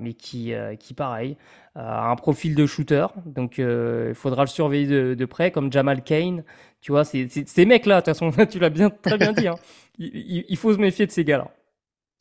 [0.00, 1.36] mais qui, qui pareil,
[1.74, 3.06] a un profil de shooter.
[3.26, 6.44] Donc, il faudra le surveiller de, près, comme Jamal Kane.
[6.80, 9.48] Tu vois, c'est, ces mecs-là, de toute façon, tu l'as bien, très bien dit.
[9.48, 9.56] Hein.
[9.98, 11.50] Il, faut se méfier de ces gars-là.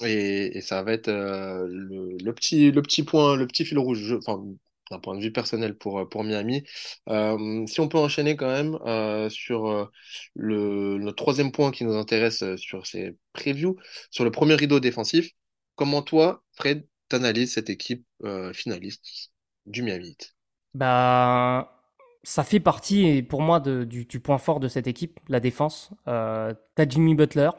[0.03, 4.17] Et, et ça va être le, petit, le petit point, le petit fil rouge,
[4.91, 6.63] d'un point de vue personnel pour, euh, pour Miami.
[7.09, 9.89] Euh, si on peut enchaîner quand même euh, sur
[10.35, 13.77] le, troisième point qui nous intéresse sur ces previews,
[14.11, 15.31] sur le premier rideau défensif,
[15.75, 18.05] comment toi, Fred, t'analyses cette équipe
[18.53, 19.31] finaliste
[19.65, 20.35] du Miami Heat?
[20.73, 21.81] Bah,
[22.23, 25.91] ça fait partie, pour moi, du, point fort de cette équipe, la défense.
[26.07, 27.49] Euh, t'as Jimmy Butler.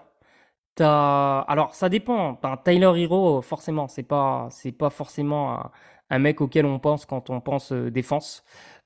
[0.74, 1.40] T'as...
[1.40, 2.40] Alors, ça dépend.
[2.64, 5.70] Tyler Hero, forcément, c'est pas, c'est pas forcément un,
[6.12, 8.44] un mec auquel on pense quand on pense euh, défense.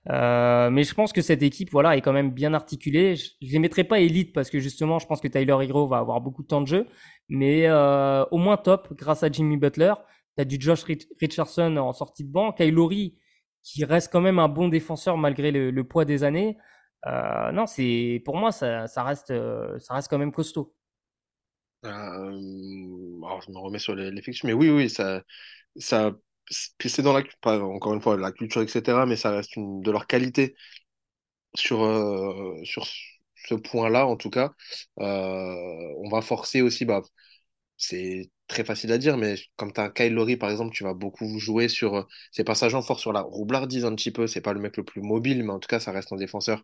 [0.08, 3.16] Euh, mais je pense que cette équipe, voilà, est quand même bien articulée.
[3.16, 5.98] Je, je les mettrai pas élite parce que justement, je pense que Tyler Hero va
[5.98, 6.86] avoir beaucoup de temps de jeu,
[7.28, 9.94] mais euh, au moins top grâce à Jimmy Butler.
[10.36, 13.18] T'as du Josh Rich- Richardson en sortie de banc, Kylori
[13.62, 16.56] qui reste quand même un bon défenseur malgré le, poids des années.
[17.04, 19.32] Non, c'est pour moi ça, reste,
[19.80, 20.72] ça reste quand même costaud.
[21.82, 21.88] Je
[23.50, 25.22] me remets sur les, fictions, mais oui, oui, ça,
[25.76, 26.12] ça,
[26.78, 29.82] puis c'est dans la, pas encore une fois, la culture, etc., mais ça reste une,
[29.82, 30.54] de leur qualité
[31.54, 32.86] sur, euh, sur
[33.36, 34.52] ce point-là, en tout cas.
[35.00, 35.54] Euh,
[35.98, 37.02] on va forcer aussi, bah,
[37.76, 40.94] c'est très facile à dire, mais comme tu as Kyle Lowry, par exemple, tu vas
[40.94, 42.02] beaucoup jouer sur euh,
[42.32, 44.26] ses passages en force, sur la roublardise un petit peu.
[44.26, 46.62] C'est pas le mec le plus mobile, mais en tout cas, ça reste un défenseur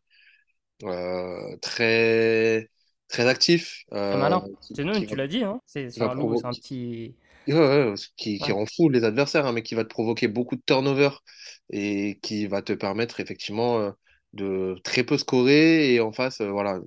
[0.84, 2.68] euh, très,
[3.08, 4.44] très actif, euh, malin.
[4.60, 5.60] qui, qui tu l'as dit, hein.
[5.66, 7.14] C'est un un petit.
[7.48, 10.62] Ouais, qui, qui rend fou les adversaires, hein, mais qui va te provoquer beaucoup de
[10.64, 11.22] turnovers
[11.70, 13.90] et qui va te permettre effectivement euh,
[14.32, 16.78] de très peu scorer et en face, euh, voilà,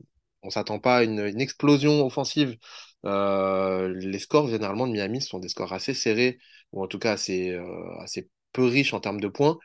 [0.43, 2.57] on s'attend pas à une, une explosion offensive.
[3.05, 6.39] Euh, les scores généralement de Miami sont des scores assez serrés,
[6.71, 9.57] ou en tout cas assez, euh, assez peu riches en termes de points.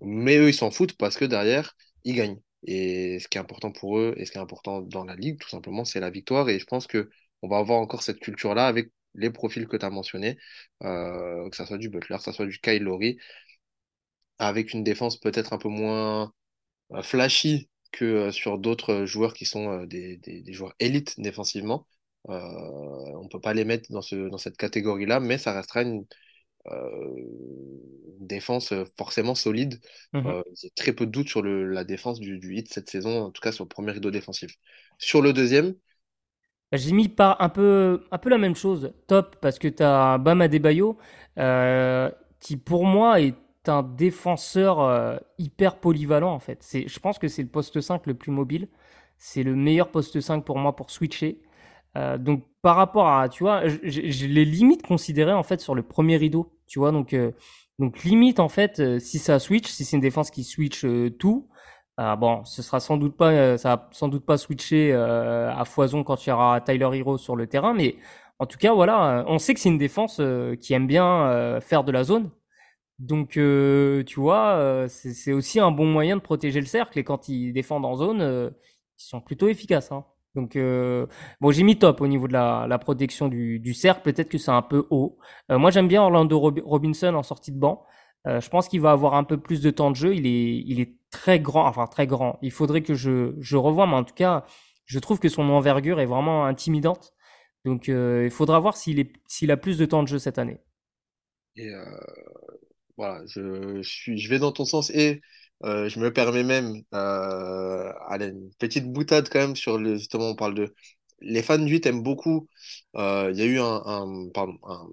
[0.00, 1.74] Mais eux, ils s'en foutent parce que derrière,
[2.04, 2.40] ils gagnent.
[2.66, 5.38] Et ce qui est important pour eux, et ce qui est important dans la ligue,
[5.40, 6.48] tout simplement, c'est la victoire.
[6.48, 7.10] Et je pense que
[7.42, 10.38] on va avoir encore cette culture-là avec les profils que tu as mentionnés,
[10.82, 13.18] euh, que ça soit du Butler, que ça soit du Kyle Lowry,
[14.38, 16.32] avec une défense peut-être un peu moins
[16.92, 21.86] euh, flashy que euh, sur d'autres joueurs qui sont des, des, des joueurs élites défensivement.
[22.30, 26.06] Euh, on peut pas les mettre dans, ce, dans cette catégorie-là, mais ça restera une,
[26.68, 27.16] euh,
[28.20, 29.80] une défense forcément solide.
[30.26, 33.22] Euh, j'ai très peu de doutes sur le, la défense du, du Heat cette saison,
[33.24, 34.54] en tout cas sur le premier rideau défensif.
[34.98, 35.74] Sur le deuxième,
[36.72, 40.18] J'ai mis pas un peu, un peu la même chose, top, parce que tu as
[40.18, 40.98] Bam Adebayo,
[41.38, 43.34] euh, qui pour moi est
[43.66, 46.58] un défenseur euh, hyper polyvalent en fait.
[46.62, 48.68] C'est, je pense que c'est le poste 5 le plus mobile.
[49.18, 51.40] C'est le meilleur poste 5 pour moi pour switcher.
[51.96, 53.78] Euh, donc par rapport à, tu vois, je,
[54.10, 57.32] je- l'ai limite considéré en fait sur le premier rideau, tu vois, donc, euh,
[57.80, 61.10] donc limite en fait, euh, si ça switch, si c'est une défense qui switch euh,
[61.10, 61.48] tout,
[62.02, 65.52] ah bon, ce sera sans doute pas, euh, ça va sans doute pas switcher euh,
[65.54, 67.96] à foison quand il y aura Tyler Hero sur le terrain, mais
[68.38, 71.26] en tout cas, voilà, euh, on sait que c'est une défense euh, qui aime bien
[71.26, 72.30] euh, faire de la zone.
[72.98, 77.04] Donc, euh, tu vois, euh, c'est aussi un bon moyen de protéger le cercle et
[77.04, 78.50] quand ils défendent en zone, euh,
[78.98, 79.92] ils sont plutôt efficaces.
[79.92, 80.04] Hein.
[80.34, 81.06] Donc, euh,
[81.40, 84.02] bon, j'ai mis top au niveau de la, protection du, cercle.
[84.02, 85.18] Peut-être que c'est un peu haut.
[85.50, 87.84] Euh, moi, j'aime bien Orlando Rob- Robinson en sortie de banc.
[88.26, 90.14] Euh, je pense qu'il va avoir un peu plus de temps de jeu.
[90.14, 92.38] Il est, il est très grand, enfin très grand.
[92.42, 94.44] Il faudrait que je, je revoie, mais en tout cas,
[94.86, 97.14] je trouve que son envergure est vraiment intimidante.
[97.64, 100.60] Donc, euh, il faudra voir s'il a plus de temps de jeu cette année.
[101.56, 101.84] et euh,
[102.96, 105.22] voilà, je, je suis, je vais dans ton sens et
[105.64, 110.34] euh, je me permets même, allez, une petite boutade quand même sur le, justement, on
[110.36, 110.74] parle de,
[111.20, 112.48] les fans du 8 aiment beaucoup,
[112.94, 113.00] il
[113.34, 114.88] y a eu un, un, pardon, un,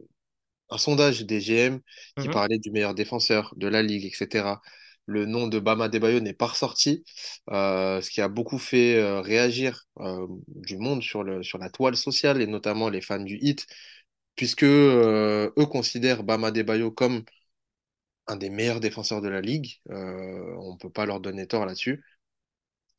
[0.72, 1.80] un sondage des GM
[2.19, 2.30] qui Mhm.
[2.30, 4.61] parlait du meilleur défenseur de la ligue, etc.
[5.08, 7.06] Le nom de Bama Debayo n'est pas ressorti,
[7.50, 11.70] euh, ce qui a beaucoup fait euh, réagir euh, du monde sur le, sur la
[11.70, 13.68] toile sociale et notamment les fans du Heat,
[14.36, 17.24] puisque eux considèrent Bama Debayo comme
[18.28, 19.80] un des meilleurs défenseurs de la ligue.
[19.90, 22.04] On ne peut pas leur donner tort là-dessus.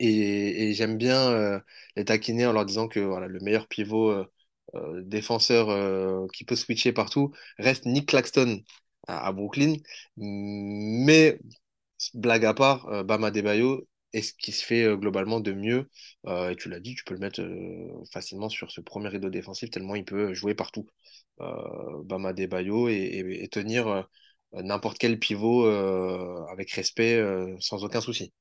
[0.01, 1.63] Et, j'aime bien
[1.97, 4.25] les taquiner en leur disant que voilà, le meilleur pivot
[5.03, 8.63] défenseur qui peut switcher partout reste Nick Claxton
[9.07, 9.75] à, à Brooklyn.
[10.17, 11.39] Mais
[12.15, 15.89] blague à part, euh, Bam Adebayo est ce qui se fait euh, globalement de mieux.
[16.27, 17.43] Euh, et tu l'as dit, tu peux le mettre
[18.13, 20.87] facilement sur ce premier rideau défensif tellement il peut jouer partout.
[21.41, 24.09] Euh, Bam Adebayo et, et- et tenir
[24.53, 25.67] n'importe quel pivot
[26.49, 27.23] avec respect
[27.61, 28.33] sans aucun souci.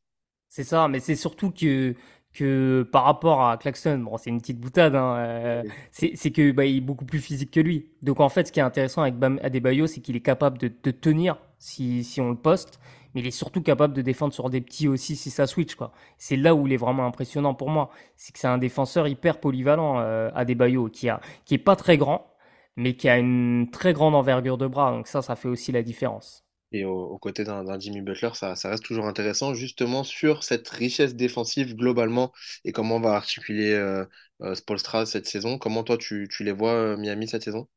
[0.50, 1.94] C'est ça, mais c'est surtout que,
[2.34, 6.66] que par rapport à Claxton, bon, c'est une petite boutade, hein, euh, c'est que bah,
[6.66, 7.90] il est beaucoup plus physique que lui.
[8.02, 10.72] Donc en fait, ce qui est intéressant avec Bam Adebayo, c'est qu'il est capable de,
[10.84, 12.80] de tenir si, si on le poste,
[13.18, 15.76] mais il est surtout capable de défendre sur des petits aussi si ça switch.
[16.18, 17.90] C'est là où il est vraiment impressionnant pour moi.
[18.16, 21.98] C'est que c'est un défenseur hyper polyvalent, euh, Adebayo, qui a, qui est pas très
[21.98, 22.32] grand,
[22.78, 24.92] mais qui a une très grande envergure de bras.
[24.92, 26.46] Donc ça, ça fait aussi la différence.
[26.74, 31.16] Et au- aux côtés d'un Jimmy Butler, ça, reste toujours intéressant, justement sur cette richesse
[31.16, 32.32] défensive globalement
[32.66, 34.06] et comment va articuler euh,
[34.42, 35.58] euh, Spoelstra cette saison.
[35.58, 37.68] Comment toi tu, les vois, Miami, cette saison?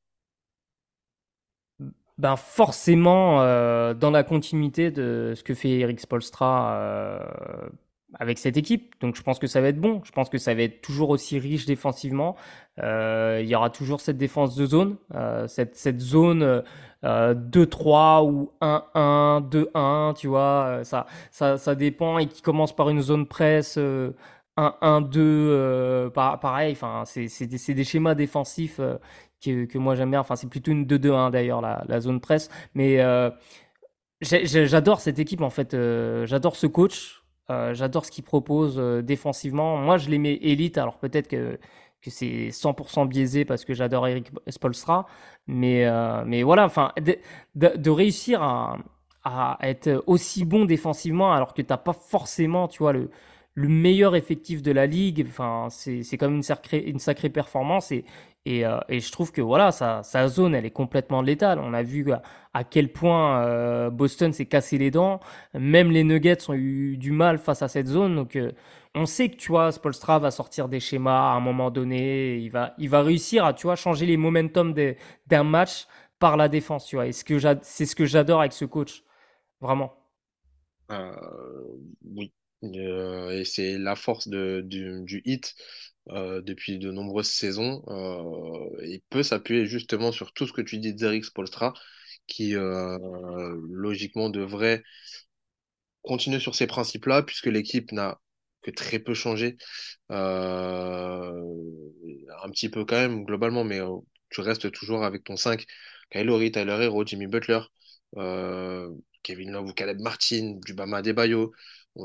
[2.20, 7.18] Ben forcément, euh, dans la continuité de ce que fait Eric Spoelstra euh,
[8.14, 8.94] avec cette équipe.
[9.00, 10.02] Donc je pense que ça va être bon.
[10.04, 12.36] Je pense que ça va être toujours aussi riche défensivement.
[12.82, 16.62] Euh, il y aura toujours cette défense de zone, euh, cette, cette zone
[17.04, 20.64] euh, 2-3 ou 1-1, 2-1, tu vois.
[20.80, 23.76] euh, Ça, ça, ça dépend et qui commence par une zone presse.
[23.78, 24.10] Euh,
[24.56, 28.98] 1-1-2, euh, pa- pareil, enfin, c'est des, des schémas défensifs euh,
[29.40, 30.20] que, moi j'aime bien.
[30.20, 32.48] Enfin, c'est plutôt une 2-2-1 d'ailleurs, la, zone presse.
[32.74, 33.30] Mais euh,
[34.20, 35.74] j'adore cette équipe en fait.
[35.74, 37.22] euh, j'adore ce coach.
[37.50, 39.76] euh, j'adore ce qu'il propose défensivement.
[39.78, 40.78] Moi, je les mets élite.
[40.78, 41.58] Alors peut-être que,
[42.02, 45.06] que c'est 100% biaisé parce que j'adore Eric Spoelstra.
[45.46, 45.86] Mais,
[46.26, 46.92] mais voilà, enfin,
[47.54, 48.78] de, réussir à,
[49.62, 53.10] être aussi bon défensivement alors que t'as pas forcément, tu vois, le,
[53.54, 55.26] le meilleur effectif de la ligue.
[55.28, 57.92] Enfin, c'est quand même une sacrée, une sacrée performance
[58.46, 61.58] et, euh, et je trouve que voilà, sa, zone, elle est complètement létale.
[61.58, 62.06] On a vu
[62.54, 65.20] à, quel point euh, Boston s'est cassé les dents.
[65.54, 68.16] Même les Nuggets ont eu du mal face à cette zone.
[68.16, 68.52] Donc, euh,
[68.94, 72.38] on sait que, tu vois, Spoelstra va sortir des schémas à un moment donné.
[72.38, 74.74] Il va, il va réussir à, tu vois, changer les momentum
[75.26, 75.86] d'un match
[76.18, 77.12] par la défense, tu vois.
[77.12, 79.04] C'est ce que j'adore avec ce coach.
[79.60, 79.92] Vraiment.
[82.04, 82.32] Oui.
[82.62, 85.54] Et c'est la force de, du hit.
[86.10, 87.82] Euh, depuis de nombreuses saisons.
[87.88, 91.74] Euh, il peut s'appuyer justement sur tout ce que tu dis d'Eric Spolstra,
[92.26, 92.98] qui euh,
[93.70, 94.82] logiquement devrait
[96.02, 98.20] continuer sur ces principes-là, puisque l'équipe n'a
[98.62, 99.56] que très peu changé.
[100.10, 101.32] Euh,
[102.42, 103.96] un petit peu quand même, globalement, mais euh,
[104.30, 105.64] tu restes toujours avec ton 5.
[106.10, 107.60] Kylori, Tyler Hero, Jimmy Butler,
[109.22, 111.52] Kevin Love ou Caleb Martin, Dubama Adebayo.
[111.96, 112.02] Euh,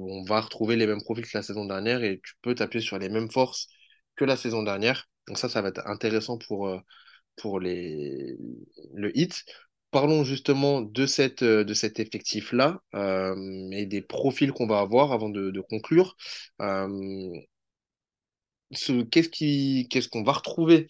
[0.00, 2.98] on va retrouver les mêmes profils que la saison dernière et tu peux t'appuyer sur
[2.98, 3.68] les mêmes forces
[4.16, 5.08] que la saison dernière.
[5.26, 6.78] Donc ça, ça va être intéressant pour, euh,
[7.36, 8.36] pour les,
[8.94, 9.44] le hit.
[9.90, 12.80] Parlons justement de, cette, euh, de cet effectif-là
[13.72, 16.16] et des profils qu'on va avoir avant de, conclure.
[18.70, 19.28] Ce, qu'est-ce
[19.88, 20.88] qu'est-ce qu'on va retrouver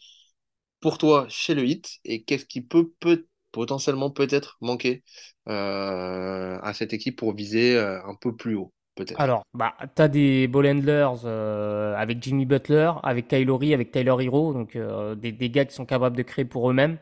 [0.81, 3.27] pour toi chez le hit et qu'est-ce qui peut, peut
[3.59, 5.03] potentiellement peut-être manquer
[5.49, 8.73] euh, à cette équipe pour viser euh, un peu plus haut.
[9.17, 14.53] Alors, bah, t'as des ball handlers euh, avec Jimmy Butler, avec Kylori, avec Tyler Hero,
[14.53, 14.77] donc
[15.17, 16.99] des, des gars qui sont capables de créer pour eux-mêmes.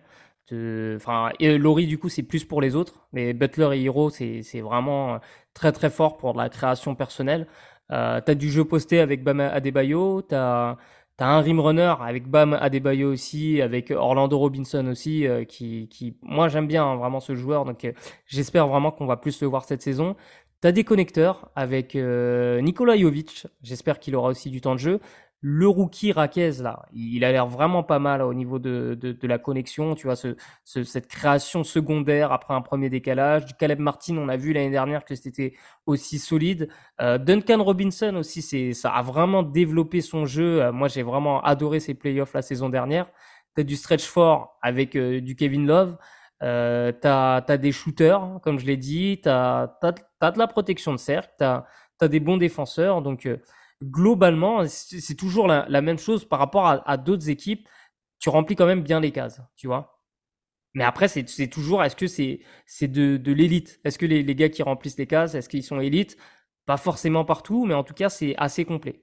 [0.97, 3.07] Enfin, et du coup, c'est plus pour les autres.
[3.13, 5.21] Mais Butler et Hero, c'est vraiment
[5.55, 7.47] très très fort pour la création personnelle.
[7.93, 10.77] Euh, t'as du jeu posté avec Bam Adebayo, t'as
[11.17, 16.17] t'as un rim runner avec Bam Adebayo aussi, avec Orlando Robinson aussi, euh, qui, qui,
[16.23, 17.93] moi j'aime bien hein, vraiment ce joueur, donc euh,
[18.27, 20.17] j'espère vraiment qu'on va plus le voir cette saison.
[20.61, 25.01] T'as des connecteurs avec euh, Nikola Jovic, j'espère qu'il aura aussi du temps de jeu.
[25.43, 29.27] Le rookie Raquez, là, il a l'air vraiment pas mal au niveau de, de, de
[29.29, 30.35] la connexion, tu vois, ce,
[30.65, 33.45] ce- cette création secondaire après un premier décalage.
[33.47, 35.53] Du Caleb Martin, on a vu l'année dernière que c'était
[35.85, 36.69] aussi solide.
[37.01, 40.63] Euh, Duncan Robinson aussi, c'est, ça a vraiment développé son jeu.
[40.63, 43.07] Euh, moi, j'ai vraiment adoré ses playoffs la saison dernière.
[43.55, 45.97] T'as du stretch fort avec euh, du Kevin Love.
[46.43, 49.21] Euh, t'as, t'as des shooters, hein, comme je l'ai dit.
[49.23, 51.33] T'as, t'as, t'as de la protection de cercle.
[51.39, 51.65] T'as,
[51.99, 53.01] t'as des bons défenseurs.
[53.03, 53.37] Donc, euh,
[53.83, 57.69] globalement, c'est toujours la, même chose par rapport à, d'autres équipes.
[58.19, 60.03] Tu remplis quand même bien les cases, tu vois.
[60.75, 63.81] Mais après, c'est toujours, est-ce que c'est de, l'élite?
[63.85, 66.17] Est-ce que les, gars qui remplissent les cases, est-ce qu'ils sont élites?
[66.67, 69.03] Pas forcément partout, mais en tout cas, c'est assez complet.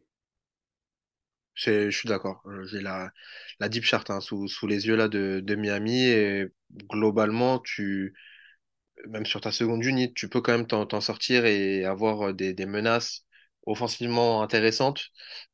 [1.55, 2.41] Je suis d'accord.
[2.47, 3.11] Euh, J'ai la,
[3.59, 6.11] la deep chart hein, sous, les yeux là de, de Miami
[6.89, 8.15] globalement, tu,
[9.07, 12.65] même sur ta seconde unit, tu peux quand même t'en sortir et avoir euh, des
[12.65, 13.25] menaces
[13.65, 15.09] offensivement intéressantes.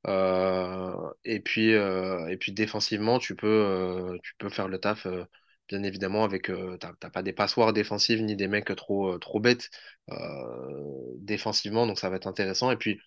[0.08, 5.08] Euh, et puis, euh, et défensivement, tu peux, euh, tu peux faire le taf,
[5.68, 9.70] bien évidemment, avec, t'as pas des passoires défensives ni des mecs trop, trop bêtes
[11.18, 12.72] défensivement, donc ça va être intéressant.
[12.72, 13.00] Et puis,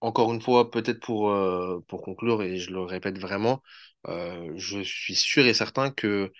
[0.00, 3.62] encore une fois, peut-être pour, conclure, et je le répète vraiment,
[4.08, 6.32] je suis sûr et certain que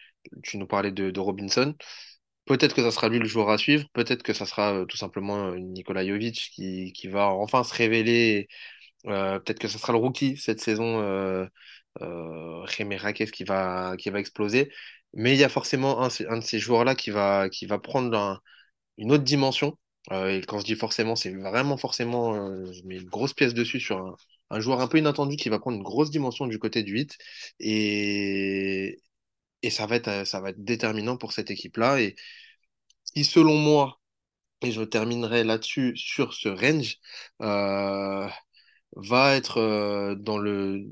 [0.42, 1.74] tu nous parlais de Robinson.
[2.44, 4.96] Peut-être que ça sera lui le joueur à suivre, peut-être que ça sera euh, tout
[4.96, 8.48] simplement euh, Nikola Jovic qui, qui va enfin se révéler.
[9.06, 11.46] Euh, peut-être que ça sera le rookie cette saison, euh,
[13.32, 14.70] qui va, qui va exploser.
[15.14, 18.40] Mais il y a forcément un, de ces joueurs-là qui va, qui va prendre un-
[18.98, 19.78] une autre dimension.
[20.12, 22.34] Et quand je dis forcément, c'est vraiment forcément,
[22.72, 24.16] je mets une grosse pièce dessus sur un,
[24.50, 27.18] un joueur un peu inattendu qui va prendre une grosse dimension du côté du 8.
[27.60, 28.98] Et,
[29.62, 32.00] et ça va être, euh, ça va être déterminant pour cette équipe-là.
[32.00, 32.16] Et
[33.14, 34.00] qui, selon moi,
[34.62, 36.98] et je terminerai là-dessus sur ce range,
[37.42, 38.28] euh,
[38.96, 40.84] va être euh, dans le,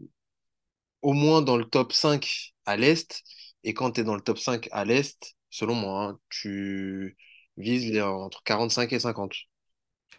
[1.03, 3.23] au moins dans le top 5 à l'Est.
[3.65, 7.17] Et quand tu es dans le top 5 à l'Est, selon moi, hein, tu
[7.57, 9.35] vises les, entre 45 et 50.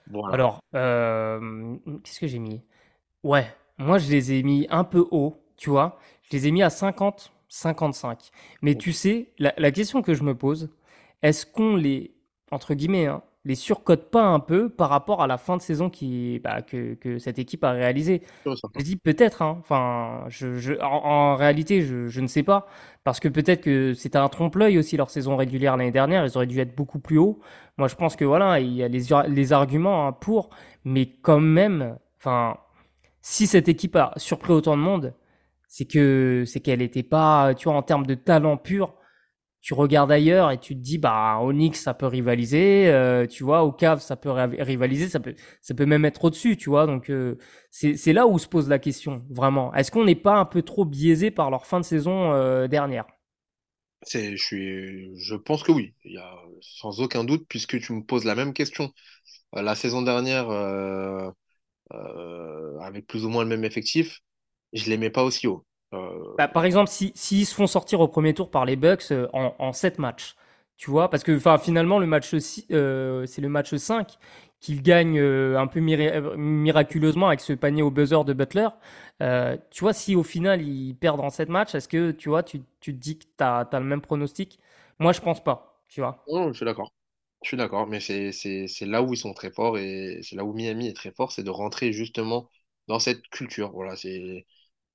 [0.08, 0.34] Voilà.
[0.34, 2.62] Alors, qu'est-ce que j'ai mis?
[3.24, 3.48] Ouais,
[3.78, 6.00] moi je les ai mis un peu haut, tu vois.
[6.24, 8.32] Je les ai mis à 50, 55.
[8.62, 10.70] Mais tu sais, la, la question que je me pose,
[11.22, 12.16] est-ce qu'on les,
[12.52, 15.90] entre guillemets, hein, les surcote pas un peu par rapport à la fin de saison
[15.90, 18.22] qui, bah, que, que cette équipe a réalisée?
[18.78, 19.58] Je dis peut-être, hein.
[19.60, 22.68] Enfin, je, je, en, en réalité, je, je ne sais pas.
[23.04, 26.26] Parce que peut-être que c'était un trompe-l'œil aussi leur saison régulière l'année dernière.
[26.26, 27.40] Ils auraient dû être beaucoup plus haut.
[27.78, 30.52] Moi, je pense que voilà, il y a les, les arguments hein, pour,
[30.86, 32.58] mais quand même, enfin,
[33.22, 35.14] si cette équipe a surpris autant de monde,
[35.72, 38.96] c'est que c'est qu'elle n'était pas, tu vois, en termes de talent pur.
[39.62, 43.64] Tu regardes ailleurs et tu te dis, bah, Onyx, ça peut rivaliser, euh, tu vois,
[43.64, 46.88] au Cavs, ça peut ri- rivaliser, ça peut, ça peut même être au-dessus, tu vois.
[46.88, 47.38] Donc, euh,
[47.70, 49.74] c'est, là où se pose la question, vraiment.
[49.76, 53.06] Est-ce qu'on n'est pas un peu trop biaisé par leur fin de saison euh, dernière?
[54.08, 55.94] Je suis, je pense que oui.
[56.62, 58.94] Sans aucun doute, puisque tu me poses la même question.
[59.54, 60.50] La saison dernière,
[62.82, 64.20] avec plus ou moins le même effectif,
[64.74, 65.66] je les mets pas aussi haut.
[65.94, 69.12] Euh, Bah, par exemple, si, s'ils se font sortir au premier tour par les Bucks
[69.12, 70.36] euh, en, en 7 matchs,
[70.78, 72.34] tu vois, parce que finalement, le match
[72.72, 74.18] euh, c'est le match 5
[74.60, 78.68] qu'ils gagnent euh, un peu mira- miraculeusement avec ce panier au buzzer de Butler.
[79.72, 82.62] Tu vois, si au final ils perdent en 7 matchs, est-ce que tu vois, tu,
[82.80, 84.60] tu te dis que tu as, le même pronostic?
[85.00, 86.28] Moi, je pense pas, tu vois.
[86.28, 86.94] Oh, je suis d'accord.
[87.44, 88.32] Je suis d'accord, mais c'est
[88.86, 91.44] là où ils sont très forts et c'est là où Miami est très fort, c'est
[91.44, 92.50] de rentrer justement
[92.88, 93.72] dans cette culture.
[93.72, 94.46] Voilà, c'est,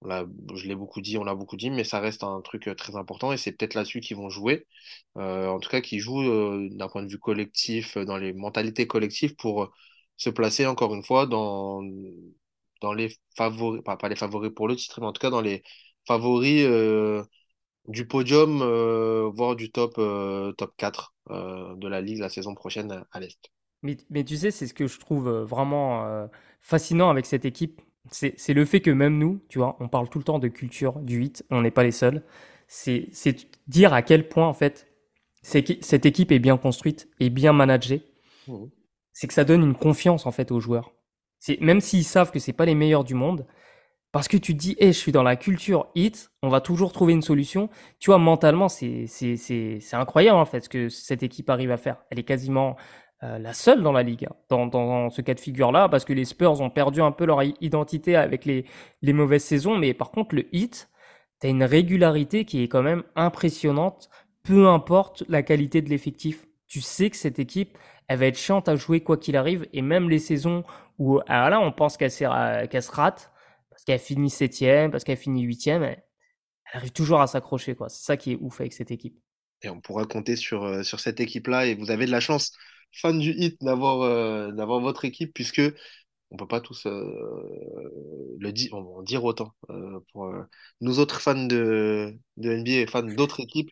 [0.02, 2.70] on l'a- je l'ai beaucoup dit, on l'a beaucoup dit, mais ça reste un truc
[2.76, 4.66] très important et c'est peut-être là-dessus qu'ils vont jouer.
[5.16, 9.72] En tout cas, qu'ils jouent d'un point de vue collectif, dans les mentalités collectives pour
[10.16, 11.82] se placer encore une fois dans,
[12.94, 15.62] les favoris, pas, les favoris pour le titre, mais en tout cas dans les
[16.06, 16.66] favoris
[17.88, 18.58] du podium,
[19.34, 19.94] voire du top,
[20.56, 23.50] top 4 euh, de la Ligue la saison prochaine à, l'Est.
[23.82, 26.28] Mais, tu sais, c'est ce que je trouve vraiment
[26.60, 27.80] fascinant avec cette équipe.
[28.10, 31.00] C'est le fait que même nous, tu vois, on parle tout le temps de culture
[31.00, 32.22] du 8, on n'est pas les seuls.
[32.68, 33.10] C'est
[33.68, 34.88] dire à quel point, en fait,
[35.42, 38.02] cette équipe est bien construite et bien managée.
[38.48, 38.70] Mhm.
[39.12, 40.92] C'est que ça donne une confiance, en fait, aux joueurs.
[41.38, 43.46] C'est Même s'ils savent que c'est pas les meilleurs du monde,
[44.12, 46.92] parce que tu te dis, hey, je suis dans la culture hit, on va toujours
[46.92, 47.68] trouver une solution.
[47.98, 49.06] Tu vois, mentalement, c'est
[49.92, 52.04] incroyable, en fait, ce que cette équipe arrive à faire.
[52.10, 52.76] Elle est quasiment
[53.22, 56.24] euh, la seule dans la ligue, hein, dans, ce cas de figure-là, parce que les
[56.24, 58.66] Spurs ont perdu un peu leur identité avec les,
[59.02, 60.90] les mauvaises saisons, mais par contre, le hit,
[61.40, 64.10] t'as une régularité qui est quand même impressionnante,
[64.42, 66.46] peu importe la qualité de l'effectif.
[66.68, 67.78] Tu sais que cette équipe,
[68.08, 70.64] elle va être chiante à jouer quoi qu'il arrive, et même les saisons
[70.98, 73.32] où, alors là, on pense qu'elle qu'elle se rate,
[73.70, 76.02] parce qu'elle finit septième, parce qu'elle finit huitième, elle,
[76.72, 77.88] elle arrive toujours à s'accrocher, quoi.
[77.88, 79.18] C'est ça qui est ouf avec cette équipe.
[79.62, 81.66] Et on pourra compter sur, euh, sur cette équipe-là.
[81.66, 82.52] Et vous avez de la chance,
[82.92, 85.62] fans du hit, d'avoir euh, d'avoir votre équipe, puisque
[86.30, 89.52] on peut pas tous euh, le dire, dire autant.
[89.70, 90.32] Euh, pour
[90.80, 93.70] nous autres fans de, de NBA et fans d'autres équipes,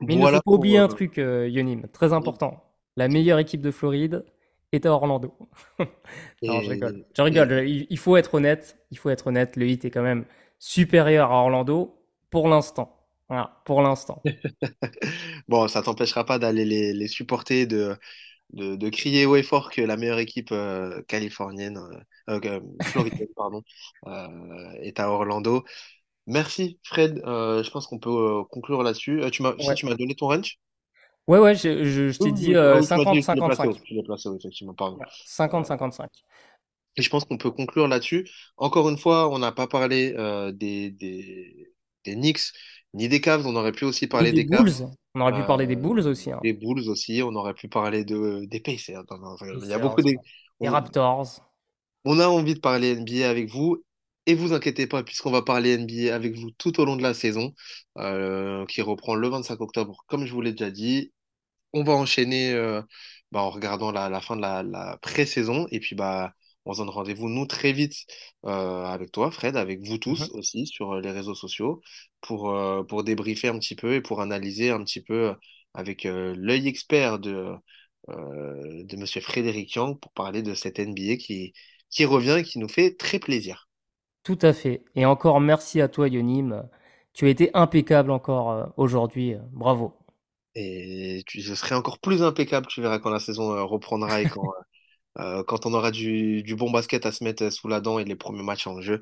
[0.00, 2.62] Mais il ne faut voilà pas oublier pour, un truc, Yonim, très important.
[2.96, 4.24] La meilleure équipe de Floride
[4.72, 5.34] est à Orlando.
[6.42, 6.96] Non, je rigole.
[6.96, 7.68] et, Je rigole.
[7.68, 8.76] Il, il faut être honnête.
[8.90, 9.56] Il faut être honnête.
[9.56, 10.24] Le Heat est quand même
[10.58, 11.94] supérieur à Orlando
[12.30, 13.01] pour l'instant.
[13.32, 14.22] Voilà, pour l'instant.
[15.48, 17.96] Bon, ça t'empêchera pas d'aller les, les supporter, de,
[18.52, 21.78] de, de crier haut et fort que la meilleure équipe euh, californienne,
[22.30, 23.62] euh, euh, floridienne, pardon,
[24.08, 25.64] euh, est à Orlando.
[26.26, 27.22] Merci, Fred.
[27.26, 29.22] Euh, je pense qu'on peut euh, conclure là-dessus.
[29.22, 29.76] Euh, tu m'as, si Ouais.
[29.76, 30.58] tu m'as donné ton range?
[31.28, 32.56] Ouais, ouais, je, je, je Oui, t'ai oui, dit oui.
[32.56, 33.68] euh, Ah oui, tu m'as dit, tu l'as placé, 50-55.
[33.68, 34.98] oui, tu l'as placé, oui, effectivement, pardon.
[34.98, 35.12] Voilà,
[35.60, 36.24] Euh, 50-55.
[36.96, 38.28] et je pense qu'on peut conclure là-dessus.
[38.56, 41.72] Encore une fois, on n'a pas parlé euh, des, des,
[42.04, 42.40] des Knicks
[42.94, 43.46] ni des Cavs.
[43.46, 44.64] On aurait pu aussi parler des des Cavs.
[44.64, 44.88] Bulls.
[45.14, 46.32] On aurait pu parler des Euh, Bulls aussi.
[46.32, 46.40] Hein.
[46.42, 49.04] des Bulls aussi, on aurait pu parler de, des Pacers.
[49.62, 50.12] Il y a beaucoup de...
[50.60, 51.42] des On, Raptors.
[52.04, 53.84] on a envie de parler NBA avec vous.
[54.26, 57.12] Et vous inquiétez pas, puisqu'on va parler NBA avec vous tout au long de la
[57.14, 57.54] saison,
[57.98, 61.12] euh, qui reprend le 25 octobre, comme je vous l'ai déjà dit.
[61.74, 62.82] On va enchaîner euh,
[63.32, 65.66] bah, en regardant la, la fin de la, la pré-saison.
[65.72, 67.94] Et puis, bah, on se donne rendez-vous, nous, très vite
[68.46, 70.32] euh, avec toi, Fred, avec vous tous Mhm.
[70.34, 71.80] aussi sur euh, les réseaux sociaux,
[72.20, 75.34] pour, euh, pour débriefer un petit peu et pour analyser un petit peu
[75.74, 77.54] avec euh, l'œil expert de,
[78.08, 81.52] de Monsieur Frédéric Yang pour parler de cette NBA qui,
[81.90, 83.68] qui revient et qui nous fait très plaisir.
[84.24, 84.82] Tout à fait.
[84.96, 86.68] Et encore merci à toi, Yonim.
[87.12, 89.36] Tu as été impeccable encore aujourd'hui.
[89.52, 89.92] Bravo.
[90.54, 94.42] Et tu, je serai encore plus impeccable, tu verras, quand la saison reprendra et quand,
[95.18, 98.16] euh, quand on aura du, bon basket à se mettre sous la dent et les
[98.16, 99.00] premiers matchs en jeu.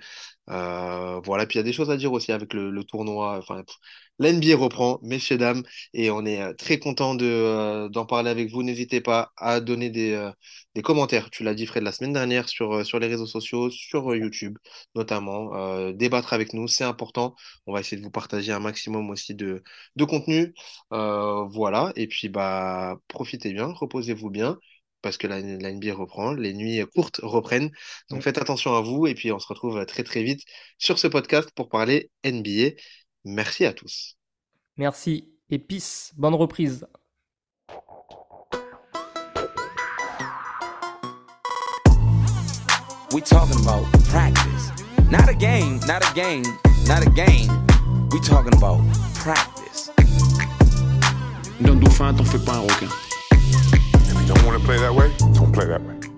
[0.50, 3.38] Euh, voilà, puis il y a des choses à dire aussi avec le, tournoi.
[3.38, 3.76] Enfin, pff,
[4.18, 5.62] la NBA reprend, messieurs, dames,
[5.94, 8.62] et on est euh, très content de, euh, d'en parler avec vous.
[8.62, 10.30] N'hésitez pas à donner des,
[10.74, 11.30] des commentaires.
[11.30, 14.58] Tu l'as dit, Fred, la semaine dernière sur, sur les réseaux sociaux, sur YouTube
[14.94, 15.92] notamment.
[15.92, 17.34] Débattre avec nous, c'est important.
[17.66, 19.62] On va essayer de vous partager un maximum aussi de,
[19.96, 20.54] de contenu.
[20.90, 24.58] Voilà, et puis bah profitez bien, reposez-vous bien
[25.02, 27.70] parce que la, la NBA reprend, les nuits courtes reprennent.
[28.10, 30.42] Donc faites attention à vous et puis on se retrouve très très vite
[30.78, 32.76] sur ce podcast pour parler NBA.
[33.24, 34.16] Merci à tous.
[34.76, 36.12] Merci et peace.
[36.16, 36.86] Bonne reprise.
[43.12, 44.70] We talking about practice.
[45.10, 46.44] Not a game, not a game,
[46.86, 47.50] not a game.
[48.10, 48.80] We talking about
[49.14, 49.90] practice.
[51.60, 53.09] D'un dauphin, t'en fais pas un requin.
[54.30, 56.09] Don't want to play that way, don't play that way.